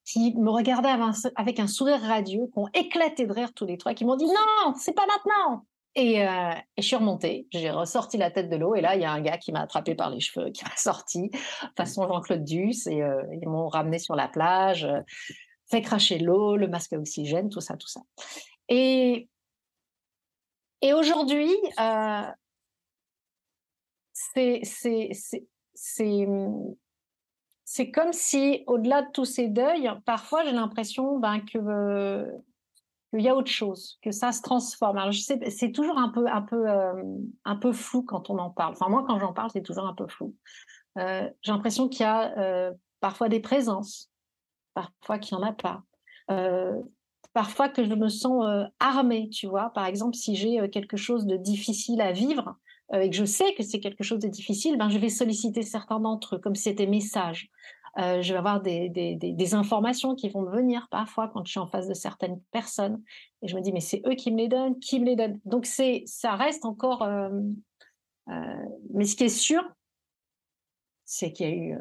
qui 0.05 0.35
me 0.37 0.51
regardaient 0.51 0.95
avec 1.37 1.59
un 1.59 1.67
sourire 1.67 2.01
radieux, 2.01 2.47
qui 2.53 2.59
ont 2.59 2.69
éclaté 2.75 3.27
de 3.27 3.33
rire 3.33 3.53
tous 3.55 3.65
les 3.65 3.79
trois, 3.79 3.95
qui 3.95 4.05
m'ont 4.05 4.17
dit 4.17 4.27
non, 4.27 4.75
c'est 4.79 4.93
pas 4.93 5.07
maintenant. 5.07 5.65
Et, 5.97 6.27
euh, 6.27 6.53
je 6.77 6.83
suis 6.83 6.97
remontée, 6.97 7.47
j'ai 7.53 7.71
ressorti 7.71 8.19
la 8.19 8.31
tête 8.31 8.51
de 8.51 8.57
l'eau, 8.57 8.75
et 8.75 8.81
là, 8.81 8.97
il 8.97 9.03
y 9.03 9.05
a 9.05 9.13
un 9.13 9.21
gars 9.21 9.39
qui 9.39 9.53
m'a 9.53 9.61
attrapé 9.61 9.95
par 9.95 10.11
les 10.11 10.21
cheveux, 10.21 10.51
qui 10.51 10.65
m'a 10.65 10.77
sorti, 10.77 11.31
façon 11.77 12.07
Jean-Claude 12.07 12.45
Duss, 12.45 12.87
et 12.87 13.03
euh, 13.03 13.23
ils 13.41 13.49
m'ont 13.49 13.69
ramené 13.69 13.99
sur 13.99 14.17
la 14.17 14.29
plage, 14.29 14.87
fait 15.71 15.83
cracher 15.83 16.19
l'eau, 16.19 16.57
le 16.57 16.69
masque 16.69 16.93
à 16.93 16.99
oxygène, 16.99 17.49
tout 17.49 17.61
ça, 17.61 17.77
tout 17.77 17.89
ça. 17.89 18.03
Et 18.69 19.29
et 20.85 20.93
aujourd'hui, 20.93 21.51
euh, 21.81 22.23
c'est 27.65 27.91
comme 27.91 28.13
si, 28.13 28.65
au-delà 28.67 29.01
de 29.01 29.11
tous 29.13 29.25
ces 29.25 29.49
deuils, 29.49 29.91
parfois 30.05 30.45
j'ai 30.45 30.53
l'impression 30.53 31.19
ben, 31.19 31.41
que 31.41 32.31
qu'il 33.11 33.23
y 33.23 33.31
a 33.31 33.35
autre 33.35 33.51
chose, 33.51 33.99
que 34.03 34.11
ça 34.11 34.33
se 34.33 34.43
transforme. 34.43 34.99
Alors, 34.99 35.13
je 35.13 35.21
sais, 35.21 35.39
c'est 35.49 35.73
toujours 35.73 35.97
un 35.97 36.11
peu, 36.11 36.27
un, 36.27 36.43
peu, 36.43 36.69
euh, 36.69 37.03
un 37.47 37.57
peu 37.57 37.73
flou 37.73 38.03
quand 38.03 38.29
on 38.29 38.37
en 38.39 38.51
parle. 38.51 38.73
Enfin, 38.73 38.91
moi, 38.91 39.05
quand 39.07 39.19
j'en 39.19 39.33
parle, 39.33 39.51
c'est 39.53 39.63
toujours 39.63 39.87
un 39.87 39.95
peu 39.95 40.07
flou. 40.07 40.35
Euh, 40.99 41.31
j'ai 41.41 41.53
l'impression 41.53 41.89
qu'il 41.89 42.03
y 42.03 42.09
a 42.09 42.75
parfois 43.01 43.31
des 43.31 43.41
présences, 43.41 44.11
parfois 44.75 45.19
qu'il 45.19 45.39
n'y 45.39 45.45
en 45.45 45.47
a 45.47 45.53
pas 45.55 45.83
parfois 47.35 47.69
que 47.69 47.85
je 47.85 47.93
me 47.93 48.09
sens 48.09 48.47
euh, 48.47 48.65
armée, 48.81 49.29
tu 49.29 49.47
vois. 49.47 49.71
Par 49.71 49.85
exemple, 49.85 50.15
si 50.15 50.37
j'ai 50.37 50.61
euh, 50.61 50.69
quelque 50.69 50.97
chose 50.97 51.27
de 51.27 51.37
difficile 51.37 52.01
à 52.01 52.13
vivre 52.13 52.57
euh, 52.95 53.01
et 53.01 53.11
que 53.11 53.17
je 53.17 53.25
sais 53.25 53.55
que 53.55 53.63
c'est 53.63 53.81
quelque 53.81 54.05
chose 54.05 54.21
de 54.21 54.29
difficile, 54.29 54.79
ben, 54.79 54.89
je 54.89 54.99
vais 54.99 55.11
solliciter 55.11 55.63
certains 55.63 56.01
d'entre 56.01 56.37
eux, 56.37 56.39
comme 56.39 56.55
si 56.55 56.63
c'était 56.63 56.87
message. 56.87 57.51
je 57.97 58.33
vais 58.33 58.39
avoir 58.39 58.63
des, 58.63 58.89
des, 58.89 59.55
informations 59.55 60.15
qui 60.15 60.29
vont 60.29 60.43
me 60.43 60.51
venir 60.51 60.89
parfois 60.91 61.29
quand 61.29 61.45
je 61.45 61.51
suis 61.51 61.61
en 61.61 61.67
face 61.67 61.89
de 61.89 61.95
certaines 61.95 62.41
personnes. 62.53 63.03
Et 63.43 63.49
je 63.49 63.57
me 63.57 63.61
dis, 63.61 63.73
mais 63.73 63.81
c'est 63.81 64.03
eux 64.07 64.15
qui 64.15 64.31
me 64.31 64.39
les 64.39 64.49
donnent, 64.49 64.79
qui 64.79 65.01
me 65.01 65.07
les 65.07 65.17
donnent. 65.17 65.41
Donc, 65.45 65.67
ça 65.67 66.37
reste 66.37 66.65
encore... 66.65 67.07
mais 68.29 69.05
ce 69.05 69.17
qui 69.17 69.25
est 69.25 69.29
sûr, 69.29 69.63
c'est 71.05 71.33
qu'il 71.33 71.47
y 71.47 71.51
a 71.51 71.55
eu... 71.55 71.79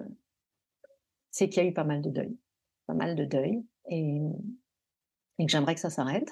c'est 1.29 1.47
qu'il 1.49 1.63
y 1.63 1.65
a 1.65 1.69
eu 1.69 1.73
pas 1.73 1.83
mal 1.83 2.01
de 2.01 2.09
deuil. 2.09 2.37
Pas 2.87 2.95
mal 2.95 3.15
de 3.15 3.25
deuil. 3.25 3.63
Et 3.89 4.21
et 5.39 5.45
que 5.45 5.51
j'aimerais 5.51 5.75
que 5.75 5.81
ça 5.81 5.89
s'arrête 5.89 6.31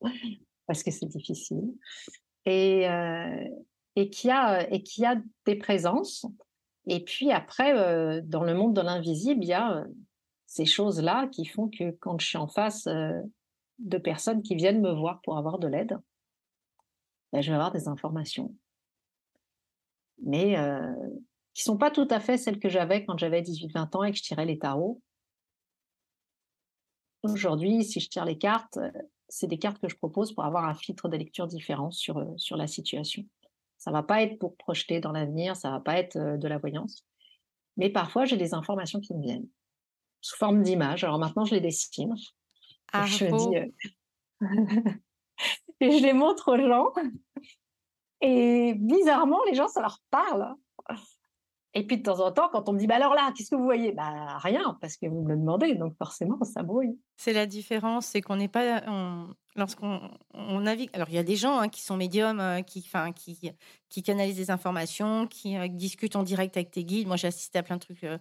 parce 0.66 0.82
que 0.82 0.90
c'est 0.90 1.06
difficile 1.06 1.74
et, 2.44 2.88
euh, 2.88 3.44
et 3.96 4.10
qu'il 4.10 4.28
y, 4.28 4.32
a, 4.32 4.70
et 4.72 4.82
qu'il 4.82 5.04
y 5.04 5.06
a 5.06 5.16
des 5.46 5.56
présences. 5.56 6.26
Et 6.86 7.04
puis 7.04 7.30
après, 7.32 8.22
dans 8.22 8.42
le 8.42 8.54
monde 8.54 8.74
de 8.74 8.80
l'invisible, 8.80 9.44
il 9.44 9.48
y 9.48 9.52
a 9.52 9.84
ces 10.46 10.64
choses-là 10.64 11.28
qui 11.28 11.44
font 11.44 11.68
que 11.68 11.90
quand 12.00 12.18
je 12.18 12.26
suis 12.26 12.38
en 12.38 12.48
face 12.48 12.86
de 12.86 13.98
personnes 13.98 14.42
qui 14.42 14.54
viennent 14.54 14.80
me 14.80 14.92
voir 14.92 15.20
pour 15.20 15.36
avoir 15.36 15.58
de 15.58 15.68
l'aide, 15.68 15.98
ben, 17.32 17.42
je 17.42 17.50
vais 17.50 17.54
avoir 17.54 17.72
des 17.72 17.88
informations. 17.88 18.54
Mais 20.22 20.56
qui 21.54 21.62
sont 21.62 21.76
pas 21.76 21.90
tout 21.90 22.08
à 22.10 22.20
fait 22.20 22.38
celles 22.38 22.58
que 22.58 22.68
j'avais 22.68 23.04
quand 23.04 23.18
j'avais 23.18 23.42
18-20 23.42 23.96
ans 23.96 24.04
et 24.04 24.10
que 24.12 24.16
je 24.16 24.22
tirais 24.22 24.46
les 24.46 24.58
tarots. 24.58 25.00
Aujourd'hui, 27.22 27.84
si 27.84 28.00
je 28.00 28.08
tire 28.08 28.24
les 28.24 28.38
cartes, 28.38 28.78
euh, 28.78 28.90
c'est 29.28 29.46
des 29.46 29.58
cartes 29.58 29.78
que 29.78 29.88
je 29.88 29.96
propose 29.96 30.32
pour 30.32 30.44
avoir 30.44 30.64
un 30.64 30.74
filtre 30.74 31.08
de 31.08 31.16
lecture 31.16 31.46
différent 31.46 31.90
sur, 31.90 32.18
euh, 32.18 32.36
sur 32.36 32.56
la 32.56 32.66
situation. 32.66 33.24
Ça 33.78 33.90
va 33.90 34.02
pas 34.02 34.22
être 34.22 34.38
pour 34.38 34.56
projeter 34.56 35.00
dans 35.00 35.12
l'avenir, 35.12 35.56
ça 35.56 35.70
va 35.70 35.80
pas 35.80 35.98
être 35.98 36.16
euh, 36.16 36.36
de 36.36 36.48
la 36.48 36.58
voyance. 36.58 37.04
Mais 37.76 37.90
parfois, 37.90 38.24
j'ai 38.24 38.36
des 38.36 38.54
informations 38.54 39.00
qui 39.00 39.14
me 39.14 39.22
viennent 39.22 39.48
sous 40.20 40.36
forme 40.36 40.62
d'images. 40.62 41.04
Alors 41.04 41.18
maintenant, 41.18 41.44
je 41.44 41.54
les 41.54 41.60
dessine. 41.60 42.14
Ah, 42.92 43.06
je 43.06 43.24
dis, 43.24 43.56
et 45.80 45.98
je 45.98 46.02
les 46.02 46.12
montre 46.12 46.52
aux 46.52 46.58
gens. 46.58 46.92
Et 48.20 48.74
bizarrement, 48.74 49.42
les 49.44 49.54
gens, 49.54 49.68
ça 49.68 49.80
leur 49.80 49.98
parle. 50.10 50.54
Et 51.74 51.86
puis 51.86 51.98
de 51.98 52.02
temps 52.02 52.18
en 52.20 52.32
temps, 52.32 52.48
quand 52.50 52.68
on 52.68 52.72
me 52.72 52.78
dit 52.78 52.86
bah 52.86 52.96
alors 52.96 53.14
là, 53.14 53.32
qu'est-ce 53.36 53.50
que 53.50 53.56
vous 53.56 53.64
voyez? 53.64 53.92
Bah 53.92 54.38
rien, 54.38 54.76
parce 54.80 54.96
que 54.96 55.06
vous 55.06 55.22
me 55.22 55.30
le 55.30 55.36
demandez, 55.36 55.74
donc 55.76 55.96
forcément 55.96 56.42
ça 56.42 56.62
brouille. 56.62 56.98
C'est 57.16 57.32
la 57.32 57.46
différence, 57.46 58.06
c'est 58.06 58.20
qu'on 58.20 58.36
n'est 58.36 58.48
pas 58.48 58.82
lorsqu'on 59.56 60.10
on 60.34 60.60
navigue. 60.60 60.90
Alors 60.92 61.08
il 61.08 61.14
y 61.14 61.18
a 61.18 61.22
des 61.22 61.36
gens 61.36 61.58
hein, 61.58 61.68
qui 61.68 61.82
sont 61.82 61.96
médiums, 61.96 62.40
euh, 62.40 62.62
qui, 62.62 62.88
qui 63.14 63.52
qui 63.88 64.02
canalisent 64.02 64.36
des 64.36 64.50
informations, 64.50 65.26
qui 65.26 65.56
euh, 65.56 65.68
discutent 65.68 66.16
en 66.16 66.22
direct 66.22 66.56
avec 66.56 66.70
tes 66.70 66.84
guides. 66.84 67.06
Moi 67.06 67.16
j'ai 67.16 67.28
assisté 67.28 67.58
à 67.58 67.62
plein 67.62 67.76
de 67.76 67.80
trucs 67.80 68.04
euh, 68.04 68.18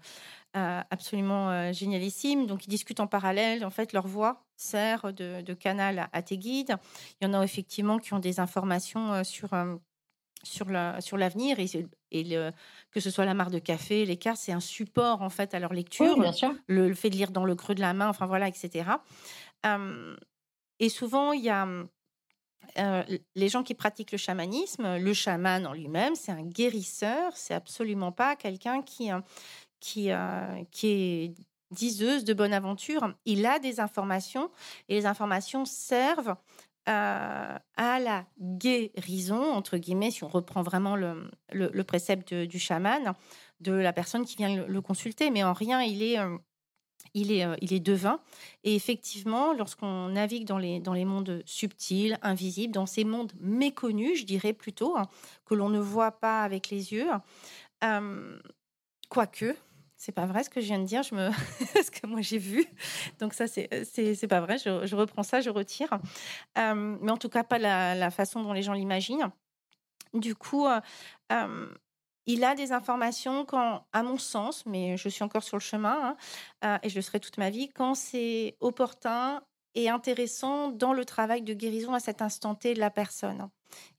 absolument 0.54 1.72
génialissimes. 1.72 2.46
Donc 2.46 2.66
ils 2.66 2.70
discutent 2.70 3.00
en 3.00 3.08
parallèle. 3.08 3.66
En 3.66 3.70
fait 3.70 3.94
leur 3.94 4.08
voix 4.08 4.44
sert 4.56 5.14
de 5.14 5.54
canal 5.54 6.10
à, 6.12 6.22
tes 6.22 6.38
guides. 6.38 6.76
Il 7.22 7.28
y 7.28 7.28
en 7.30 7.34
a 7.34 7.44
effectivement 7.44 7.98
qui 7.98 8.14
ont 8.14 8.20
des 8.20 8.40
informations 8.40 9.24
sur 9.24 9.54
sur 10.44 10.70
la, 10.70 11.02
sur 11.02 11.18
l'avenir 11.18 11.60
et, 11.60 11.66
et 12.12 12.24
le, 12.24 12.52
que 12.92 13.00
ce 13.00 13.10
soit 13.10 13.26
la 13.26 13.34
mare 13.34 13.52
de 13.52 13.60
café, 13.60 14.06
les 14.06 14.18
cartes, 14.18 14.40
c'est 14.40 14.52
un 14.52 14.60
support 14.60 15.22
en 15.22 15.30
fait 15.30 15.54
à 15.54 15.60
leur 15.60 15.74
lecture. 15.74 16.20
bien 16.20 16.32
sûr. 16.32 16.54
Le, 16.68 16.94
fait 16.94 17.10
de 17.10 17.16
lire 17.16 17.32
dans 17.32 17.46
le 17.46 17.56
creux 17.56 17.76
de 17.76 17.82
la 17.82 17.94
main, 17.94 18.08
enfin 18.08 18.26
voilà, 18.26 18.48
etc. 18.48 18.90
et 20.80 20.90
souvent, 20.90 21.34
il 21.34 21.44
y 21.44 21.50
a 21.50 21.68
les 23.36 23.50
gens 23.50 23.64
qui 23.64 23.74
pratiquent 23.74 24.12
le 24.12 24.18
chamanisme. 24.18 24.98
Le 24.98 25.14
chaman 25.14 25.66
en 25.66 25.74
lui-même, 25.74 26.16
c'est 26.16 26.32
un 26.32 26.44
guérisseur. 26.44 27.36
C'est 27.36 27.54
absolument 27.54 28.12
pas 28.12 28.36
quelqu'un 28.36 28.82
qui, 28.82 29.10
qui, 29.80 30.12
qui 30.72 30.88
est 30.88 31.34
diseuse 31.72 32.24
de 32.24 32.34
bonne 32.34 32.54
aventure. 32.54 33.14
Il 33.26 33.46
a 33.46 33.60
des 33.60 33.80
informations 33.80 34.50
et 34.88 34.96
les 34.96 35.06
informations 35.06 35.66
servent 35.66 36.36
à 36.90 38.00
la 38.00 38.26
guérison, 38.40 39.42
entre 39.54 39.78
guillemets, 39.78 40.12
si 40.12 40.24
on 40.24 40.28
reprend 40.28 40.64
vraiment 40.64 40.96
le, 40.96 41.30
le, 41.52 41.84
précepte 41.84 42.34
du 42.34 42.60
chaman, 42.60 43.14
de 43.60 43.74
la 43.74 43.94
personne 43.94 44.26
qui 44.26 44.38
vient 44.38 44.66
le, 44.66 44.82
consulter. 44.82 45.30
Mais 45.30 45.44
en 45.44 45.54
rien, 45.54 45.82
il 45.82 46.02
est, 46.02 46.20
euh, 46.20 46.38
il 47.14 47.32
est, 47.32 47.46
euh, 47.46 47.56
il 47.62 47.74
est 47.74 47.80
devin. 47.80 48.20
Et 48.64 48.76
effectivement, 48.76 49.54
lorsqu'on 49.54 50.10
navigue 50.10 50.46
dans 50.46 50.58
les, 50.58 50.80
dans 50.80 50.94
les 50.94 51.06
mondes 51.06 51.42
subtils, 51.46 52.18
invisibles, 52.22 52.74
dans 52.74 52.86
ces 52.86 53.04
mondes 53.04 53.34
méconnus, 53.40 54.20
je 54.20 54.26
dirais 54.26 54.54
plutôt, 54.54 54.98
hein, 54.98 55.08
que 55.46 55.56
l'on 55.56 55.70
ne 55.70 55.80
voit 55.80 56.12
pas 56.12 56.44
avec 56.44 56.70
les 56.70 56.94
yeux, 56.94 57.08
euh, 57.84 58.40
quoique, 59.10 59.56
c'est 60.00 60.14
pas 60.14 60.26
vrai 60.26 60.44
ce 60.44 60.50
que 60.50 60.62
je 60.62 60.66
viens 60.68 60.80
de 60.80 60.86
dire, 60.86 61.04
je 61.04 61.14
me... 61.14 61.30
ce 61.84 61.92
que 61.92 62.08
moi 62.08 62.22
j'ai 62.22 62.38
vu. 62.38 62.66
Donc 63.20 63.34
ça, 63.34 63.48
c'est, 63.48 63.84
c'est, 63.84 64.28
pas 64.28 64.40
vrai, 64.40 64.58
je, 64.58 64.96
reprends 64.96 65.24
ça, 65.24 65.42
je 65.42 65.50
retire. 65.50 66.00
Euh, 66.58 66.98
mais 67.02 67.12
en 67.12 67.18
tout 67.18 67.28
cas, 67.28 67.44
pas 67.44 67.60
la, 67.60 68.10
façon 68.10 68.42
dont 68.42 68.54
les 68.54 68.62
gens 68.62 68.72
l'imaginent. 68.72 69.30
Du 70.14 70.36
coup, 70.36 70.68
euh, 70.68 70.80
euh, 71.34 71.68
il 72.26 72.46
a 72.46 72.56
des 72.56 72.72
informations 72.72 73.44
quand, 73.44 73.86
à 73.92 74.02
mon 74.02 74.18
sens, 74.18 74.66
mais 74.66 74.96
je 74.96 75.10
suis 75.10 75.24
encore 75.24 75.44
sur 75.44 75.58
le 75.58 75.62
chemin, 75.62 76.16
hein, 76.62 76.80
et 76.82 76.88
je 76.88 76.96
le 76.96 77.02
serai 77.02 77.20
toute 77.20 77.38
ma 77.38 77.50
vie, 77.50 77.68
quand 77.68 77.94
c'est 77.94 78.56
opportun 78.62 79.44
et 79.76 79.90
intéressant 79.90 80.70
dans 80.70 80.94
le 80.94 81.04
travail 81.04 81.42
de 81.42 81.54
guérison 81.54 81.94
à 81.94 82.00
cet 82.00 82.22
instant 82.22 82.56
T 82.56 82.74
de 82.74 82.80
la 82.80 82.90
personne. 82.90 83.50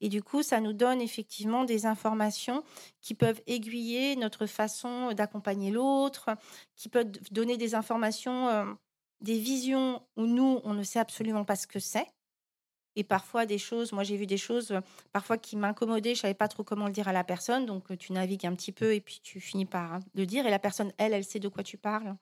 Et 0.01 0.09
du 0.09 0.23
coup, 0.23 0.43
ça 0.43 0.61
nous 0.61 0.73
donne 0.73 1.01
effectivement 1.01 1.64
des 1.64 1.87
informations 1.87 2.62
qui 3.01 3.14
peuvent 3.14 3.41
aiguiller 3.47 4.16
notre 4.16 4.47
façon 4.47 5.12
d'accompagner 5.12 5.71
l'autre, 5.71 6.31
qui 6.77 6.89
peuvent 6.89 7.11
donner 7.31 7.57
des 7.57 7.75
informations, 7.75 8.49
euh, 8.49 8.64
des 9.21 9.39
visions 9.39 10.03
où 10.16 10.27
nous, 10.27 10.61
on 10.64 10.75
ne 10.75 10.83
sait 10.83 10.99
absolument 10.99 11.45
pas 11.45 11.57
ce 11.57 11.66
que 11.66 11.79
c'est. 11.79 12.07
Et 12.97 13.05
parfois 13.05 13.47
des 13.47 13.59
choses, 13.59 13.93
moi 13.93 14.03
j'ai 14.03 14.16
vu 14.16 14.27
des 14.27 14.37
choses 14.37 14.73
euh, 14.73 14.81
parfois 15.12 15.39
qui 15.39 15.57
m'incommodaient, 15.57 16.16
je 16.16 16.21
savais 16.23 16.35
pas 16.35 16.49
trop 16.49 16.64
comment 16.64 16.87
le 16.87 16.93
dire 16.93 17.07
à 17.07 17.12
la 17.12 17.23
personne, 17.23 17.64
donc 17.64 17.91
euh, 17.91 17.97
tu 17.97 18.12
navigues 18.12 18.47
un 18.47 18.55
petit 18.55 18.73
peu 18.73 18.95
et 18.95 19.01
puis 19.01 19.21
tu 19.23 19.41
finis 19.41 19.64
par 19.64 19.95
hein, 19.95 20.01
le 20.14 20.27
dire 20.27 20.45
et 20.47 20.51
la 20.51 20.59
personne, 20.59 20.93
elle, 20.99 21.14
elle 21.14 21.25
sait 21.25 21.39
de 21.39 21.49
quoi 21.49 21.62
tu 21.62 21.77
parles. 21.77 22.16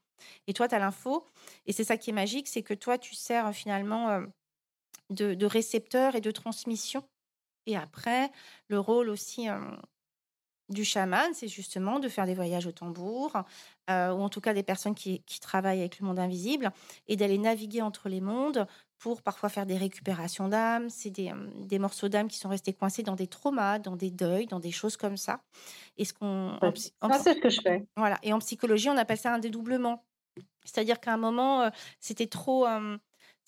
Et 0.46 0.52
toi, 0.52 0.68
tu 0.68 0.74
as 0.74 0.78
l'info. 0.78 1.24
Et 1.66 1.72
c'est 1.72 1.84
ça 1.84 1.96
qui 1.96 2.10
est 2.10 2.12
magique, 2.12 2.48
c'est 2.48 2.62
que 2.62 2.74
toi, 2.74 2.98
tu 2.98 3.14
sers 3.14 3.54
finalement 3.54 4.20
de 5.10 5.46
récepteur 5.46 6.16
et 6.16 6.20
de 6.20 6.32
transmission 6.32 7.04
Et 7.68 7.76
après, 7.76 8.32
le 8.68 8.80
rôle 8.80 9.10
aussi 9.10 9.46
du 10.70 10.84
chaman, 10.84 11.32
c'est 11.34 11.48
justement 11.48 11.98
de 11.98 12.08
faire 12.08 12.24
des 12.24 12.34
voyages 12.34 12.66
au 12.66 12.72
tambour, 12.72 13.32
ou 13.88 13.92
en 13.92 14.28
tout 14.30 14.40
cas 14.40 14.54
des 14.54 14.62
personnes 14.62 14.94
qui, 14.94 15.22
travaillent 15.42 15.80
avec 15.80 16.00
le 16.00 16.06
monde 16.06 16.18
invisible, 16.18 16.72
et 17.08 17.16
d'aller 17.16 17.36
naviguer 17.36 17.82
entre 17.82 18.08
les 18.08 18.22
mondes 18.22 18.66
pour 18.96 19.20
parfois 19.20 19.50
faire 19.50 19.66
des 19.66 19.76
récupérations 19.76 20.48
d'âme. 20.48 20.88
C'est 20.88 21.10
des, 21.10 21.30
des, 21.56 21.78
morceaux 21.78 22.08
d'âme 22.08 22.28
qui 22.28 22.38
sont 22.38 22.48
restés 22.48 22.72
coincés 22.72 23.02
dans 23.02 23.16
des 23.16 23.26
traumas, 23.26 23.78
dans 23.78 23.96
des 23.96 24.10
deuils, 24.10 24.46
dans 24.46 24.60
des 24.60 24.72
choses 24.72 24.96
comme 24.96 25.18
ça. 25.18 25.42
Et 25.98 26.06
ce 26.06 26.14
qu'on, 26.14 26.58
c'est 26.74 27.34
ce 27.34 27.40
que 27.40 27.50
je 27.50 27.60
fais. 27.60 27.86
Voilà. 27.96 28.18
Et 28.22 28.32
en 28.32 28.38
psychologie, 28.38 28.88
on 28.88 28.96
appelle 28.96 29.18
ça 29.18 29.34
un 29.34 29.38
dédoublement. 29.38 30.06
C'est-à-dire 30.64 31.00
qu'à 31.00 31.12
un 31.12 31.18
moment, 31.18 31.70
c'était 32.00 32.28
trop 32.28 32.66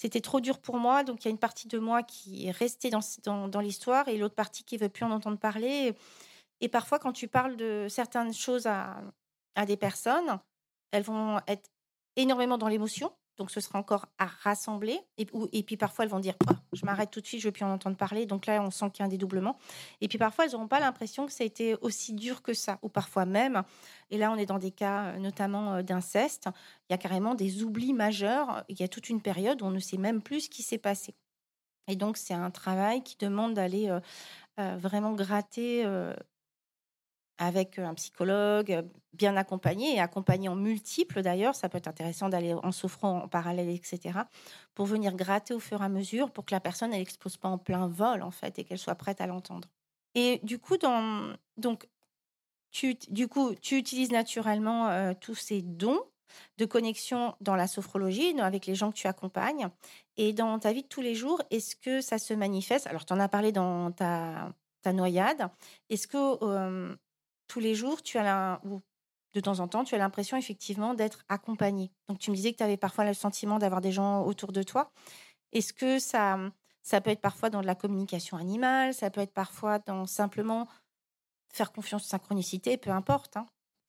c'était 0.00 0.22
trop 0.22 0.40
dur 0.40 0.58
pour 0.58 0.78
moi. 0.78 1.04
Donc, 1.04 1.22
il 1.22 1.24
y 1.26 1.28
a 1.28 1.30
une 1.30 1.38
partie 1.38 1.68
de 1.68 1.78
moi 1.78 2.02
qui 2.02 2.46
est 2.46 2.50
restée 2.52 2.88
dans, 2.88 3.60
l'histoire 3.60 4.08
et 4.08 4.16
l'autre 4.16 4.34
partie 4.34 4.64
qui 4.64 4.78
veut 4.78 4.88
plus 4.88 5.04
en 5.04 5.10
entendre 5.10 5.36
parler. 5.36 5.94
Et, 6.62 6.68
parfois, 6.68 6.98
quand 6.98 7.12
tu 7.12 7.28
parles 7.28 7.54
de 7.56 7.86
certaines 7.90 8.32
choses 8.32 8.66
à 8.66 9.66
des 9.66 9.76
personnes, 9.76 10.40
elles 10.90 11.02
vont 11.02 11.38
être 11.46 11.68
énormément 12.16 12.56
dans 12.56 12.68
l'émotion 12.68 13.12
donc 13.40 13.50
ce 13.50 13.60
sera 13.60 13.78
encore 13.78 14.04
à 14.18 14.26
rassembler. 14.26 15.00
Et, 15.16 15.24
puis 15.62 15.78
parfois, 15.78 16.04
elles 16.04 16.10
vont 16.10 16.20
dire 16.20 16.34
oh, 16.50 16.52
Je 16.74 16.84
m'arrête 16.84 17.10
tout 17.10 17.22
de 17.22 17.26
suite, 17.26 17.40
je 17.40 17.46
ne 17.46 17.48
veux 17.48 17.52
plus 17.52 17.64
en 17.64 17.72
entendre 17.72 17.96
parler. 17.96 18.26
Donc 18.26 18.44
là, 18.44 18.62
on 18.62 18.70
sent 18.70 18.90
qu'il 18.90 19.00
y 19.00 19.02
a 19.02 19.06
un 19.06 19.08
dédoublement. 19.08 19.56
Et 20.02 20.08
puis 20.08 20.18
parfois, 20.18 20.44
elles 20.44 20.52
n'auront 20.52 20.68
pas 20.68 20.78
l'impression 20.78 21.24
que 21.24 21.32
ça 21.32 21.42
a 21.42 21.46
été 21.46 21.74
aussi 21.80 22.12
dur 22.12 22.42
que 22.42 22.52
ça. 22.52 22.78
Ou 22.82 22.90
parfois 22.90 23.24
même, 23.24 23.62
et 24.10 24.18
là, 24.18 24.30
on 24.30 24.36
est 24.36 24.44
dans 24.44 24.58
des 24.58 24.70
cas 24.70 25.06
euh, 25.06 25.18
notamment 25.18 25.72
euh, 25.72 25.82
d'inceste, 25.82 26.50
il 26.88 26.92
y 26.92 26.94
a 26.94 26.98
carrément 26.98 27.34
des 27.34 27.62
oublis 27.62 27.94
majeurs. 27.94 28.62
Il 28.68 28.78
y 28.78 28.82
a 28.82 28.88
toute 28.88 29.08
une 29.08 29.22
période 29.22 29.62
où 29.62 29.64
on 29.64 29.70
ne 29.70 29.80
sait 29.80 29.96
même 29.96 30.20
plus 30.20 30.42
ce 30.42 30.50
qui 30.50 30.62
s'est 30.62 30.76
passé. 30.76 31.14
Et 31.88 31.96
donc, 31.96 32.18
c'est 32.18 32.34
un 32.34 32.50
travail 32.50 33.02
qui 33.02 33.16
demande 33.16 33.54
d'aller 33.54 33.88
euh, 33.88 34.76
vraiment 34.76 35.14
gratter 35.14 35.86
avec 37.40 37.78
un 37.78 37.94
psychologue 37.94 38.86
bien 39.14 39.36
accompagné 39.36 39.96
et 39.96 40.00
accompagné 40.00 40.48
en 40.48 40.54
multiples 40.54 41.22
d'ailleurs. 41.22 41.54
Ça 41.56 41.68
peut 41.68 41.78
être 41.78 41.88
intéressant 41.88 42.28
d'aller 42.28 42.52
en 42.52 42.70
souffrant 42.70 43.22
en 43.24 43.28
parallèle, 43.28 43.70
etc. 43.70 44.20
pour 44.74 44.84
venir 44.86 45.16
gratter 45.16 45.54
au 45.54 45.58
fur 45.58 45.80
et 45.80 45.84
à 45.84 45.88
mesure 45.88 46.30
pour 46.30 46.44
que 46.44 46.54
la 46.54 46.60
personne 46.60 46.90
n'expose 46.90 47.38
pas 47.38 47.48
en 47.48 47.58
plein 47.58 47.88
vol 47.88 48.22
en 48.22 48.30
fait 48.30 48.58
et 48.58 48.64
qu'elle 48.64 48.78
soit 48.78 48.94
prête 48.94 49.20
à 49.22 49.26
l'entendre. 49.26 49.68
Et 50.14 50.38
du 50.42 50.58
coup, 50.58 50.76
dans, 50.76 51.34
donc, 51.56 51.88
tu, 52.70 52.94
du 53.08 53.26
coup, 53.26 53.54
tu 53.54 53.78
utilises 53.78 54.12
naturellement 54.12 55.14
tous 55.14 55.34
ces 55.34 55.62
dons 55.62 56.02
de 56.58 56.66
connexion 56.66 57.34
dans 57.40 57.56
la 57.56 57.66
sophrologie, 57.66 58.38
avec 58.38 58.66
les 58.66 58.74
gens 58.74 58.90
que 58.90 58.96
tu 58.96 59.06
accompagnes. 59.06 59.68
Et 60.16 60.32
dans 60.32 60.58
ta 60.58 60.72
vie 60.72 60.82
de 60.82 60.88
tous 60.88 61.00
les 61.00 61.14
jours, 61.14 61.42
est-ce 61.50 61.74
que 61.74 62.00
ça 62.00 62.18
se 62.18 62.34
manifeste? 62.34 62.86
Alors, 62.86 63.06
tu 63.06 63.12
en 63.12 63.18
as 63.18 63.28
parlé 63.28 63.50
dans 63.50 63.90
ta, 63.92 64.52
ta 64.82 64.92
noyade. 64.92 65.48
Est-ce 65.88 66.06
que 66.06 66.96
tous 67.50 67.60
les 67.60 67.74
jours, 67.74 68.00
tu 68.02 68.16
as 68.16 68.60
ou 68.64 68.80
de 69.34 69.40
temps 69.40 69.58
en 69.60 69.68
temps, 69.68 69.84
tu 69.84 69.94
as 69.94 69.98
l'impression 69.98 70.36
effectivement 70.36 70.94
d'être 70.94 71.24
accompagné. 71.28 71.90
Donc 72.08 72.18
tu 72.18 72.30
me 72.30 72.36
disais 72.36 72.52
que 72.52 72.58
tu 72.58 72.64
avais 72.64 72.76
parfois 72.76 73.04
le 73.04 73.14
sentiment 73.14 73.58
d'avoir 73.58 73.80
des 73.80 73.92
gens 73.92 74.24
autour 74.24 74.52
de 74.52 74.62
toi. 74.62 74.92
Est-ce 75.52 75.72
que 75.72 75.98
ça, 75.98 76.38
ça 76.82 77.00
peut 77.00 77.10
être 77.10 77.20
parfois 77.20 77.50
dans 77.50 77.60
de 77.60 77.66
la 77.66 77.74
communication 77.74 78.36
animale, 78.36 78.94
ça 78.94 79.10
peut 79.10 79.20
être 79.20 79.34
parfois 79.34 79.80
dans 79.80 80.06
simplement 80.06 80.68
faire 81.52 81.72
confiance 81.72 82.04
aux 82.04 82.08
synchronicités, 82.08 82.76
peu 82.76 82.90
importe. 82.90 83.36
Hein? 83.36 83.46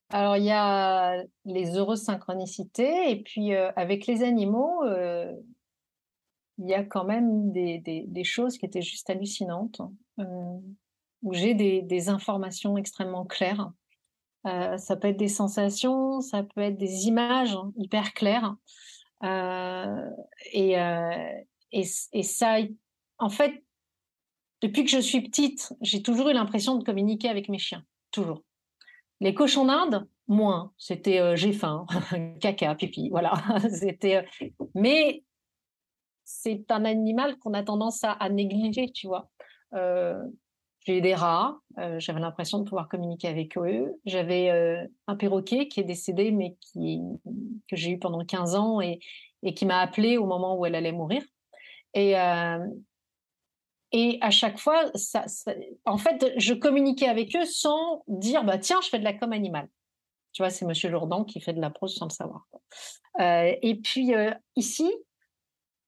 Alors 0.10 0.38
il 0.38 0.44
y 0.44 0.52
a 0.52 1.24
les 1.46 1.78
heureuses 1.78 2.04
synchronicités 2.04 3.12
et 3.12 3.22
puis 3.22 3.54
avec 3.56 4.08
les 4.08 4.24
animaux, 4.24 4.84
il 6.58 6.70
y 6.70 6.74
a 6.74 6.84
quand 6.84 7.06
même 7.06 7.52
des, 7.52 8.24
choses 8.24 8.58
qui 8.58 8.66
étaient 8.66 8.82
juste 8.82 9.10
hallucinantes. 9.10 9.82
Euh, 10.20 10.60
où 11.22 11.34
j'ai 11.34 11.54
des, 11.54 12.10
informations 12.10 12.78
extrêmement 12.78 13.26
claires. 13.26 13.72
Euh, 14.48 14.78
ça 14.78 14.96
peut 14.96 15.10
être 15.10 15.18
des 15.18 15.28
sensations, 15.28 16.20
ça 16.22 16.44
peut 16.44 16.62
être 16.62 16.78
des 16.78 17.08
images 17.08 17.56
hyper 17.78 18.14
claires. 18.14 18.56
Euh, 19.24 20.10
et, 20.52 20.80
euh, 20.80 21.42
et, 21.72 22.24
ça, 22.24 22.58
en 23.20 23.30
fait, 23.30 23.64
depuis 24.62 24.84
que 24.84 24.90
je 24.90 25.00
suis 25.00 25.22
petite, 25.22 25.74
j'ai 25.82 26.02
toujours 26.02 26.30
eu 26.30 26.34
l'impression 26.34 26.76
de 26.76 26.84
communiquer 26.84 27.30
avec 27.30 27.50
mes 27.50 27.60
chiens, 27.60 27.84
toujours. 28.10 28.44
Les 29.20 29.36
cochons 29.36 29.66
d'Inde, 29.66 30.08
moins. 30.28 30.74
C'était 30.78 31.38
j'ai 31.38 31.54
faim, 31.54 31.86
caca, 32.42 32.74
pipi, 32.74 33.10
voilà. 33.10 33.34
C'était. 33.70 34.26
mais 34.74 35.24
c'est 36.24 36.72
un 36.72 36.86
animal 36.86 37.38
qu'on 37.38 37.54
a 37.54 37.62
tendance 37.62 38.04
à, 38.04 38.30
négliger, 38.30 38.90
tu 38.92 39.06
vois. 39.06 39.30
J'ai 40.86 40.98
eu 40.98 41.02
des 41.02 41.14
rats, 41.14 41.60
euh, 41.78 42.00
j'avais 42.00 42.20
l'impression 42.20 42.58
de 42.58 42.64
pouvoir 42.64 42.90
communiquer 42.90 43.28
avec 43.28 43.56
eux. 43.58 43.94
J'avais 44.06 44.50
euh, 44.50 44.84
un 45.06 45.16
perroquet 45.16 45.68
qui 45.68 45.80
est 45.80 45.84
décédé, 45.84 46.32
mais 46.32 46.56
qui, 46.60 47.00
que 47.70 47.76
j'ai 47.76 47.92
eu 47.92 48.00
pendant 48.00 48.26
15 48.26 48.56
ans 48.56 48.82
et, 48.82 49.00
qui 49.56 49.66
m'a 49.66 49.80
appelé 49.80 50.18
au 50.18 50.26
moment 50.26 50.58
où 50.58 50.66
elle 50.66 50.74
allait 50.74 50.92
mourir. 50.92 51.24
Et, 51.94 52.20
euh, 52.20 52.66
et 53.92 54.18
à 54.22 54.32
chaque 54.32 54.58
fois, 54.58 54.92
en 55.86 55.98
fait, 55.98 56.34
je 56.38 56.54
communiquais 56.54 57.08
avec 57.08 57.36
eux 57.36 57.46
sans 57.46 58.04
dire, 58.08 58.44
bah, 58.44 58.58
tiens, 58.58 58.80
je 58.82 58.90
fais 58.90 59.00
de 59.00 59.04
la 59.04 59.14
com 59.14 59.34
animale. 59.34 59.70
Tu 60.34 60.42
vois, 60.42 60.50
c'est 60.50 60.66
Monsieur 60.66 60.90
Jourdan 60.90 61.26
qui 61.26 61.42
fait 61.42 61.54
de 61.54 61.62
la 61.62 61.70
prose 61.70 61.96
sans 61.96 62.06
le 62.06 62.12
savoir. 62.12 62.48
et 63.20 63.80
puis 63.84 64.14
ici, 64.56 64.92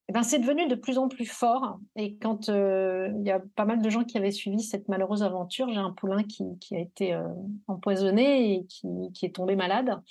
eh 0.09 0.11
ben, 0.11 0.23
c'est 0.23 0.39
devenu 0.39 0.67
de 0.67 0.75
plus 0.75 0.97
en 0.97 1.07
plus 1.07 1.25
fort. 1.25 1.79
Et 1.95 2.17
quand 2.17 2.49
euh, 2.49 3.09
il 3.19 3.25
y 3.25 3.31
a 3.31 3.41
pas 3.55 3.65
mal 3.65 3.81
de 3.81 3.89
gens 3.89 4.03
qui 4.03 4.17
avaient 4.17 4.31
suivi 4.31 4.61
cette 4.61 4.89
malheureuse 4.89 5.23
aventure, 5.23 5.69
j'ai 5.69 5.77
un 5.77 5.91
poulain 5.91 6.23
qui, 6.23 6.75
a 6.75 6.79
été 6.79 7.13
euh, 7.13 7.23
empoisonné 7.67 8.53
et 8.53 8.65
qui, 8.65 9.25
est 9.25 9.35
tombé 9.35 9.55
malade. 9.55 10.01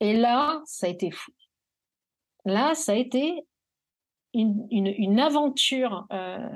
Et 0.00 0.14
là, 0.16 0.62
ça 0.66 0.86
a 0.86 0.90
été 0.90 1.12
fou. 1.12 1.30
Là, 2.44 2.74
ça 2.74 2.92
a 2.92 2.96
été 2.96 3.46
une, 4.34 5.20
aventure 5.20 6.06
euh, 6.12 6.48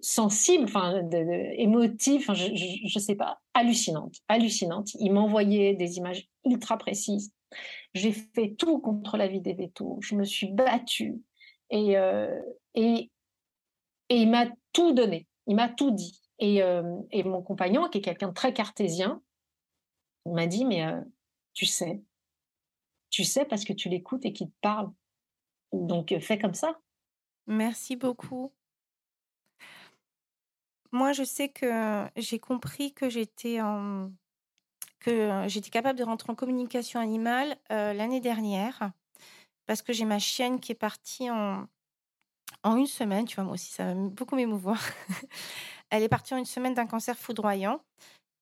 sensible, 0.00 0.64
enfin, 0.64 1.02
émotive, 1.10 2.32
je, 2.34 2.94
ne 2.94 3.00
sais 3.00 3.16
pas, 3.16 3.40
hallucinante, 3.52 4.14
hallucinante. 4.28 4.94
Il 5.00 5.12
m'envoyait 5.12 5.74
des 5.74 5.96
images 5.96 6.28
ultra 6.44 6.78
précises. 6.78 7.32
J'ai 7.94 8.12
fait 8.12 8.54
tout 8.56 8.78
contre 8.78 9.16
la 9.16 9.26
vie 9.26 9.40
des 9.40 9.54
vétos. 9.54 9.98
Je 10.00 10.14
me 10.14 10.24
suis 10.24 10.52
battue. 10.52 11.20
Et, 11.70 11.98
euh, 11.98 12.40
et, 12.74 13.10
et 14.08 14.16
il 14.16 14.30
m'a 14.30 14.46
tout 14.72 14.92
donné, 14.92 15.26
il 15.46 15.56
m'a 15.56 15.68
tout 15.68 15.90
dit. 15.90 16.20
Et, 16.38 16.62
euh, 16.62 17.00
et, 17.10 17.24
mon 17.24 17.42
compagnon, 17.42 17.88
qui 17.88 17.98
est 17.98 18.02
quelqu'un 18.02 18.28
de 18.28 18.34
très 18.34 18.52
cartésien, 18.52 19.20
il 20.24 20.32
m'a 20.32 20.46
dit, 20.46 20.64
mais 20.64 20.84
euh, 20.84 21.00
tu 21.52 21.66
sais, 21.66 22.02
tu 23.10 23.24
sais 23.24 23.44
parce 23.44 23.64
que 23.64 23.72
tu 23.72 23.88
l'écoutes 23.88 24.24
et 24.24 24.32
qu'il 24.32 24.48
te 24.48 24.56
parle. 24.60 24.90
Donc 25.72 26.16
fais 26.20 26.38
comme 26.38 26.54
ça. 26.54 26.78
Merci 27.46 27.96
beaucoup. 27.96 28.52
Moi, 30.92 31.12
je 31.12 31.24
sais 31.24 31.48
que 31.48 32.06
j'ai 32.16 32.38
compris 32.38 32.94
que 32.94 33.10
j'étais 33.10 33.60
en... 33.60 34.10
que 35.00 35.44
j'étais 35.48 35.70
capable 35.70 35.98
de 35.98 36.04
rentrer 36.04 36.32
en 36.32 36.34
communication 36.34 37.00
animale 37.00 37.58
l'année 37.68 38.20
dernière 38.20 38.92
parce 39.68 39.82
que 39.82 39.92
j'ai 39.92 40.06
ma 40.06 40.18
chienne 40.18 40.58
qui 40.58 40.72
est 40.72 40.74
partie 40.74 41.30
en, 41.30 41.68
en 42.64 42.76
une 42.76 42.86
semaine. 42.86 43.26
Tu 43.26 43.36
vois, 43.36 43.44
moi 43.44 43.54
aussi, 43.54 43.70
ça 43.70 43.84
va 43.84 43.94
beaucoup 43.94 44.34
m'émouvoir. 44.34 44.82
elle 45.90 46.02
est 46.02 46.08
partie 46.08 46.34
en 46.34 46.38
une 46.38 46.46
semaine 46.46 46.74
d'un 46.74 46.86
cancer 46.86 47.16
foudroyant. 47.16 47.80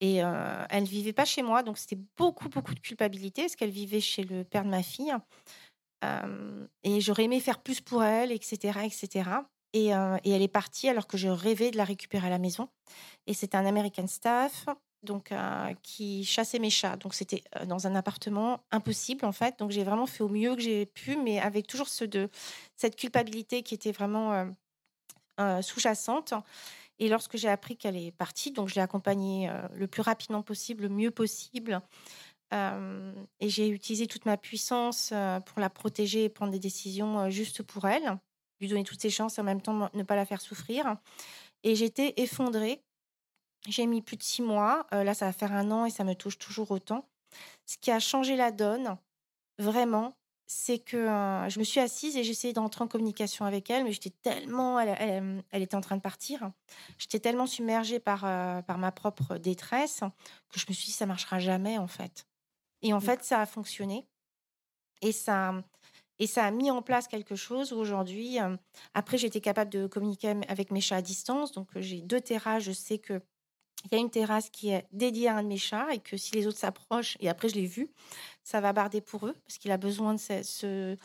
Et 0.00 0.22
euh, 0.22 0.64
elle 0.70 0.84
vivait 0.84 1.12
pas 1.12 1.24
chez 1.24 1.42
moi, 1.42 1.62
donc 1.62 1.78
c'était 1.78 1.98
beaucoup, 2.16 2.48
beaucoup 2.48 2.74
de 2.74 2.80
culpabilité, 2.80 3.42
parce 3.42 3.56
qu'elle 3.56 3.70
vivait 3.70 4.00
chez 4.00 4.22
le 4.22 4.44
père 4.44 4.62
de 4.64 4.68
ma 4.70 4.82
fille. 4.82 5.14
Et 6.84 7.00
j'aurais 7.00 7.24
aimé 7.24 7.40
faire 7.40 7.60
plus 7.60 7.80
pour 7.80 8.04
elle, 8.04 8.30
etc. 8.30 8.78
etc. 8.84 9.30
Et, 9.72 9.92
euh, 9.92 10.16
et, 10.22 10.30
elle 10.30 10.42
est 10.42 10.48
partie 10.48 10.88
alors 10.88 11.08
que 11.08 11.16
je 11.16 11.26
rêvais 11.26 11.72
de 11.72 11.76
la 11.76 11.84
récupérer 11.84 12.28
à 12.28 12.30
la 12.30 12.38
maison. 12.38 12.68
Et 13.26 13.34
c'était 13.34 13.56
un 13.56 13.66
American 13.66 14.06
staff 14.06 14.66
donc 15.06 15.32
euh, 15.32 15.72
qui 15.82 16.24
chassait 16.24 16.58
mes 16.58 16.68
chats. 16.68 16.96
Donc 16.96 17.14
c'était 17.14 17.42
euh, 17.56 17.64
dans 17.64 17.86
un 17.86 17.94
appartement 17.94 18.60
impossible 18.70 19.24
en 19.24 19.32
fait. 19.32 19.58
Donc 19.58 19.70
j'ai 19.70 19.84
vraiment 19.84 20.06
fait 20.06 20.22
au 20.22 20.28
mieux 20.28 20.54
que 20.54 20.60
j'ai 20.60 20.84
pu, 20.84 21.16
mais 21.16 21.40
avec 21.40 21.66
toujours 21.66 21.88
ce 21.88 22.04
de 22.04 22.28
cette 22.76 22.96
culpabilité 22.96 23.62
qui 23.62 23.74
était 23.74 23.92
vraiment 23.92 24.52
euh, 25.40 25.62
sous-jacente. 25.62 26.34
Et 26.98 27.08
lorsque 27.08 27.36
j'ai 27.36 27.48
appris 27.48 27.76
qu'elle 27.76 27.96
est 27.96 28.12
partie, 28.12 28.50
donc 28.50 28.68
je 28.68 28.74
l'ai 28.74 28.80
accompagnée 28.80 29.50
le 29.74 29.86
plus 29.86 30.00
rapidement 30.00 30.42
possible, 30.42 30.84
le 30.84 30.88
mieux 30.88 31.10
possible. 31.10 31.82
et 32.52 33.48
j'ai 33.50 33.68
utilisé 33.68 34.06
toute 34.06 34.24
ma 34.24 34.38
puissance 34.38 35.12
pour 35.44 35.60
la 35.60 35.68
protéger 35.68 36.24
et 36.24 36.28
prendre 36.30 36.52
des 36.52 36.58
décisions 36.58 37.28
justes 37.28 37.62
pour 37.62 37.86
elle, 37.86 38.16
lui 38.60 38.68
donner 38.68 38.82
toutes 38.82 39.02
ses 39.02 39.10
chances 39.10 39.36
et 39.36 39.42
en 39.42 39.44
même 39.44 39.60
temps 39.60 39.90
ne 39.92 40.02
pas 40.04 40.16
la 40.16 40.24
faire 40.24 40.40
souffrir. 40.40 40.96
Et 41.64 41.74
j'étais 41.74 42.14
effondrée 42.16 42.80
j'ai 43.68 43.86
mis 43.86 44.02
plus 44.02 44.16
de 44.16 44.22
six 44.22 44.42
mois. 44.42 44.86
là, 44.92 45.14
ça 45.14 45.26
va 45.26 45.32
faire 45.32 45.52
un 45.52 45.70
an 45.70 45.84
et 45.86 45.90
ça 45.90 46.04
me 46.04 46.14
touche 46.14 46.38
toujours 46.38 46.70
autant. 46.70 47.08
Ce 47.66 47.76
qui 47.78 47.90
a 47.90 47.98
changé 47.98 48.36
la 48.36 48.50
donne, 48.52 48.96
vraiment, 49.58 50.16
c'est 50.46 50.78
que 50.78 51.06
je 51.48 51.58
me 51.58 51.64
suis 51.64 51.80
assise 51.80 52.16
et 52.16 52.22
j'essayais 52.22 52.52
d'entrer 52.52 52.84
en 52.84 52.88
communication 52.88 53.44
avec 53.44 53.68
elle, 53.68 53.84
mais 53.84 53.92
j'étais 53.92 54.14
tellement, 54.22 54.78
elle, 54.78 55.42
était 55.52 55.74
en 55.74 55.80
train 55.80 55.96
de 55.96 56.02
partir, 56.02 56.52
j'étais 56.98 57.18
tellement 57.18 57.46
submergée 57.46 57.98
par, 57.98 58.20
par 58.64 58.78
ma 58.78 58.92
propre 58.92 59.38
détresse 59.38 60.00
que 60.48 60.60
je 60.60 60.66
me 60.68 60.74
suis 60.74 60.86
dit 60.86 60.92
ça 60.92 61.06
marchera 61.06 61.40
jamais 61.40 61.78
en 61.78 61.88
fait. 61.88 62.26
Et 62.82 62.92
en 62.92 63.00
fait, 63.00 63.24
ça 63.24 63.40
a 63.40 63.46
fonctionné 63.46 64.06
et 65.02 65.10
ça, 65.12 65.54
et 66.18 66.26
ça 66.26 66.44
a 66.44 66.50
mis 66.50 66.70
en 66.70 66.82
place 66.82 67.08
quelque 67.08 67.34
chose 67.34 67.72
où 67.72 67.76
aujourd'hui, 67.76 68.38
après 68.94 69.18
j'étais 69.18 69.40
capable 69.40 69.70
de 69.70 69.86
communiquer 69.88 70.34
avec 70.48 70.70
mes 70.70 70.80
chats 70.80 70.96
à 70.96 71.02
distance, 71.02 71.50
donc 71.52 71.68
j'ai 71.76 72.00
deux 72.00 72.20
terrasses, 72.20 72.62
je 72.62 72.72
sais 72.72 72.98
que 72.98 73.20
il 73.84 73.92
y 73.92 73.94
a 73.94 73.98
une 73.98 74.10
terrasse 74.10 74.50
qui 74.50 74.70
est 74.70 74.86
dédiée 74.92 75.28
à 75.28 75.36
un 75.36 75.42
de 75.42 75.48
mes 75.48 75.58
chats 75.58 75.92
et 75.92 75.98
que 75.98 76.16
si 76.16 76.34
les 76.34 76.46
autres 76.46 76.58
s'approchent, 76.58 77.16
et 77.20 77.28
après 77.28 77.48
je 77.48 77.54
l'ai 77.54 77.66
vu, 77.66 77.88
ça 78.42 78.60
va 78.60 78.72
barder 78.72 79.00
pour 79.00 79.26
eux 79.26 79.34
parce 79.44 79.58
qu'il 79.58 79.70
a 79.70 79.76
besoin 79.76 80.14
de, 80.14 80.18
ce, 80.18 80.96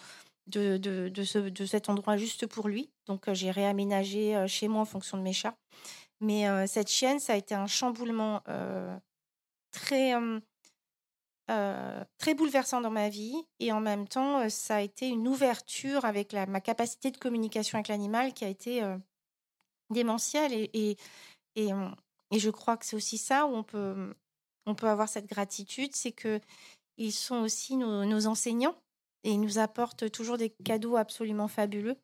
de, 0.48 0.78
de, 0.78 1.24
ce, 1.24 1.40
de, 1.40 1.66
cet 1.66 1.90
endroit 1.90 2.18
juste 2.18 2.48
pour 2.48 2.68
lui. 2.68 2.90
Donc 3.08 3.28
euh, 3.28 3.34
j'ai 3.34 3.52
réaménagé 3.52 4.36
euh, 4.36 4.48
chez 4.48 4.68
moi 4.68 4.82
en 4.82 4.86
fonction 4.86 5.18
de 5.18 5.24
mes 5.24 5.34
chats. 5.34 5.56
Mais 6.20 6.48
euh, 6.48 6.68
cette 6.68 6.90
chienne, 6.90 7.20
ça 7.20 7.34
a 7.34 7.36
été 7.36 7.56
un 7.56 7.68
chamboulement 7.68 8.42
très, 9.72 10.14
très 12.18 12.34
bouleversant 12.36 12.82
dans 12.82 12.92
ma 12.92 13.10
vie 13.10 13.36
et 13.60 13.72
en 13.72 13.80
même 13.80 14.08
temps, 14.08 14.48
ça 14.50 14.78
a 14.78 14.82
été 14.82 15.08
une 15.08 15.28
ouverture 15.28 16.06
avec 16.06 16.34
ma 16.34 16.62
capacité 16.62 17.10
de 17.10 17.18
communication 17.18 17.78
avec 17.78 17.88
l'animal 17.88 18.34
qui 18.34 18.46
a 18.46 18.50
été 18.50 18.84
démentielle 19.90 20.54
et, 20.54 20.70
et, 20.74 20.98
et 21.56 21.72
et 22.32 22.40
je 22.40 22.50
crois 22.50 22.78
que 22.78 22.86
c'est 22.86 22.96
aussi 22.96 23.18
ça 23.18 23.46
où 23.46 23.54
on 23.54 23.64
peut, 23.64 24.16
on 24.66 24.76
peut 24.76 24.88
avoir 24.88 25.10
cette 25.10 25.28
gratitude, 25.28 25.96
c'est 25.96 26.12
que 26.12 26.40
ils 26.98 27.12
sont 27.12 27.38
aussi 27.38 27.78
nos, 27.78 28.28
enseignants 28.28 28.76
et 29.24 29.32
ils 29.32 29.42
nous 29.42 29.60
apportent 29.60 30.12
toujours 30.12 30.38
des 30.38 30.50
cadeaux 30.50 30.98
absolument 30.98 31.48
fabuleux. 31.48 31.98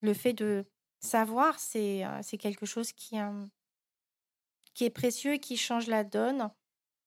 Le 0.00 0.14
fait 0.14 0.32
de 0.32 0.64
savoir, 1.00 1.58
c'est 1.58 2.04
euh, 2.04 2.20
quelque 2.38 2.66
chose 2.66 2.92
qui, 2.92 3.18
euh, 3.18 3.46
qui 4.74 4.84
est 4.84 4.90
précieux 4.90 5.34
et 5.34 5.38
qui 5.40 5.56
change 5.56 5.86
la 5.86 6.04
donne, 6.04 6.50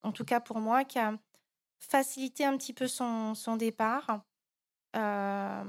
en 0.02 0.12
tout 0.12 0.24
cas 0.24 0.40
pour 0.40 0.58
moi, 0.58 0.84
qui 0.84 0.98
a 0.98 1.18
facilité 1.78 2.44
un 2.44 2.56
petit 2.56 2.72
peu 2.72 2.88
son, 2.88 3.34
son 3.34 3.56
départ. 3.56 4.22
Euh, 4.96 5.64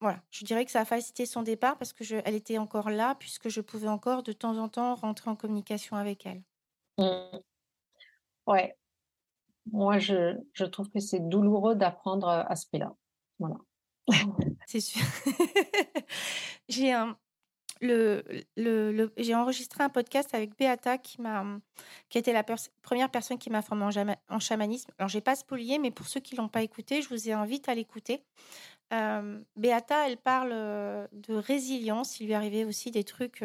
voilà, 0.00 0.20
je 0.30 0.44
dirais 0.44 0.64
que 0.64 0.70
ça 0.70 0.80
a 0.80 0.84
facilité 0.84 1.24
son 1.24 1.42
départ 1.42 1.78
parce 1.78 1.92
que 1.92 2.04
elle 2.24 2.34
était 2.34 2.58
encore 2.58 2.90
là, 2.90 3.14
puisque 3.14 3.48
je 3.48 3.60
pouvais 3.60 3.88
encore 3.88 4.22
de 4.22 4.32
temps 4.32 4.58
en 4.58 4.68
temps 4.68 4.94
rentrer 4.94 5.30
en 5.30 5.36
communication 5.36 5.96
avec 5.96 6.26
elle. 6.26 6.42
Mmh. 6.98 7.38
Ouais. 8.46 8.76
Moi, 9.72 9.98
je, 9.98 10.36
je 10.52 10.64
trouve 10.64 10.90
que 10.90 11.00
c'est 11.00 11.28
douloureux 11.28 11.74
d'apprendre 11.74 12.28
à 12.28 12.54
ce 12.56 12.66
prix-là. 12.68 12.94
Voilà. 13.38 13.56
c'est 14.66 14.80
sûr. 14.80 15.02
j'ai 16.68 16.92
un, 16.92 17.16
le, 17.80 18.22
le, 18.56 19.12
j'ai 19.16 19.34
enregistré 19.34 19.84
un 19.84 19.88
podcast 19.88 20.34
avec 20.34 20.56
Beata 20.58 20.98
qui 20.98 21.20
m'a 21.20 21.44
qui 22.08 22.18
était 22.18 22.32
la 22.32 22.44
première 22.82 23.10
personne 23.10 23.38
qui 23.38 23.50
m'a 23.50 23.62
formé 23.62 23.84
en, 23.84 24.34
en, 24.34 24.38
chamanisme. 24.40 24.90
Alors 24.98 25.08
j'ai 25.08 25.20
pas 25.20 25.36
spolié, 25.36 25.78
mais 25.78 25.90
pour 25.90 26.06
ceux 26.06 26.20
qui 26.20 26.36
l'ont 26.36 26.48
pas 26.48 26.62
écouté, 26.62 27.02
je 27.02 27.08
vous 27.08 27.30
invite 27.30 27.68
à 27.68 27.74
l'écouter. 27.74 28.22
Euh, 28.92 29.40
Beata, 29.56 30.08
elle 30.08 30.16
parle 30.16 30.50
de 30.50 31.34
résilience. 31.34 32.20
Il 32.20 32.26
lui 32.26 32.34
arrivait 32.34 32.64
aussi 32.64 32.90
des 32.90 33.04
trucs 33.04 33.42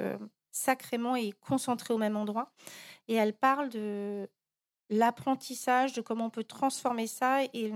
sacrément 0.52 1.16
et 1.16 1.32
concentrés 1.42 1.94
au 1.94 1.98
même 1.98 2.18
endroit. 2.18 2.52
Et 3.08 3.16
elle 3.16 3.34
parle 3.34 3.70
de 3.70 4.30
l'apprentissage, 4.90 5.94
de 5.94 6.02
comment 6.02 6.26
on 6.26 6.30
peut 6.30 6.44
transformer 6.44 7.08
ça 7.08 7.44
et, 7.54 7.74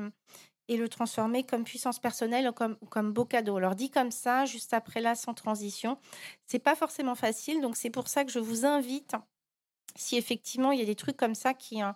le 0.67 0.89
transformer 0.89 1.43
comme 1.43 1.63
puissance 1.63 1.99
personnelle 1.99 2.51
comme, 2.51 2.75
comme 2.89 3.13
beau 3.13 3.25
cadeau. 3.25 3.57
Alors 3.57 3.75
dit 3.75 3.89
comme 3.89 4.11
ça, 4.11 4.45
juste 4.45 4.73
après 4.73 4.99
là, 4.99 5.15
sans 5.15 5.33
transition, 5.33 5.97
c'est 6.45 6.59
pas 6.59 6.75
forcément 6.75 7.15
facile. 7.15 7.61
Donc 7.61 7.77
c'est 7.77 7.89
pour 7.89 8.07
ça 8.07 8.25
que 8.25 8.31
je 8.31 8.39
vous 8.39 8.65
invite, 8.65 9.15
si 9.95 10.17
effectivement 10.17 10.71
il 10.71 10.79
y 10.79 10.83
a 10.83 10.85
des 10.85 10.95
trucs 10.95 11.17
comme 11.17 11.35
ça 11.35 11.53
qui 11.53 11.81
hein, 11.81 11.95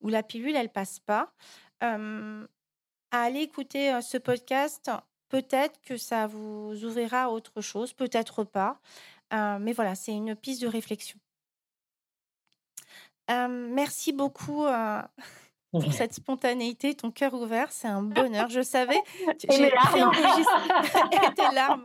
où 0.00 0.08
la 0.08 0.22
pilule 0.22 0.56
elle 0.56 0.70
passe 0.70 1.00
pas, 1.00 1.32
à 3.16 3.22
aller 3.22 3.40
écouter 3.40 3.98
ce 4.02 4.18
podcast. 4.18 4.90
Peut-être 5.28 5.80
que 5.82 5.96
ça 5.96 6.26
vous 6.26 6.84
ouvrira 6.84 7.24
à 7.24 7.28
autre 7.28 7.60
chose, 7.60 7.92
peut-être 7.92 8.44
pas. 8.44 8.80
mais 9.32 9.72
voilà, 9.72 9.94
c'est 9.94 10.12
une 10.12 10.36
piste 10.36 10.62
de 10.62 10.68
réflexion. 10.68 11.18
merci 13.28 14.12
beaucoup 14.12 14.66
pour 15.80 15.92
cette 15.92 16.14
spontanéité, 16.14 16.94
ton 16.94 17.10
cœur 17.10 17.34
ouvert, 17.34 17.70
c'est 17.70 17.88
un 17.88 18.02
bonheur. 18.02 18.48
Je 18.48 18.62
savais, 18.62 18.98
j'ai 19.50 19.70
préenregistré 19.70 20.54
tes 21.36 21.54
larmes, 21.54 21.84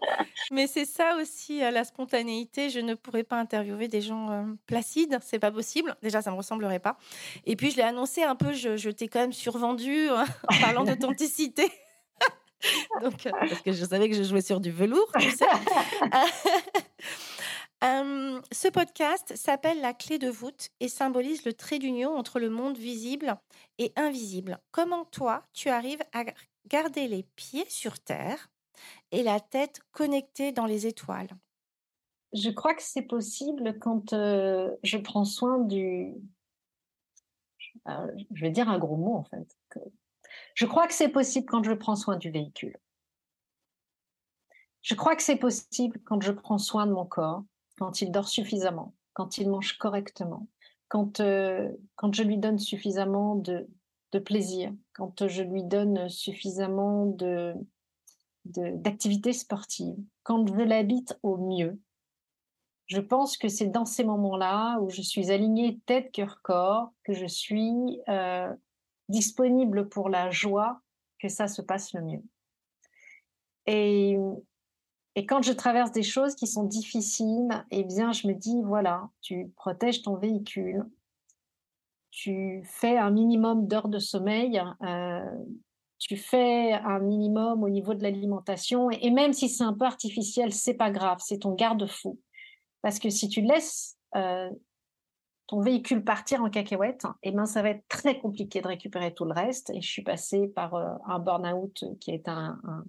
mais 0.51 0.67
c'est 0.67 0.85
ça 0.85 1.15
aussi 1.17 1.59
la 1.59 1.83
spontanéité. 1.83 2.69
Je 2.69 2.79
ne 2.79 2.93
pourrais 2.93 3.23
pas 3.23 3.37
interviewer 3.37 3.87
des 3.87 4.01
gens 4.01 4.45
placides, 4.67 5.17
c'est 5.21 5.39
pas 5.39 5.51
possible. 5.51 5.95
Déjà, 6.01 6.21
ça 6.21 6.31
me 6.31 6.37
ressemblerait 6.37 6.79
pas. 6.79 6.97
Et 7.45 7.55
puis, 7.55 7.71
je 7.71 7.77
l'ai 7.77 7.83
annoncé 7.83 8.23
un 8.23 8.35
peu, 8.35 8.53
je, 8.53 8.89
t'ai 8.89 9.07
quand 9.07 9.19
même 9.19 9.33
survendu 9.33 10.09
en 10.09 10.61
parlant 10.61 10.83
d'authenticité. 10.83 11.71
Donc, 13.01 13.13
parce 13.23 13.61
que 13.61 13.71
je 13.71 13.85
savais 13.85 14.09
que 14.09 14.15
je 14.15 14.23
jouais 14.23 14.41
sur 14.41 14.59
du 14.59 14.71
velours, 14.71 15.11
tu 15.19 15.31
sais. 15.31 15.45
Ce 17.83 18.67
podcast 18.67 19.35
s'appelle 19.35 19.81
La 19.81 19.93
clé 19.93 20.19
de 20.19 20.29
voûte 20.29 20.69
et 20.79 20.87
symbolise 20.87 21.45
le 21.45 21.53
trait 21.53 21.79
d'union 21.79 22.15
entre 22.15 22.39
le 22.39 22.49
monde 22.49 22.77
visible 22.77 23.35
et 23.79 23.91
invisible. 23.95 24.59
Comment 24.71 25.05
toi, 25.05 25.43
tu 25.53 25.69
arrives 25.69 26.03
à 26.13 26.25
garder 26.67 27.07
les 27.07 27.23
pieds 27.35 27.65
sur 27.69 27.99
terre 27.99 28.51
et 29.11 29.23
la 29.23 29.39
tête 29.39 29.81
connectée 29.91 30.51
dans 30.51 30.65
les 30.65 30.85
étoiles? 30.85 31.29
Je 32.33 32.49
crois 32.49 32.75
que 32.75 32.83
c'est 32.83 33.01
possible 33.01 33.77
quand 33.79 34.11
je 34.11 34.97
prends 34.97 35.25
soin 35.25 35.59
du... 35.59 36.13
Euh, 37.87 38.11
je 38.31 38.41
vais 38.41 38.51
dire 38.51 38.69
un 38.69 38.77
gros 38.77 38.95
mot 38.95 39.15
en 39.15 39.23
fait. 39.23 39.57
Je 40.53 40.65
crois 40.65 40.87
que 40.87 40.93
c'est 40.93 41.09
possible 41.09 41.47
quand 41.47 41.63
je 41.63 41.73
prends 41.73 41.95
soin 41.95 42.15
du 42.15 42.29
véhicule. 42.29 42.77
Je 44.81 44.93
crois 44.93 45.15
que 45.15 45.23
c'est 45.23 45.37
possible 45.37 45.99
quand 46.05 46.21
je 46.21 46.31
prends 46.31 46.57
soin 46.57 46.85
de 46.85 46.91
mon 46.91 47.05
corps 47.05 47.43
quand 47.81 47.99
il 48.03 48.11
dort 48.11 48.27
suffisamment, 48.27 48.93
quand 49.13 49.39
il 49.39 49.49
mange 49.49 49.79
correctement, 49.79 50.47
quand, 50.87 51.19
euh, 51.19 51.67
quand 51.95 52.13
je 52.13 52.21
lui 52.21 52.37
donne 52.37 52.59
suffisamment 52.59 53.35
de, 53.35 53.67
de, 54.11 54.19
plaisir, 54.19 54.71
quand 54.93 55.27
je 55.27 55.41
lui 55.41 55.63
donne 55.63 56.07
suffisamment 56.07 57.07
de 57.07 57.55
d'activités 58.45 59.33
sportives, 59.33 59.97
quand 60.21 60.45
je 60.47 60.61
l'habite 60.61 61.17
au 61.23 61.37
mieux. 61.37 61.79
Je 62.85 63.01
pense 63.01 63.35
que 63.35 63.47
c'est 63.47 63.67
dans 63.67 63.85
ces 63.85 64.03
moments-là 64.03 64.79
où 64.79 64.89
je 64.89 65.01
suis 65.01 65.31
alignée 65.31 65.79
tête, 65.87 66.11
cœur, 66.11 66.41
corps, 66.43 66.91
que 67.03 67.13
je 67.13 67.25
suis 67.25 67.99
euh, 68.09 68.51
disponible 69.09 69.89
pour 69.89 70.09
la 70.09 70.29
joie, 70.29 70.81
que 71.19 71.29
ça 71.29 71.47
se 71.47 71.63
passe 71.63 71.93
le 71.93 72.01
mieux. 72.01 72.23
Et 73.65 74.17
et 75.15 75.25
quand 75.25 75.41
je 75.41 75.51
traverse 75.51 75.91
des 75.91 76.03
choses 76.03 76.35
qui 76.35 76.47
sont 76.47 76.63
difficiles, 76.63 77.49
eh 77.69 77.83
bien, 77.83 78.13
je 78.13 78.27
me 78.27 78.33
dis, 78.33 78.61
voilà, 78.63 79.09
tu 79.21 79.51
protèges 79.57 80.03
ton 80.03 80.15
véhicule, 80.15 80.85
tu 82.11 82.61
fais 82.65 82.97
un 82.97 83.11
minimum 83.11 83.67
d'heures 83.67 83.89
de 83.89 83.99
sommeil, 83.99 84.61
euh, 84.83 85.25
tu 85.99 86.15
fais 86.15 86.73
un 86.73 86.99
minimum 86.99 87.63
au 87.63 87.69
niveau 87.69 87.93
de 87.93 88.03
l'alimentation, 88.03 88.89
et, 88.89 89.11
même 89.11 89.33
si 89.33 89.49
c'est 89.49 89.63
un 89.63 89.73
peu 89.73 89.85
artificiel, 89.85 90.53
c'est 90.53 90.75
pas 90.75 90.91
grave, 90.91 91.19
c'est 91.21 91.39
ton 91.39 91.55
garde-fou. 91.55 92.17
Parce 92.81 92.97
que 92.97 93.09
si 93.09 93.27
tu 93.27 93.41
laisses 93.41 93.97
euh, 94.15 94.49
ton 95.47 95.59
véhicule 95.59 96.05
partir 96.05 96.41
en 96.41 96.49
cacahuète, 96.49 97.05
eh 97.23 97.31
ben, 97.31 97.45
ça 97.45 97.61
va 97.61 97.71
être 97.71 97.85
très 97.89 98.17
compliqué 98.17 98.61
de 98.61 98.67
récupérer 98.67 99.13
tout 99.13 99.25
le 99.25 99.33
reste. 99.33 99.69
Et 99.71 99.81
je 99.81 99.87
suis 99.87 100.03
passée 100.03 100.47
par 100.47 100.73
euh, 100.73 100.87
un 101.05 101.19
burn-out 101.19 101.83
qui 101.99 102.11
est 102.11 102.27
un, 102.27 102.59
un 102.63 102.85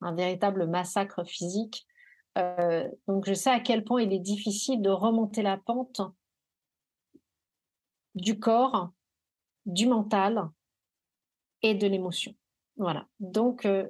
un 0.00 0.14
véritable 0.14 0.66
massacre 0.66 1.24
physique. 1.24 1.86
Euh, 2.36 2.88
donc 3.06 3.26
je 3.26 3.34
sais 3.34 3.50
à 3.50 3.60
quel 3.60 3.84
point 3.84 4.02
il 4.02 4.12
est 4.12 4.18
difficile 4.18 4.80
de 4.82 4.90
remonter 4.90 5.42
la 5.42 5.56
pente 5.56 6.00
du 8.14 8.38
corps, 8.38 8.90
du 9.66 9.86
mental 9.86 10.48
et 11.62 11.74
de 11.74 11.86
l'émotion. 11.86 12.34
Voilà. 12.76 13.06
Donc 13.20 13.66
euh, 13.66 13.88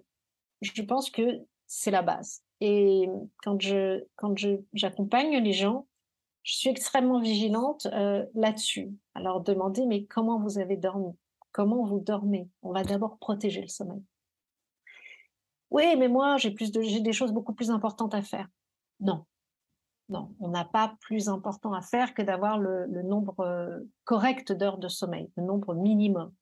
je 0.62 0.82
pense 0.82 1.10
que 1.10 1.40
c'est 1.66 1.90
la 1.90 2.02
base. 2.02 2.42
Et 2.60 3.08
quand 3.42 3.60
je 3.60 4.04
quand 4.16 4.36
je 4.36 4.60
j'accompagne 4.72 5.36
les 5.36 5.52
gens, 5.52 5.86
je 6.42 6.54
suis 6.56 6.70
extrêmement 6.70 7.20
vigilante 7.20 7.86
euh, 7.92 8.24
là-dessus. 8.34 8.90
Alors 9.14 9.42
demander 9.42 9.84
mais 9.86 10.04
comment 10.04 10.40
vous 10.40 10.58
avez 10.58 10.76
dormi? 10.76 11.14
Comment 11.52 11.84
vous 11.84 12.00
dormez? 12.00 12.48
On 12.62 12.72
va 12.72 12.82
d'abord 12.82 13.18
protéger 13.18 13.60
le 13.60 13.68
sommeil. 13.68 14.02
Oui, 15.70 15.96
mais 15.96 16.08
moi, 16.08 16.36
j'ai 16.36 16.50
plus 16.50 16.72
de, 16.72 17.02
des 17.02 17.12
choses 17.12 17.32
beaucoup 17.32 17.54
plus 17.54 17.70
importantes 17.70 18.14
à 18.14 18.22
faire. 18.22 18.48
Non, 19.00 19.24
non, 20.08 20.34
on 20.40 20.48
n'a 20.48 20.64
pas 20.64 20.96
plus 21.00 21.28
important 21.28 21.72
à 21.72 21.82
faire 21.82 22.14
que 22.14 22.22
d'avoir 22.22 22.58
le, 22.58 22.86
nombre 23.02 23.40
euh, 23.40 23.78
correct 24.04 24.52
d'heures 24.52 24.78
de 24.78 24.88
sommeil, 24.88 25.30
le 25.36 25.42
nombre 25.42 25.74
minimum. 25.74 26.32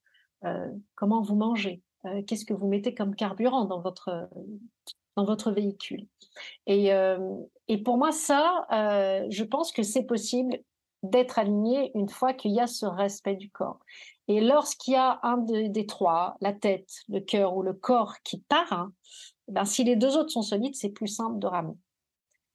Euh, 0.44 0.70
comment 0.94 1.22
vous 1.22 1.36
mangez? 1.36 1.82
Qu'est-ce 2.28 2.44
que 2.44 2.54
vous 2.54 2.68
mettez 2.68 2.94
comme 2.94 3.16
carburant 3.16 3.64
dans 3.64 3.80
votre, 3.80 4.30
dans 5.16 5.24
votre 5.24 5.50
véhicule? 5.50 6.06
Et, 6.68 6.92
et 7.66 7.78
pour 7.82 7.98
moi, 7.98 8.12
ça, 8.12 8.64
je 8.70 9.42
pense 9.42 9.72
que 9.72 9.82
c'est 9.82 10.04
possible 10.04 10.56
d'être 11.10 11.38
aligné 11.38 11.90
une 11.94 12.08
fois 12.08 12.32
qu'il 12.32 12.52
y 12.52 12.60
a 12.60 12.66
ce 12.66 12.86
respect 12.86 13.36
du 13.36 13.50
corps. 13.50 13.80
Et 14.28 14.40
lorsqu'il 14.40 14.94
y 14.94 14.96
a 14.96 15.20
un 15.22 15.38
des 15.38 15.86
trois, 15.86 16.36
la 16.40 16.52
tête, 16.52 16.90
le 17.08 17.20
cœur 17.20 17.56
ou 17.56 17.62
le 17.62 17.72
corps 17.72 18.16
qui 18.24 18.38
part, 18.40 18.72
hein, 18.72 18.92
ben, 19.48 19.64
si 19.64 19.84
les 19.84 19.96
deux 19.96 20.16
autres 20.16 20.30
sont 20.30 20.42
solides, 20.42 20.74
c'est 20.74 20.90
plus 20.90 21.08
simple 21.08 21.38
de 21.38 21.46
ramener. 21.46 21.78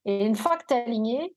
Et 0.05 0.25
une 0.25 0.35
fois 0.35 0.57
que 0.57 0.65
tu 0.67 0.73
es 0.73 0.83
aligné, 0.83 1.35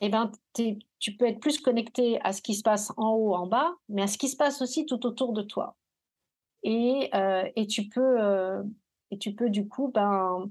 eh 0.00 0.08
ben, 0.08 0.30
tu 0.54 1.16
peux 1.16 1.26
être 1.26 1.40
plus 1.40 1.60
connecté 1.60 2.20
à 2.22 2.32
ce 2.32 2.42
qui 2.42 2.54
se 2.54 2.62
passe 2.62 2.92
en 2.96 3.10
haut, 3.10 3.34
en 3.34 3.46
bas, 3.46 3.72
mais 3.88 4.02
à 4.02 4.06
ce 4.06 4.18
qui 4.18 4.28
se 4.28 4.36
passe 4.36 4.62
aussi 4.62 4.86
tout 4.86 5.04
autour 5.06 5.32
de 5.32 5.42
toi. 5.42 5.76
Et, 6.62 7.10
euh, 7.14 7.48
et, 7.56 7.66
tu, 7.66 7.88
peux, 7.88 8.20
euh, 8.20 8.62
et 9.10 9.18
tu 9.18 9.34
peux 9.34 9.50
du 9.50 9.68
coup 9.68 9.88
ben, 9.88 10.48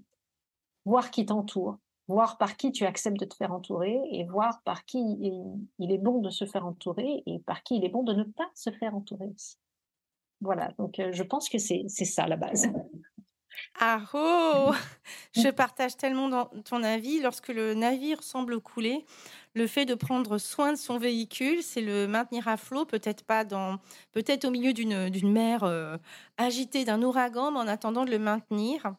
voir 0.85 1.11
qui 1.11 1.25
t'entoure, 1.25 1.77
voir 2.07 2.37
par 2.37 2.57
qui 2.57 2.71
tu 2.71 2.85
acceptes 2.85 3.19
de 3.19 3.25
te 3.25 3.35
faire 3.35 3.53
entourer 3.53 3.99
et 4.11 4.23
voir 4.25 4.61
par 4.63 4.85
qui 4.85 4.99
il, 4.99 5.91
est 5.91 5.97
bon 5.97 6.19
de 6.19 6.29
se 6.29 6.45
faire 6.45 6.65
entourer 6.65 7.23
et 7.25 7.39
par 7.39 7.63
qui 7.63 7.77
il 7.77 7.85
est 7.85 7.89
bon 7.89 8.03
de 8.03 8.13
ne 8.13 8.23
pas 8.23 8.49
se 8.55 8.69
faire 8.69 8.95
entourer 8.95 9.27
aussi. 9.33 9.57
Voilà, 10.41 10.71
donc 10.79 10.99
euh, 10.99 11.11
je 11.11 11.23
pense 11.23 11.49
que 11.49 11.57
c'est 11.59 11.87
ça 11.87 12.27
la 12.27 12.35
base. 12.35 12.67
Ah 13.79 14.01
oh 14.13 14.71
Je 15.35 15.49
partage 15.49 15.97
tellement 15.97 16.45
ton 16.65 16.83
avis. 16.83 17.19
Lorsque 17.21 17.49
le 17.49 17.73
navire 17.73 18.23
semble 18.23 18.59
couler, 18.59 19.05
le 19.53 19.67
fait 19.67 19.85
de 19.85 19.95
prendre 19.95 20.37
soin 20.37 20.73
de 20.73 20.77
son 20.77 20.97
véhicule, 20.97 21.61
c'est 21.63 21.81
le 21.81 22.07
maintenir 22.07 22.47
à 22.47 22.57
flot, 22.57 22.85
peut-être 22.85 23.23
pas 23.23 23.43
dans, 23.43 23.77
peut-être 24.11 24.45
au 24.45 24.51
milieu 24.51 24.73
d'une 24.73 25.31
mer 25.31 25.63
euh, 25.63 25.97
agitée, 26.37 26.85
d'un 26.85 27.01
ouragan, 27.01 27.51
mais 27.51 27.59
en 27.59 27.67
attendant 27.67 28.05
de 28.05 28.11
le 28.11 28.19
maintenir. 28.19 28.93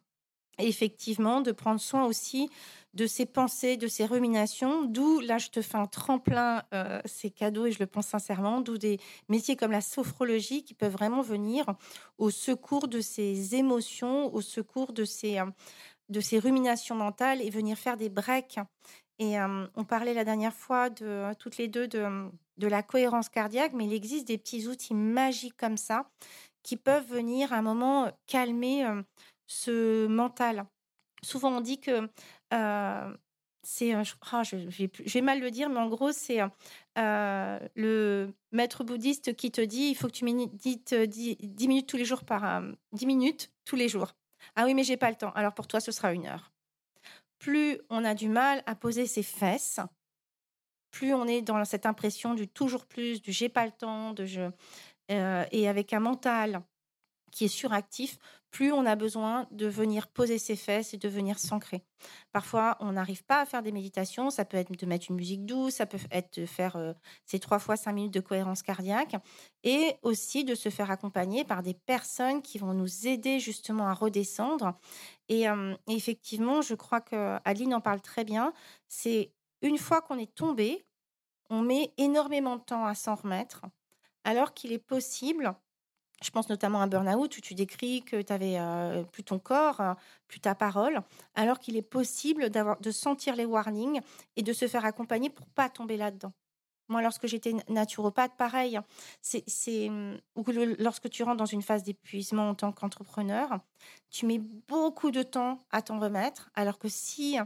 effectivement, 0.58 1.40
de 1.40 1.52
prendre 1.52 1.80
soin 1.80 2.04
aussi 2.04 2.50
de 2.94 3.06
ses 3.06 3.24
pensées, 3.24 3.76
de 3.76 3.86
ses 3.86 4.04
ruminations, 4.04 4.84
d'où 4.84 5.20
là 5.20 5.38
je 5.38 5.48
te 5.48 5.62
fais 5.62 5.76
un 5.78 5.86
tremplin, 5.86 6.62
euh, 6.74 7.00
ces 7.06 7.30
cadeaux 7.30 7.66
et 7.66 7.72
je 7.72 7.78
le 7.78 7.86
pense 7.86 8.08
sincèrement, 8.08 8.60
d'où 8.60 8.76
des 8.76 8.98
métiers 9.28 9.56
comme 9.56 9.72
la 9.72 9.80
sophrologie 9.80 10.62
qui 10.62 10.74
peuvent 10.74 10.92
vraiment 10.92 11.22
venir 11.22 11.64
au 12.18 12.30
secours 12.30 12.88
de 12.88 13.00
ces 13.00 13.54
émotions, 13.54 14.32
au 14.34 14.42
secours 14.42 14.92
de 14.92 15.04
ces, 15.04 15.38
euh, 15.38 15.46
de 16.10 16.20
ruminations 16.38 16.94
mentales 16.94 17.40
et 17.40 17.50
venir 17.50 17.78
faire 17.78 17.96
des 17.96 18.10
breaks. 18.10 18.58
Et 19.18 19.40
euh, 19.40 19.66
on 19.74 19.84
parlait 19.84 20.14
la 20.14 20.24
dernière 20.24 20.54
fois 20.54 20.90
de 20.90 21.32
toutes 21.38 21.56
les 21.56 21.68
deux 21.68 21.88
de, 21.88 22.30
de 22.58 22.66
la 22.66 22.82
cohérence 22.82 23.28
cardiaque, 23.28 23.72
mais 23.72 23.86
il 23.86 23.92
existe 23.94 24.26
des 24.26 24.36
petits 24.36 24.66
outils 24.66 24.94
magiques 24.94 25.56
comme 25.56 25.76
ça 25.76 26.10
qui 26.62 26.76
peuvent 26.76 27.06
venir 27.06 27.52
à 27.52 27.56
un 27.56 27.62
moment 27.62 28.10
calmer 28.26 28.84
ce 29.46 30.06
mental. 30.06 30.66
Souvent, 31.24 31.56
on 31.56 31.60
dit 31.60 31.78
que 31.78 32.08
c'est, 33.64 33.94
ah, 33.94 34.42
je, 34.42 34.56
vais 35.12 35.20
mal 35.20 35.40
le 35.40 35.50
dire, 35.50 35.68
mais 35.68 35.78
en 35.78 35.88
gros, 35.88 36.12
c'est 36.12 36.40
le 36.96 38.32
maître 38.50 38.84
bouddhiste 38.84 39.36
qui 39.36 39.50
te 39.50 39.60
dit 39.60 39.88
il 39.90 39.94
faut 39.94 40.08
que 40.08 40.12
tu 40.12 40.24
médites 40.24 40.94
10, 40.94 41.68
minutes 41.68 41.88
tous 41.88 41.96
les 41.96 42.04
jours 42.04 42.24
par 42.24 42.62
10 42.92 43.06
minutes 43.06 43.52
tous 43.64 43.76
les 43.76 43.88
jours. 43.88 44.12
Ah 44.56 44.64
oui, 44.64 44.74
mais 44.74 44.82
j'ai 44.82 44.96
pas 44.96 45.10
le 45.10 45.16
temps. 45.16 45.32
Alors 45.32 45.54
pour 45.54 45.68
toi, 45.68 45.80
ce 45.80 45.92
sera 45.92 46.12
une 46.12 46.26
heure. 46.26 46.52
Plus 47.38 47.80
on 47.90 48.04
a 48.04 48.14
du 48.14 48.28
mal 48.28 48.62
à 48.66 48.74
poser 48.74 49.06
ses 49.06 49.22
fesses, 49.22 49.80
plus 50.90 51.14
on 51.14 51.26
est 51.26 51.42
dans 51.42 51.64
cette 51.64 51.86
impression 51.86 52.34
du 52.34 52.48
toujours 52.48 52.86
plus, 52.86 53.22
du 53.22 53.32
j'ai 53.32 53.48
pas 53.48 53.64
le 53.64 53.72
temps, 53.72 54.12
de 54.12 54.26
je, 54.26 54.50
et 55.08 55.68
avec 55.68 55.92
un 55.92 56.00
mental 56.00 56.62
qui 57.32 57.46
est 57.46 57.48
suractif, 57.48 58.18
plus 58.52 58.70
on 58.70 58.84
a 58.84 58.94
besoin 58.94 59.48
de 59.50 59.66
venir 59.66 60.08
poser 60.08 60.38
ses 60.38 60.56
fesses 60.56 60.92
et 60.92 60.98
de 60.98 61.08
venir 61.08 61.38
s'ancrer. 61.38 61.82
Parfois, 62.32 62.76
on 62.80 62.92
n'arrive 62.92 63.24
pas 63.24 63.40
à 63.40 63.46
faire 63.46 63.62
des 63.62 63.72
méditations. 63.72 64.30
Ça 64.30 64.44
peut 64.44 64.58
être 64.58 64.70
de 64.70 64.86
mettre 64.86 65.06
une 65.08 65.16
musique 65.16 65.46
douce, 65.46 65.74
ça 65.76 65.86
peut 65.86 65.98
être 66.10 66.38
de 66.38 66.46
faire 66.46 66.76
euh, 66.76 66.92
ces 67.24 67.40
trois 67.40 67.58
fois 67.58 67.76
cinq 67.76 67.94
minutes 67.94 68.12
de 68.12 68.20
cohérence 68.20 68.62
cardiaque 68.62 69.16
et 69.64 69.94
aussi 70.02 70.44
de 70.44 70.54
se 70.54 70.68
faire 70.68 70.90
accompagner 70.90 71.44
par 71.44 71.62
des 71.62 71.74
personnes 71.74 72.42
qui 72.42 72.58
vont 72.58 72.74
nous 72.74 73.06
aider 73.06 73.40
justement 73.40 73.88
à 73.88 73.94
redescendre. 73.94 74.78
Et, 75.28 75.48
euh, 75.48 75.74
effectivement, 75.88 76.60
je 76.60 76.74
crois 76.74 77.00
que 77.00 77.38
Aline 77.44 77.74
en 77.74 77.80
parle 77.80 78.02
très 78.02 78.24
bien. 78.24 78.52
C'est 78.86 79.32
une 79.62 79.78
fois 79.78 80.02
qu'on 80.02 80.18
est 80.18 80.34
tombé, 80.34 80.84
on 81.48 81.62
met 81.62 81.94
énormément 81.96 82.56
de 82.56 82.62
temps 82.62 82.84
à 82.84 82.94
s'en 82.94 83.14
remettre, 83.14 83.62
alors 84.24 84.52
qu'il 84.52 84.72
est 84.72 84.78
possible 84.78 85.54
je 86.22 86.30
pense 86.30 86.48
notamment 86.48 86.80
à 86.80 86.86
burn-out 86.86 87.36
où 87.36 87.40
tu 87.40 87.54
décris 87.54 88.02
que 88.02 88.22
tu 88.22 88.32
avais 88.32 88.58
euh, 88.58 89.02
plus 89.04 89.24
ton 89.24 89.38
corps, 89.38 89.80
euh, 89.80 89.94
plus 90.28 90.40
ta 90.40 90.54
parole, 90.54 91.00
alors 91.34 91.58
qu'il 91.58 91.76
est 91.76 91.82
possible 91.82 92.50
d'avoir, 92.50 92.80
de 92.80 92.90
sentir 92.90 93.36
les 93.36 93.44
warnings 93.44 94.00
et 94.36 94.42
de 94.42 94.52
se 94.52 94.68
faire 94.68 94.84
accompagner 94.84 95.30
pour 95.30 95.46
pas 95.46 95.68
tomber 95.68 95.96
là-dedans. 95.96 96.32
Moi, 96.88 97.00
lorsque 97.00 97.26
j'étais 97.26 97.54
naturopathe, 97.68 98.36
pareil, 98.36 98.78
c'est, 99.22 99.90
ou 100.36 100.44
lorsque 100.78 101.08
tu 101.08 101.22
rentres 101.22 101.38
dans 101.38 101.46
une 101.46 101.62
phase 101.62 101.84
d'épuisement 101.84 102.50
en 102.50 102.54
tant 102.54 102.72
qu'entrepreneur, 102.72 103.60
tu 104.10 104.26
mets 104.26 104.40
beaucoup 104.68 105.10
de 105.10 105.22
temps 105.22 105.64
à 105.70 105.80
t'en 105.80 105.98
remettre, 105.98 106.50
alors 106.54 106.78
que 106.78 106.88
si 106.88 107.38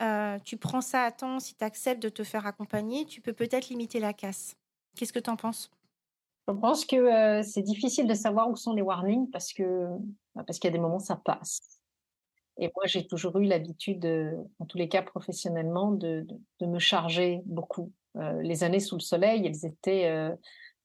euh, 0.00 0.38
tu 0.38 0.56
prends 0.56 0.80
ça 0.80 1.02
à 1.02 1.10
temps, 1.10 1.40
si 1.40 1.54
tu 1.54 1.64
acceptes 1.64 2.02
de 2.02 2.08
te 2.08 2.24
faire 2.24 2.46
accompagner, 2.46 3.04
tu 3.04 3.20
peux 3.20 3.32
peut-être 3.32 3.68
limiter 3.68 4.00
la 4.00 4.12
casse. 4.12 4.56
Qu'est-ce 4.96 5.12
que 5.12 5.18
tu 5.18 5.30
en 5.30 5.36
penses? 5.36 5.70
Je 6.48 6.52
pense 6.54 6.86
que 6.86 6.96
euh, 6.96 7.42
c'est 7.42 7.62
difficile 7.62 8.06
de 8.06 8.14
savoir 8.14 8.48
où 8.48 8.56
sont 8.56 8.72
les 8.72 8.82
warnings 8.82 9.30
parce 9.30 9.52
que 9.52 9.86
bah, 10.34 10.44
parce 10.46 10.58
qu'il 10.58 10.68
y 10.68 10.72
a 10.72 10.76
des 10.76 10.82
moments 10.82 10.98
ça 10.98 11.16
passe. 11.16 11.60
Et 12.60 12.72
moi, 12.74 12.86
j'ai 12.86 13.06
toujours 13.06 13.38
eu 13.38 13.44
l'habitude, 13.44 14.04
en 14.58 14.64
tous 14.64 14.78
les 14.78 14.88
cas 14.88 15.02
professionnellement, 15.02 15.92
de, 15.92 16.26
de, 16.58 16.66
me 16.66 16.80
charger 16.80 17.40
beaucoup. 17.46 17.92
Euh, 18.16 18.42
les 18.42 18.64
années 18.64 18.80
sous 18.80 18.96
le 18.96 19.00
soleil, 19.00 19.46
elles 19.46 19.64
étaient, 19.64 20.06
euh, 20.06 20.34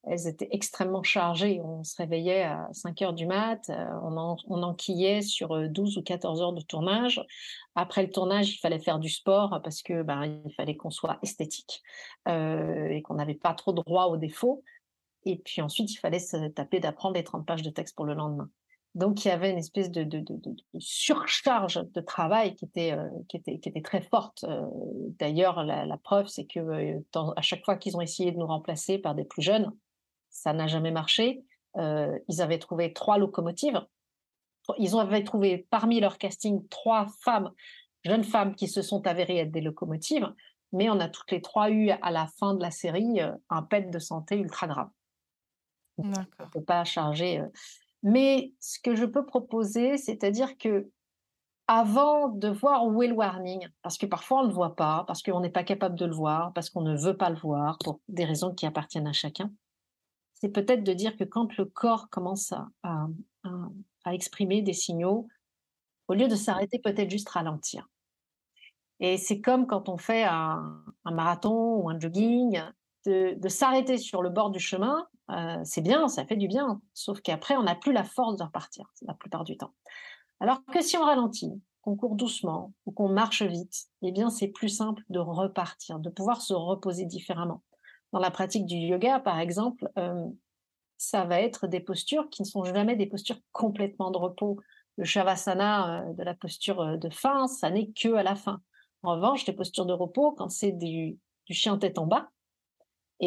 elles 0.03 0.27
étaient 0.27 0.49
extrêmement 0.51 1.01
chargées. 1.01 1.61
On 1.63 1.83
se 1.83 1.95
réveillait 1.97 2.43
à 2.43 2.69
5 2.73 3.01
heures 3.01 3.13
du 3.13 3.25
mat, 3.25 3.71
on, 4.03 4.17
en, 4.17 4.37
on 4.49 4.61
enquillait 4.61 5.23
sur 5.23 5.67
12 5.67 5.97
ou 5.97 6.03
14 6.03 6.43
heures 6.43 6.53
de 6.53 6.61
tournage. 6.61 7.25
Après 7.73 8.03
le 8.03 8.11
tournage, 8.11 8.53
il 8.53 8.59
fallait 8.59 8.77
faire 8.77 8.99
du 8.99 9.09
sport 9.09 9.59
parce 9.63 9.81
que 9.81 10.03
ben, 10.03 10.41
il 10.45 10.53
fallait 10.53 10.77
qu'on 10.77 10.91
soit 10.91 11.17
esthétique 11.23 11.81
et 12.27 13.01
qu'on 13.03 13.15
n'avait 13.15 13.33
pas 13.33 13.55
trop 13.55 13.73
droit 13.73 14.05
aux 14.05 14.17
défauts. 14.17 14.63
Et 15.25 15.37
puis 15.37 15.61
ensuite, 15.61 15.91
il 15.91 15.97
fallait 15.97 16.19
se 16.19 16.47
taper 16.49 16.79
d'apprendre 16.79 17.15
les 17.15 17.23
30 17.23 17.45
pages 17.45 17.61
de 17.61 17.69
texte 17.69 17.95
pour 17.95 18.05
le 18.05 18.13
lendemain. 18.13 18.49
Donc, 18.95 19.25
il 19.25 19.29
y 19.29 19.31
avait 19.31 19.49
une 19.49 19.57
espèce 19.57 19.89
de, 19.89 20.07
surcharge 20.77 21.81
de 21.93 22.01
travail 22.01 22.53
qui 22.55 22.65
était, 22.65 22.91
euh, 22.91 23.81
très 23.83 24.01
forte. 24.01 24.43
Euh, 24.43 24.67
d'ailleurs, 25.19 25.63
la, 25.63 25.85
la, 25.85 25.97
preuve, 25.97 26.27
c'est 26.27 26.45
que 26.45 26.59
euh, 26.59 26.99
à 27.35 27.41
chaque 27.41 27.65
fois 27.65 27.75
qu'ils 27.75 27.97
ont 27.97 28.01
essayé 28.01 28.31
de 28.31 28.37
nous 28.37 28.45
remplacer 28.45 28.99
par 28.99 29.15
des 29.15 29.23
plus 29.23 29.41
jeunes, 29.41 29.71
ça 30.29 30.53
n'a 30.53 30.67
jamais 30.67 30.91
marché. 30.91 31.43
ils 31.75 32.41
avaient 32.41 32.59
trouvé 32.59 32.93
trois 32.93 33.17
locomotives. 33.17 33.81
Ils 34.77 34.95
avaient 34.95 35.23
trouvé 35.23 35.67
parmi 35.69 35.99
leur 35.99 36.17
casting 36.17 36.67
trois 36.69 37.07
femmes, 37.21 37.51
jeunes 38.03 38.23
femmes 38.23 38.55
qui 38.55 38.67
se 38.67 38.81
sont 38.81 39.05
avérées 39.07 39.39
être 39.39 39.51
des 39.51 39.61
locomotives, 39.61 40.31
mais 40.71 40.89
on 40.89 40.99
a 40.99 41.09
toutes 41.09 41.31
les 41.31 41.41
trois 41.41 41.69
eu 41.69 41.89
à 41.89 42.11
la 42.11 42.27
fin 42.39 42.53
de 42.53 42.61
la 42.61 42.71
série 42.71 43.19
un 43.49 43.63
pet 43.63 43.89
de 43.89 43.99
santé 43.99 44.37
ultra 44.37 44.67
grave. 44.67 44.89
On 45.97 46.07
ne 46.07 46.49
peut 46.51 46.63
pas 46.63 46.83
charger. 46.83 47.41
Mais 48.01 48.53
ce 48.59 48.79
que 48.79 48.95
je 48.95 49.05
peux 49.05 49.25
proposer, 49.25 49.97
c'est-à-dire 49.97 50.57
que 50.57 50.89
avant 51.67 52.27
de 52.27 52.49
voir 52.49 52.85
où 52.85 53.01
est 53.03 53.07
le 53.07 53.13
warning, 53.13 53.67
parce 53.81 53.97
que 53.97 54.05
parfois 54.05 54.39
on 54.39 54.43
ne 54.43 54.47
le 54.49 54.53
voit 54.53 54.75
pas, 54.75 55.05
parce 55.07 55.23
qu'on 55.23 55.39
n'est 55.39 55.49
pas 55.49 55.63
capable 55.63 55.95
de 55.97 56.05
le 56.05 56.13
voir, 56.13 56.51
parce 56.53 56.69
qu'on 56.69 56.81
ne 56.81 56.97
veut 56.97 57.15
pas 57.15 57.29
le 57.29 57.37
voir, 57.37 57.77
pour 57.83 58.01
des 58.09 58.25
raisons 58.25 58.53
qui 58.53 58.65
appartiennent 58.65 59.07
à 59.07 59.13
chacun, 59.13 59.51
c'est 60.33 60.49
peut-être 60.49 60.83
de 60.83 60.91
dire 60.91 61.15
que 61.15 61.23
quand 61.23 61.55
le 61.55 61.65
corps 61.65 62.09
commence 62.09 62.51
à, 62.51 62.67
à, 64.03 64.13
exprimer 64.13 64.61
des 64.61 64.73
signaux, 64.73 65.29
au 66.09 66.13
lieu 66.13 66.27
de 66.27 66.35
s'arrêter, 66.35 66.79
peut-être 66.79 67.09
juste 67.09 67.29
ralentir. 67.29 67.87
Et 68.99 69.17
c'est 69.17 69.39
comme 69.39 69.65
quand 69.67 69.87
on 69.87 69.97
fait 69.97 70.25
un, 70.25 70.83
un 71.05 71.11
marathon 71.11 71.77
ou 71.77 71.89
un 71.89 71.97
jogging, 71.97 72.61
de, 73.05 73.35
de 73.39 73.47
s'arrêter 73.47 73.97
sur 73.97 74.21
le 74.21 74.29
bord 74.29 74.49
du 74.49 74.59
chemin 74.59 75.07
euh, 75.31 75.61
c'est 75.63 75.81
bien, 75.81 76.07
ça 76.07 76.25
fait 76.25 76.35
du 76.35 76.47
bien. 76.47 76.81
Sauf 76.93 77.21
qu'après, 77.21 77.55
on 77.55 77.63
n'a 77.63 77.75
plus 77.75 77.93
la 77.93 78.03
force 78.03 78.35
de 78.37 78.43
repartir 78.43 78.91
la 79.01 79.13
plupart 79.13 79.43
du 79.43 79.57
temps. 79.57 79.73
Alors 80.39 80.63
que 80.65 80.81
si 80.81 80.97
on 80.97 81.05
ralentit, 81.05 81.51
qu'on 81.81 81.95
court 81.95 82.15
doucement 82.15 82.73
ou 82.85 82.91
qu'on 82.91 83.09
marche 83.09 83.43
vite, 83.43 83.85
eh 84.01 84.11
bien, 84.11 84.29
c'est 84.29 84.47
plus 84.47 84.69
simple 84.69 85.03
de 85.09 85.19
repartir, 85.19 85.99
de 85.99 86.09
pouvoir 86.09 86.41
se 86.41 86.53
reposer 86.53 87.05
différemment. 87.05 87.61
Dans 88.11 88.19
la 88.19 88.31
pratique 88.31 88.65
du 88.65 88.75
yoga, 88.75 89.19
par 89.19 89.39
exemple, 89.39 89.89
euh, 89.97 90.27
ça 90.97 91.25
va 91.25 91.41
être 91.41 91.67
des 91.67 91.79
postures 91.79 92.29
qui 92.29 92.41
ne 92.41 92.47
sont 92.47 92.63
jamais 92.63 92.95
des 92.95 93.07
postures 93.07 93.39
complètement 93.51 94.11
de 94.11 94.17
repos. 94.17 94.59
Le 94.97 95.05
shavasana 95.05 96.01
euh, 96.01 96.13
de 96.13 96.23
la 96.23 96.35
posture 96.35 96.97
de 96.97 97.09
fin, 97.09 97.47
ça 97.47 97.69
n'est 97.69 97.91
que 97.91 98.13
à 98.13 98.23
la 98.23 98.35
fin. 98.35 98.61
En 99.01 99.15
revanche, 99.15 99.45
les 99.45 99.53
postures 99.53 99.85
de 99.85 99.93
repos, 99.93 100.33
quand 100.33 100.49
c'est 100.49 100.71
du 100.71 101.17
chien 101.49 101.77
tête 101.77 101.97
en 101.97 102.05
bas, 102.05 102.29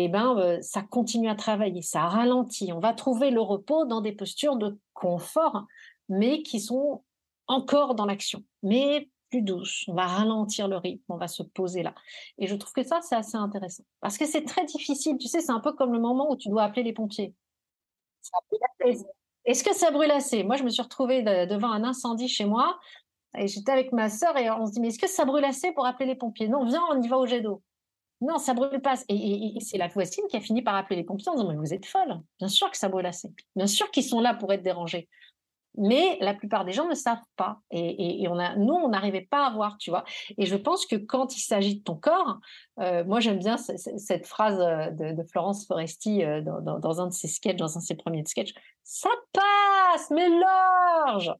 eh 0.05 0.09
ben, 0.09 0.37
euh, 0.39 0.59
ça 0.63 0.83
continue 0.83 1.29
à 1.29 1.35
travailler, 1.35 1.83
ça 1.83 2.03
ralentit. 2.03 2.73
On 2.73 2.81
va 2.81 2.93
trouver 2.93 3.31
le 3.31 3.41
repos 3.41 3.85
dans 3.87 4.01
des 4.01 4.13
postures 4.13 4.57
de 4.57 4.79
confort, 4.95 5.65
mais 6.09 6.43
qui 6.43 6.61
sont 6.61 7.03
encore 7.47 7.95
dans 7.95 8.07
l'action, 8.07 8.43
mais 8.63 9.09
plus 9.31 9.43
douces. 9.43 9.85
On 9.89 9.95
va 9.95 10.07
ralentir 10.07 10.69
le 10.69 10.77
rythme, 10.77 11.03
on 11.09 11.17
va 11.17 11.29
se 11.29 11.43
poser 11.43 11.83
là. 11.83 11.95
Et 12.39 12.47
je 12.47 12.55
trouve 12.57 12.73
que 12.73 12.83
ça, 12.83 13.01
c'est 13.01 13.15
assez 13.15 13.37
intéressant. 13.37 13.85
Parce 14.01 14.19
que 14.19 14.27
c'est 14.27 14.45
très 14.45 14.65
difficile, 14.67 15.17
tu 15.19 15.29
sais, 15.29 15.41
c'est 15.41 15.53
un 15.53 15.61
peu 15.61 15.73
comme 15.73 15.93
le 15.93 16.01
moment 16.01 16.31
où 16.31 16.37
tu 16.37 16.49
dois 16.49 16.65
appeler 16.65 16.83
les 16.83 16.93
pompiers. 16.93 17.35
Est-ce 19.45 19.63
que 19.63 19.75
ça 19.75 19.91
brûle 19.91 20.11
assez? 20.11 20.43
Moi, 20.43 20.57
je 20.57 20.65
me 20.65 20.71
suis 20.71 20.83
retrouvée 20.83 21.23
devant 21.23 21.71
un 21.71 21.85
incendie 21.85 22.29
chez 22.29 22.45
moi 22.45 22.79
et 23.39 23.47
j'étais 23.47 23.73
avec 23.73 23.93
ma 23.93 24.09
sœur 24.09 24.37
et 24.37 24.51
on 24.51 24.67
se 24.67 24.73
dit, 24.73 24.81
mais 24.81 24.89
est-ce 24.89 24.99
que 24.99 25.09
ça 25.09 25.25
brûle 25.25 25.45
assez 25.45 25.73
pour 25.73 25.87
appeler 25.87 26.07
les 26.07 26.17
pompiers? 26.17 26.49
Non, 26.49 26.65
viens, 26.65 26.83
on 26.91 27.01
y 27.01 27.09
va 27.09 27.19
au 27.19 27.27
jet 27.27 27.41
d'eau. 27.41 27.63
Non, 28.21 28.39
ça 28.39 28.55
brûle 28.55 28.81
pas. 28.81 28.95
Et, 29.09 29.55
c'est 29.61 29.79
la 29.79 29.89
voisine 29.89 30.25
qui 30.29 30.37
a 30.37 30.41
fini 30.41 30.63
par 30.63 30.75
appeler 30.75 30.97
les 30.97 31.05
pompiers 31.05 31.29
en 31.29 31.35
disant, 31.35 31.49
mais 31.49 31.57
vous 31.57 31.75
êtes 31.75 31.87
folle. 31.87 32.21
Bien 32.39 32.49
sûr 32.49 32.71
que 32.71 32.77
ça 32.77 32.89
brûle 32.89 33.07
assez. 33.07 33.29
Bien 33.55 33.67
sûr 33.67 33.91
qu'ils 33.91 34.05
sont 34.05 34.21
là 34.21 34.35
pour 34.35 34.53
être 34.53 34.63
dérangés. 34.63 35.09
Mais 35.79 36.17
la 36.23 36.33
plupart 36.33 36.65
des 36.65 36.73
gens 36.73 36.89
ne 36.89 36.95
savent 36.95 37.19
pas. 37.37 37.61
Et, 37.71 38.27
on 38.29 38.37
nous, 38.57 38.73
on 38.73 38.89
n'arrivait 38.89 39.27
pas 39.31 39.47
à 39.47 39.51
voir, 39.51 39.77
tu 39.77 39.91
vois. 39.91 40.05
Et 40.39 40.47
je 40.47 40.57
pense 40.57 40.87
que 40.87 40.97
quand 40.97 41.37
il 41.37 41.41
s'agit 41.41 41.77
de 41.77 41.83
ton 41.83 41.97
corps, 41.97 42.39
euh, 42.81 43.05
moi, 43.05 43.21
j'aime 43.21 43.39
bien 43.39 43.59
cette 43.59 44.27
phrase 44.27 44.59
euh, 44.59 45.13
de, 45.13 45.23
Florence 45.25 45.67
Foresti 45.67 46.25
euh, 46.25 46.41
dans, 46.41 47.01
un 47.01 47.09
de 47.09 47.13
ses 47.13 47.29
sketchs, 47.29 47.57
dans 47.57 47.77
un 47.77 47.81
de 47.81 47.85
ses 47.85 47.97
premiers 47.97 48.25
sketchs. 48.25 48.55
Ça 48.83 49.11
passe, 49.33 50.11
mais 50.11 50.29
large. 50.29 51.35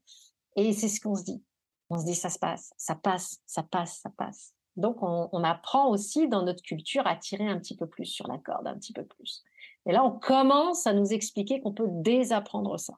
Et 0.57 0.75
c'est 0.75 0.89
ce 0.89 1.01
qu'on 1.01 1.15
se 1.15 1.25
dit. 1.25 1.43
On 1.89 1.99
se 1.99 2.05
dit, 2.05 2.15
ça 2.15 2.29
se 2.29 2.39
passe, 2.39 2.73
ça 2.77 2.95
passe, 2.97 3.41
ça 3.47 3.63
passe, 3.63 4.01
ça 4.03 4.11
passe. 4.11 4.56
Donc, 4.77 4.99
on, 5.03 5.45
apprend 5.45 5.89
aussi 5.89 6.29
dans 6.29 6.43
notre 6.43 6.63
culture 6.63 7.07
à 7.07 7.17
tirer 7.17 7.49
un 7.49 7.59
petit 7.59 7.77
peu 7.77 7.87
plus 7.87 8.07
sur 8.07 8.27
la 8.29 8.39
corde, 8.39 8.67
un 8.67 8.75
petit 8.75 8.93
peu 8.93 9.05
plus. 9.05 9.43
Et 9.87 9.93
là, 9.93 10.05
on 10.05 10.11
commence 10.11 10.87
à 10.87 10.93
nous 10.93 11.13
expliquer 11.13 11.61
qu'on 11.61 11.73
peut 11.73 11.89
désapprendre 11.89 12.79
ça. 12.79 12.95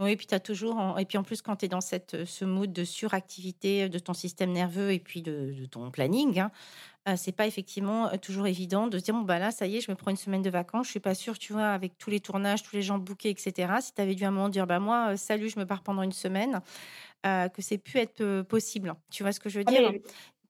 Oui, 0.00 0.12
et 0.12 0.16
puis 0.16 0.26
as 0.30 0.40
toujours, 0.40 0.98
et 0.98 1.04
puis 1.04 1.18
en 1.18 1.22
plus, 1.22 1.42
quand 1.42 1.56
tu 1.56 1.66
es 1.66 1.68
dans 1.68 1.82
cette, 1.82 2.24
ce 2.24 2.46
mood 2.46 2.72
de 2.72 2.84
suractivité 2.84 3.90
de 3.90 3.98
ton 3.98 4.14
système 4.14 4.50
nerveux 4.50 4.92
et 4.92 4.98
puis 4.98 5.20
de, 5.20 5.66
ton 5.70 5.90
planning, 5.90 6.40
hein, 6.40 6.50
euh, 7.06 7.16
c'est 7.16 7.32
pas 7.32 7.46
effectivement 7.46 8.08
euh, 8.08 8.16
toujours 8.16 8.46
évident 8.46 8.86
de 8.86 8.98
dire 8.98 9.14
bon, 9.14 9.20
bah 9.22 9.38
là, 9.38 9.50
ça 9.50 9.66
y 9.66 9.76
est, 9.76 9.80
je 9.80 9.90
me 9.90 9.96
prends 9.96 10.10
une 10.10 10.16
semaine 10.16 10.42
de 10.42 10.50
vacances. 10.50 10.86
Je 10.86 10.92
suis 10.92 11.00
pas 11.00 11.14
sûre, 11.14 11.38
tu 11.38 11.52
vois, 11.52 11.68
avec 11.68 11.98
tous 11.98 12.08
les 12.08 12.20
tournages, 12.20 12.62
tous 12.62 12.76
les 12.76 12.82
gens 12.82 12.98
bookés, 12.98 13.28
etc. 13.30 13.72
Si 13.80 13.92
tu 13.94 14.00
avais 14.00 14.14
dû 14.14 14.24
à 14.24 14.28
un 14.28 14.30
moment 14.30 14.48
dire 14.48 14.66
bah 14.66 14.80
moi, 14.80 15.12
euh, 15.12 15.16
salut, 15.16 15.50
je 15.50 15.58
me 15.58 15.66
pars 15.66 15.82
pendant 15.82 16.02
une 16.02 16.12
semaine, 16.12 16.60
que 17.22 17.62
c'est 17.62 17.78
pu 17.78 17.98
être 17.98 18.42
possible. 18.42 18.94
Tu 19.10 19.22
vois 19.22 19.32
ce 19.32 19.40
que 19.40 19.48
je 19.48 19.58
veux 19.58 19.64
ah, 19.68 19.70
dire? 19.70 19.92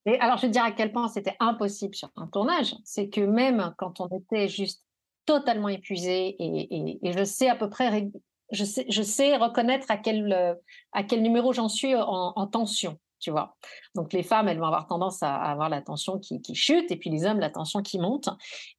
et 0.06 0.18
alors, 0.20 0.38
je 0.38 0.46
veux 0.46 0.52
dire 0.52 0.64
à 0.64 0.72
quel 0.72 0.92
point 0.92 1.08
c'était 1.08 1.36
impossible 1.40 1.94
sur 1.94 2.10
un 2.16 2.26
tournage. 2.26 2.74
C'est 2.84 3.08
que 3.08 3.20
même 3.20 3.74
quand 3.78 4.00
on 4.00 4.08
était 4.08 4.48
juste 4.48 4.84
totalement 5.26 5.68
épuisé, 5.68 6.36
et, 6.38 6.98
et, 7.06 7.12
je 7.12 7.24
sais 7.24 7.48
à 7.48 7.54
peu 7.54 7.68
près 7.68 8.10
je 8.52 8.64
sais, 8.64 8.84
je 8.88 9.02
sais 9.02 9.36
reconnaître 9.36 9.86
à 9.90 9.96
quel, 9.96 10.32
euh, 10.32 10.54
à 10.92 11.04
quel 11.04 11.22
numéro 11.22 11.52
j'en 11.52 11.68
suis 11.68 11.94
en, 11.94 12.46
tension, 12.46 12.98
tu 13.20 13.30
vois. 13.30 13.56
Donc 13.94 14.12
les 14.12 14.22
femmes, 14.22 14.48
elles 14.48 14.58
vont 14.58 14.66
avoir 14.66 14.86
tendance 14.86 15.22
à, 15.22 15.36
avoir 15.36 15.68
la 15.68 15.82
tension 15.82 16.18
qui, 16.18 16.40
chute 16.54 16.90
et 16.90 16.96
puis 16.96 17.10
les 17.10 17.24
hommes, 17.24 17.38
la 17.38 17.50
tension 17.50 17.82
qui 17.82 17.98
monte. 17.98 18.28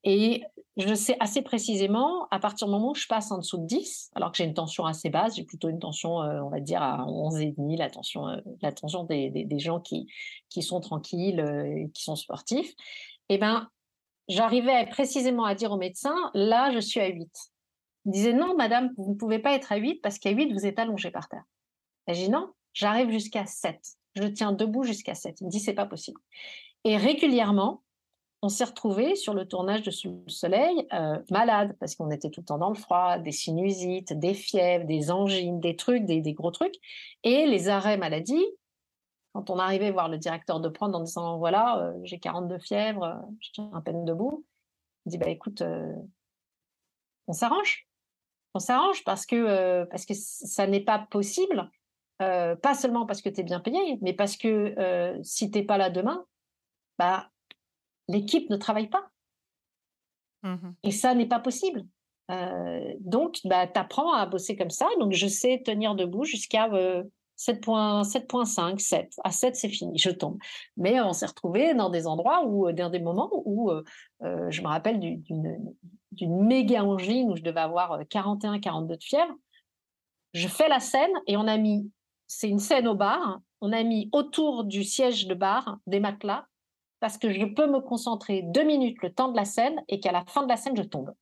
Et 0.04 0.44
je 0.78 0.94
sais 0.94 1.16
assez 1.20 1.42
précisément, 1.42 2.28
à 2.32 2.40
partir 2.40 2.68
du 2.68 2.74
moment 2.74 2.92
où 2.92 2.96
je 2.96 3.08
passe 3.08 3.32
en 3.32 3.38
dessous 3.38 3.58
de 3.58 3.66
10, 3.66 4.12
alors 4.16 4.32
que 4.32 4.38
j'ai 4.38 4.46
une 4.46 4.54
tension 4.54 4.86
assez 4.86 5.10
basse, 5.10 5.36
j'ai 5.36 5.44
plutôt 5.44 5.70
une 5.70 5.80
tension, 5.80 6.22
euh, 6.22 6.42
on 6.42 6.50
va 6.50 6.60
dire, 6.60 6.82
à 6.82 7.06
11,5, 7.06 7.78
la 7.78 7.90
tension, 7.90 8.28
euh, 8.28 8.38
la 8.62 8.72
tension 8.72 9.04
des, 9.04 9.30
des, 9.30 9.60
gens 9.60 9.80
qui, 9.80 10.08
qui 10.50 10.62
sont 10.62 10.80
tranquilles, 10.80 11.90
qui 11.94 12.04
sont 12.04 12.16
sportifs, 12.16 12.72
et 13.30 13.36
eh 13.36 13.38
ben 13.38 13.70
j'arrivais 14.28 14.86
précisément 14.88 15.46
à 15.46 15.56
dire 15.56 15.72
au 15.72 15.78
médecin, 15.78 16.16
là, 16.34 16.72
je 16.72 16.80
suis 16.80 17.00
à 17.00 17.08
8. 17.08 17.30
Il 18.06 18.12
disait 18.12 18.34
non, 18.34 18.56
madame, 18.56 18.92
vous 18.98 19.12
ne 19.12 19.16
pouvez 19.16 19.40
pas 19.40 19.54
être 19.54 19.72
à 19.72 19.78
8 19.78 20.02
parce 20.02 20.18
qu'à 20.18 20.32
8, 20.32 20.54
vous 20.54 20.66
êtes 20.66 20.80
allongé 20.80 21.12
par 21.12 21.30
terre. 21.30 21.44
J'ai 22.08 22.26
dit 22.26 22.30
non, 22.30 22.52
j'arrive 22.74 23.12
jusqu'à 23.12 23.46
7. 23.46 23.78
Je 24.16 24.24
tiens 24.24 24.52
debout 24.52 24.84
jusqu'à 24.84 25.16
7. 25.16 25.42
Il 25.42 25.46
me 25.46 25.50
dit 25.50 25.60
c'est 25.60 25.74
pas 25.74 25.86
possible. 25.86 26.20
Et 26.84 26.98
régulièrement, 26.98 27.84
on 28.42 28.50
s'est 28.50 28.64
retrouvés 28.64 29.16
sur 29.16 29.34
le 29.34 29.48
tournage 29.48 29.84
de 29.84 29.92
Sous 29.92 30.24
le 30.26 30.32
Soleil 30.32 30.88
euh, 30.94 31.20
malades 31.30 31.76
parce 31.80 31.96
qu'on 31.96 32.10
était 32.10 32.30
tout 32.30 32.42
le 32.42 32.46
temps 32.46 32.58
dans 32.58 32.70
le 32.70 32.76
froid, 32.76 33.20
des 33.20 33.32
sinusites, 33.32 34.14
des 34.14 34.34
fièvres, 34.34 34.86
des 34.86 35.12
angines, 35.12 35.60
des 35.60 35.76
trucs, 35.76 36.06
des, 36.06 36.34
gros 36.34 36.52
trucs. 36.52 36.76
Et 37.24 37.46
les 37.46 37.70
arrêts 37.70 37.98
maladie, 37.98 38.46
quand 39.34 39.50
on 39.50 39.60
arrivait 39.60 39.92
voir 39.92 40.10
le 40.10 40.18
directeur 40.18 40.60
de 40.60 40.70
prendre 40.70 40.98
en 40.98 41.04
disant 41.04 41.38
voilà, 41.38 41.80
euh, 41.80 42.00
j'ai 42.04 42.20
42 42.20 42.58
fièvres, 42.60 43.22
je 43.40 43.50
tiens 43.54 43.72
à 43.74 43.82
peine 43.82 44.06
debout, 44.06 44.44
il 45.06 45.12
dit 45.12 45.18
bah 45.18 45.30
écoute, 45.30 45.62
euh, 45.62 45.94
on 47.28 47.34
s'arrange 47.34 47.88
on 48.54 48.60
s'arrange 48.60 49.04
parce 49.04 49.26
que, 49.26 49.36
euh, 49.36 49.86
parce 49.86 50.06
que 50.06 50.14
ça 50.14 50.68
n'est 50.68 50.84
pas 50.84 51.00
possible, 51.00 51.70
euh, 52.22 52.56
pas 52.56 52.76
seulement 52.76 53.06
parce 53.06 53.22
que 53.22 53.30
tu 53.30 53.42
es 53.42 53.44
bien 53.44 53.60
payé, 53.60 53.98
mais 54.02 54.14
parce 54.14 54.38
que 54.38 54.74
euh, 54.78 55.20
si 55.24 55.52
tu 55.52 55.60
n'es 55.60 55.66
pas 55.66 55.78
là 55.78 55.90
demain, 55.90 56.26
bah, 56.98 57.30
l'équipe 58.08 58.50
ne 58.50 58.58
travaille 58.58 58.90
pas. 58.90 59.10
Mmh 60.44 60.72
Et 60.84 60.92
ça 60.92 61.14
n'est 61.14 61.28
pas 61.28 61.40
possible. 61.40 61.86
donc, 63.00 63.40
bah, 63.44 63.68
tu 63.68 63.78
apprends 63.78 64.14
à 64.14 64.26
bosser 64.26 64.56
comme 64.56 64.70
ça. 64.70 64.88
Donc, 65.00 65.12
je 65.12 65.28
sais 65.28 65.62
tenir 65.66 65.96
debout 65.96 66.24
jusqu'à 66.24 66.70
7.5, 66.70 68.80
7. 68.80 69.14
À 69.24 69.32
7, 69.32 69.56
c'est 69.56 69.70
fini, 69.70 69.98
je 69.98 70.12
tombe. 70.12 70.38
Mais 70.78 71.02
on 71.02 71.12
s'est 71.12 71.26
retrouvé 71.26 71.74
dans 71.74 71.90
des 71.90 72.08
endroits 72.08 72.46
où, 72.46 72.72
dans 72.72 72.90
des 72.90 73.02
moments 73.02 73.30
où, 73.46 73.70
je 74.22 74.62
me 74.62 74.68
rappelle 74.68 75.00
d'une 75.00 76.46
méga 76.46 76.84
angine 76.84 77.32
où 77.32 77.36
je 77.36 77.42
devais 77.42 77.62
avoir 77.62 78.00
41, 78.10 78.56
euh, 78.56 78.60
42 78.60 78.98
de 78.98 79.04
fièvre. 79.04 79.34
Je 80.34 80.48
fais 80.48 80.70
la 80.70 80.80
scène 80.80 81.12
et 81.28 81.38
on 81.38 81.48
a 81.48 81.58
mis, 81.58 81.90
c'est 82.34 82.48
une 82.48 82.60
scène 82.60 82.88
au 82.88 82.96
bar, 82.96 83.42
on 83.60 83.74
a 83.74 83.84
mis 83.84 84.10
autour 84.14 84.64
du 84.64 84.86
siège 84.86 85.28
de 85.28 85.34
bar 85.34 85.80
des 85.86 86.00
matelas 86.00 86.48
parce 87.02 87.18
que 87.18 87.30
je 87.30 87.46
peux 87.46 87.68
me 87.68 87.82
concentrer 87.82 88.42
deux 88.42 88.64
minutes 88.64 89.02
le 89.04 89.14
temps 89.14 89.30
de 89.30 89.36
la 89.36 89.44
scène 89.44 89.84
et 89.90 90.00
qu'à 90.00 90.14
la 90.14 90.24
fin 90.26 90.44
de 90.44 90.48
la 90.48 90.56
scène, 90.56 90.78
je 90.78 90.84
tombe. 90.84 91.14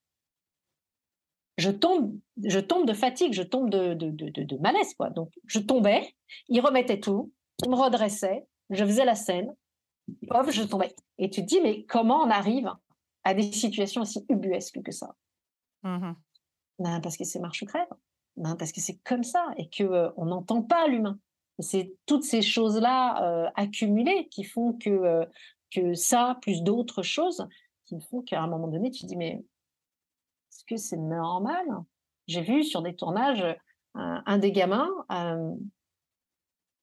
Je 1.57 1.72
tombe, 1.72 2.16
je 2.43 2.60
tombe 2.60 2.86
de 2.86 2.93
fatigue, 2.93 3.34
je 3.34 3.41
tombe 3.41 3.72
de, 3.72 3.95
de, 3.95 4.12
de, 4.12 4.57
malaise. 4.57 4.93
Quoi. 4.93 5.10
Donc, 5.10 5.32
je 5.47 5.57
tombais, 5.57 6.14
il 6.47 6.62
remettait 6.62 6.99
tout, 6.99 7.32
il 7.66 7.72
me 7.72 7.76
redressait, 7.76 8.45
je 8.70 8.86
faisais 8.86 9.03
la 9.03 9.16
scène, 9.16 9.51
hop, 10.30 10.51
je 10.51 10.62
tombais. 10.62 10.95
Et 11.18 11.32
tu 11.32 11.41
te 11.41 11.47
dis, 11.47 11.60
mais 11.60 11.86
comment 11.86 12.22
on 12.22 12.30
arrive 12.30 12.72
à 13.24 13.34
des 13.34 13.51
situations 13.51 14.03
aussi 14.03 14.24
ubuesques 14.30 14.84
que 14.84 14.91
ça? 14.91 15.16
Mmh 15.82 16.12
ben, 16.78 17.01
parce 17.01 17.18
que 17.18 17.26
c'est 17.26 17.39
marche 17.39 17.66
crève. 17.66 17.89
Ben, 18.40 18.56
parce 18.56 18.72
que 18.72 18.80
c'est 18.80 18.96
comme 19.04 19.26
ça 19.26 19.52
et 19.58 19.68
que 19.68 19.84
euh, 19.84 20.10
on 20.16 20.26
n'entend 20.26 20.62
pas 20.62 20.88
l'humain. 20.88 21.20
C'est 21.60 21.94
toutes 22.06 22.24
ces 22.24 22.42
choses-là 22.42 23.22
euh, 23.22 23.50
accumulées 23.56 24.30
qui 24.30 24.46
font 24.46 24.72
que, 24.72 24.90
euh, 24.90 25.26
que 25.72 25.94
ça, 25.94 26.38
plus 26.42 26.64
d'autres 26.64 27.04
choses, 27.04 27.46
qui 27.84 28.00
font 28.00 28.22
qu'à 28.22 28.42
un 28.42 28.48
moment 28.48 28.70
donné, 28.70 28.92
tu 28.92 29.02
te 29.02 29.08
dis, 29.08 29.18
mais 29.18 29.44
est-ce 30.52 30.64
que 30.64 30.78
c'est 30.78 30.98
normal? 30.98 31.66
J'ai 32.28 32.42
vu 32.42 32.64
sur 32.64 32.82
des 32.82 32.96
tournages 32.96 33.46
un 33.96 34.38
des 34.38 34.52
gamins 34.52 34.88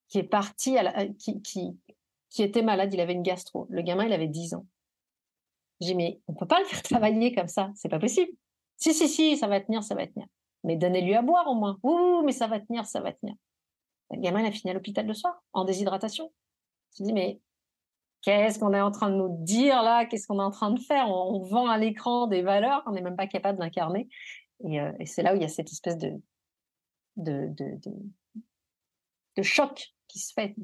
qui 0.09 0.19
est 0.19 0.25
parti, 0.25 0.77
qui 1.17 2.43
était 2.43 2.63
malade, 2.63 2.93
il 2.93 3.01
avait 3.01 3.15
une 3.15 3.23
gastro. 3.23 3.67
Le 3.71 3.81
gamin, 3.81 4.05
il 4.05 4.13
avait 4.13 4.27
10 4.27 4.55
ans. 4.55 4.67
J'ai 5.81 5.89
dit, 5.89 5.95
mais 5.95 6.21
on 6.27 6.35
peut 6.35 6.47
pas 6.47 6.59
le 6.59 6.67
faire 6.67 6.83
travailler 6.83 7.35
comme 7.35 7.49
ça, 7.49 7.71
c'est 7.77 7.89
pas 7.89 8.01
possible. 8.01 8.33
Si, 8.77 8.93
si, 8.93 9.09
si, 9.09 9.37
ça 9.39 9.47
va 9.47 9.61
tenir, 9.61 9.83
ça 9.83 9.95
va 9.95 10.07
tenir. 10.07 10.27
Mais 10.65 10.77
donnez-lui 10.77 11.15
à 11.15 11.23
boire 11.23 11.47
au 11.49 11.55
moins. 11.55 11.79
Ouh, 11.83 12.23
mais 12.25 12.33
ça 12.33 12.47
va 12.47 12.61
tenir, 12.61 12.87
ça 12.87 13.01
va 13.01 13.13
tenir. 13.13 13.35
Le 14.11 14.21
gamin, 14.21 14.41
il 14.41 14.47
a 14.47 14.53
fini 14.53 14.71
à 14.71 14.75
l'hôpital 14.75 15.07
le 15.07 15.15
soir, 15.15 15.43
en 15.53 15.65
déshydratation. 15.65 16.33
Je 16.97 17.05
dis, 17.05 17.13
mais 17.13 17.41
qu'est-ce 18.23 18.59
qu'on 18.59 18.73
est 18.73 18.81
en 18.81 18.91
train 18.91 19.11
de 19.11 19.17
nous 19.17 19.37
dire 19.45 19.83
là? 19.83 20.07
Qu'est-ce 20.07 20.27
qu'on 20.27 20.39
est 20.39 20.45
en 20.45 20.51
train 20.51 20.71
de 20.71 20.81
faire? 20.81 21.09
On, 21.09 21.43
vend 21.43 21.67
à 21.69 21.79
l'écran 21.79 22.27
des 22.27 22.43
valeurs 22.43 22.85
qu'on 22.85 22.93
n'est 22.93 23.03
même 23.03 23.17
pas 23.17 23.27
capable 23.27 23.59
d'incarner. 23.59 24.09
Euh, 24.65 24.93
et, 24.99 25.07
c'est 25.07 25.23
là 25.23 25.33
où 25.33 25.37
il 25.37 25.43
y 25.43 25.45
a 25.45 25.49
cette 25.49 25.71
espèce 25.71 25.99
de, 25.99 26.21
choc 29.43 29.95
qui 30.09 30.19
se 30.19 30.33
fait, 30.33 30.55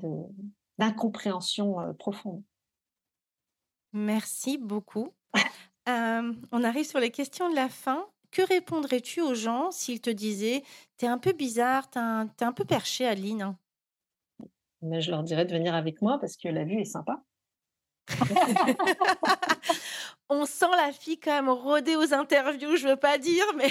d'incompréhension 0.78 1.80
euh, 1.80 1.93
profonde. 1.93 2.43
Merci 3.93 4.57
beaucoup. 4.57 5.12
on 5.86 6.64
arrive 6.64 6.86
sur 6.86 7.01
les 7.01 7.11
questions 7.11 7.51
de 7.51 7.57
la 7.57 7.68
fin. 7.68 8.07
Que 8.32 8.42
répondrais-tu 8.42 9.20
aux 9.20 9.34
gens 9.34 9.70
s'ils 9.70 10.00
te 10.00 10.10
disaient 10.10 10.64
T'es 10.96 11.06
un 11.06 11.18
peu 11.18 11.32
bizarre, 11.32 11.88
t'es 11.88 12.00
un, 12.00 12.28
un 12.40 12.52
peu 12.52 12.64
perché, 12.64 13.06
Aline? 13.06 13.54
Mais 14.80 15.00
Je 15.00 15.10
leur 15.10 15.22
dirais 15.22 15.44
de 15.44 15.52
venir 15.52 15.74
avec 15.74 16.02
moi 16.02 16.18
parce 16.18 16.36
que 16.36 16.48
la 16.48 16.64
vue 16.64 16.80
est 16.80 16.86
sympa. 16.86 17.22
on 20.28 20.44
sent 20.44 20.66
la 20.76 20.92
fille 20.92 21.20
quand 21.20 21.30
même 21.30 21.50
rodée 21.50 21.94
aux 21.94 22.12
interviews, 22.12 22.74
je 22.76 22.88
veux 22.88 22.96
pas 22.96 23.16
dire, 23.18 23.44
mais 23.54 23.70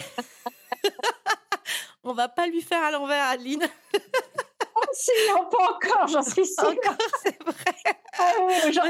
on 2.03 2.13
va 2.13 2.29
pas 2.29 2.47
lui 2.47 2.61
faire 2.61 2.83
à 2.83 2.91
l'envers, 2.91 3.25
Aline. 3.25 3.67
si, 4.93 5.11
non, 5.29 5.49
pas 5.49 5.73
encore, 5.75 6.07
j'en 6.07 6.23
suis 6.23 6.45
sûre. 6.45 6.69
Encore, 6.69 6.95
c'est 7.21 7.43
vrai. 7.43 7.95
Ah, 8.19 8.33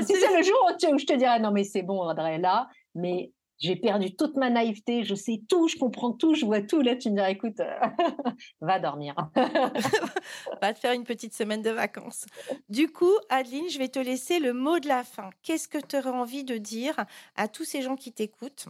c'est 0.05 0.37
le 0.37 0.43
jour 0.43 0.57
où, 0.65 0.97
je 0.97 1.05
te 1.05 1.13
dirais 1.13 1.39
non 1.39 1.51
mais 1.51 1.63
c'est 1.63 1.83
bon 1.83 2.01
André 2.01 2.37
là 2.39 2.67
mais 2.95 3.31
j'ai 3.61 3.75
perdu 3.75 4.15
toute 4.15 4.37
ma 4.37 4.49
naïveté, 4.49 5.03
je 5.03 5.13
sais 5.13 5.43
tout, 5.47 5.67
je 5.67 5.77
comprends 5.77 6.11
tout, 6.11 6.33
je 6.33 6.45
vois 6.45 6.63
tout. 6.63 6.81
Là, 6.81 6.95
tu 6.95 7.11
me 7.11 7.15
diras, 7.15 7.29
écoute, 7.29 7.59
euh, 7.59 7.79
va 8.61 8.79
dormir. 8.79 9.15
va 10.61 10.73
te 10.73 10.79
faire 10.79 10.93
une 10.93 11.03
petite 11.03 11.35
semaine 11.35 11.61
de 11.61 11.69
vacances. 11.69 12.25
Du 12.69 12.91
coup, 12.91 13.13
Adeline, 13.29 13.69
je 13.69 13.77
vais 13.77 13.87
te 13.87 13.99
laisser 13.99 14.39
le 14.39 14.53
mot 14.53 14.79
de 14.79 14.87
la 14.87 15.03
fin. 15.03 15.29
Qu'est-ce 15.43 15.67
que 15.67 15.77
tu 15.77 15.95
aurais 15.95 16.09
envie 16.09 16.43
de 16.43 16.57
dire 16.57 17.05
à 17.35 17.47
tous 17.47 17.63
ces 17.63 17.83
gens 17.83 17.95
qui 17.95 18.11
t'écoutent? 18.11 18.65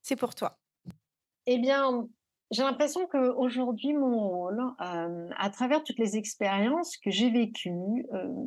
C'est 0.00 0.16
pour 0.16 0.34
toi. 0.34 0.58
Eh 1.44 1.58
bien, 1.58 2.08
j'ai 2.50 2.62
l'impression 2.62 3.06
qu'aujourd'hui, 3.06 3.92
mon 3.92 4.18
rôle, 4.18 4.60
euh, 4.80 5.28
à 5.36 5.50
travers 5.50 5.84
toutes 5.84 5.98
les 5.98 6.16
expériences 6.16 6.96
que 6.96 7.10
j'ai 7.10 7.30
vécues, 7.30 8.06
euh, 8.14 8.46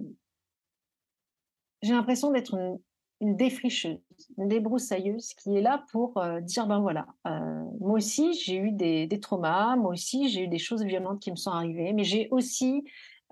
j'ai 1.83 1.93
l'impression 1.93 2.31
d'être 2.31 2.55
une, 2.55 2.79
une 3.21 3.35
défricheuse, 3.35 3.99
une 4.37 4.47
débroussailleuse 4.47 5.33
qui 5.33 5.55
est 5.55 5.61
là 5.61 5.83
pour 5.91 6.17
euh, 6.17 6.39
dire 6.39 6.67
ben 6.67 6.79
voilà, 6.79 7.07
euh, 7.27 7.63
moi 7.79 7.97
aussi 7.97 8.33
j'ai 8.33 8.55
eu 8.55 8.71
des, 8.71 9.07
des, 9.07 9.19
traumas, 9.19 9.75
moi 9.75 9.91
aussi 9.91 10.29
j'ai 10.29 10.43
eu 10.43 10.47
des 10.47 10.57
choses 10.57 10.83
violentes 10.83 11.19
qui 11.19 11.31
me 11.31 11.35
sont 11.35 11.51
arrivées, 11.51 11.91
mais 11.93 12.05
j'ai 12.05 12.29
aussi 12.31 12.83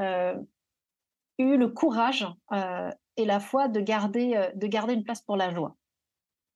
euh, 0.02 0.36
eu 1.38 1.56
le 1.56 1.70
courage 1.70 2.28
et 3.16 3.26
la 3.26 3.40
foi 3.40 3.68
de 3.68 3.80
garder, 3.80 4.50
de 4.56 4.68
garder 4.68 4.94
une 4.94 5.04
place 5.04 5.22
pour 5.22 5.38
la 5.38 5.54
joie, 5.54 5.76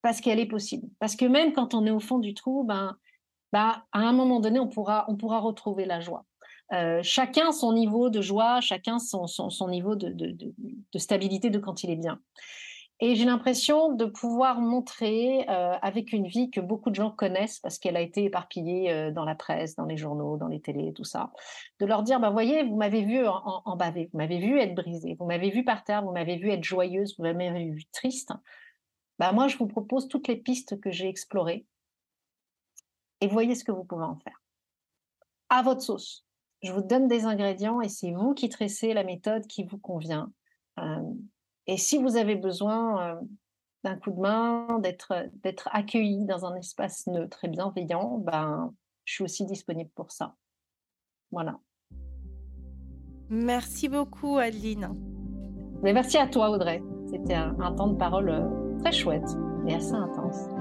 parce 0.02 0.22
qu'elle 0.22 0.40
est 0.40 0.48
possible. 0.48 0.88
Parce 1.00 1.16
que 1.16 1.26
même 1.26 1.54
quand 1.54 1.74
on 1.74 1.86
est 1.86 1.92
au 1.92 2.00
fond 2.00 2.20
du 2.20 2.34
trou, 2.34 2.64
ben, 2.64 2.98
ben 3.54 3.82
à 3.92 4.00
un 4.00 4.14
moment 4.14 4.40
donné 4.40 4.60
on 4.60 4.68
pourra, 4.68 5.06
on 5.08 5.16
pourra 5.16 5.40
retrouver 5.40 5.86
la 5.86 6.02
joie. 6.02 6.26
chacun 7.02 7.52
son 7.52 7.74
niveau 7.74 8.10
de 8.10 8.22
joie, 8.22 8.60
chacun 8.60 9.00
son, 9.00 9.26
son, 9.28 9.50
son 9.50 9.70
niveau 9.70 9.96
de, 9.96 10.10
de, 10.10 10.32
de, 10.32 10.54
de, 10.58 11.00
stabilité 11.00 11.50
de 11.50 11.60
quand 11.60 11.84
il 11.84 11.92
est 11.92 11.96
bien. 11.96 12.20
Et 13.04 13.16
j'ai 13.16 13.26
l'impression 13.26 13.94
de 13.94 14.06
pouvoir 14.06 14.62
montrer 14.62 15.50
euh, 15.50 15.76
avec 15.82 16.14
une 16.14 16.28
vie 16.28 16.52
que 16.52 16.62
beaucoup 16.62 16.92
de 16.92 16.96
gens 16.96 17.10
connaissent 17.10 17.60
parce 17.60 17.80
qu'elle 17.80 17.98
a 17.98 18.02
été 18.02 18.26
éparpillée 18.26 18.92
euh, 18.92 19.12
dans 19.12 19.26
la 19.26 19.34
presse, 19.34 19.76
dans 19.76 19.86
les 19.86 19.98
journaux, 19.98 20.38
dans 20.38 20.48
les 20.48 20.62
télés, 20.62 20.94
tout 20.94 21.04
ça, 21.04 21.34
de 21.80 21.88
leur 21.88 22.04
dire, 22.04 22.20
bah, 22.20 22.30
voyez, 22.30 22.64
vous 22.64 22.76
m'avez 22.76 23.04
vu 23.04 23.26
en, 23.26 23.64
en, 23.66 23.76
bavé, 23.76 24.08
vous 24.14 24.20
m'avez 24.20 24.38
vu 24.38 24.60
être 24.60 24.76
brisée, 24.76 25.16
vous 25.20 25.26
m'avez 25.26 25.50
vu 25.50 25.64
par 25.64 25.84
terre, 25.84 26.04
vous 26.04 26.12
m'avez 26.12 26.38
vu 26.38 26.52
être 26.52 26.64
joyeuse, 26.64 27.16
vous 27.18 27.24
m'avez 27.24 27.70
vu 27.72 27.86
triste. 27.92 28.34
Bah, 29.18 29.32
moi, 29.32 29.48
je 29.48 29.58
vous 29.58 29.68
propose 29.68 30.08
toutes 30.08 30.28
les 30.28 30.38
pistes 30.38 30.80
que 30.80 30.92
j'ai 30.92 31.08
explorées 31.08 31.66
et 33.20 33.28
voyez 33.28 33.56
ce 33.56 33.64
que 33.64 33.72
vous 33.72 33.84
pouvez 33.84 34.06
en 34.06 34.18
faire. 34.18 34.44
À 35.50 35.64
votre 35.64 35.82
sauce. 35.82 36.24
Je 36.62 36.72
vous 36.72 36.84
donne 36.84 37.08
des 37.08 37.26
ingrédients 37.26 37.82
et 37.82 37.90
c'est 37.90 38.12
vous 38.12 38.36
qui 38.36 38.48
tressez 38.48 38.94
la 38.94 39.04
méthode 39.04 39.48
qui 39.48 39.64
vous 39.64 39.80
convient. 39.80 40.32
Euh, 40.80 41.02
et 41.68 41.78
si 41.78 42.02
vous 42.02 42.18
avez 42.18 42.36
besoin 42.36 43.16
euh, 43.16 43.22
d'un 43.84 43.96
coup 43.98 44.12
de 44.12 44.20
main, 44.20 44.80
d'être, 44.80 45.14
d'être 45.44 45.70
accueilli 45.72 46.26
dans 46.26 46.46
un 46.46 46.56
espace 46.56 47.08
neutre 47.08 47.44
et 47.46 47.48
bienveillant, 47.48 48.18
ben, 48.18 48.74
je 49.06 49.14
suis 49.14 49.24
aussi 49.24 49.46
disponible 49.46 49.90
pour 49.96 50.12
ça. 50.12 50.36
Voilà. 51.32 51.60
Merci 53.30 53.88
beaucoup, 53.88 54.38
Adeline. 54.38 54.90
Mais 55.82 55.94
merci 55.94 56.18
à 56.18 56.28
toi, 56.28 56.50
Audrey. 56.50 56.84
C'était 57.10 57.36
un, 57.36 57.58
un 57.60 57.74
temps 57.74 57.88
de 57.88 57.98
parole 57.98 58.30
euh, 58.30 58.78
très 58.80 58.92
chouette 58.92 59.28
et 59.68 59.74
assez 59.74 59.94
intense. 59.94 60.61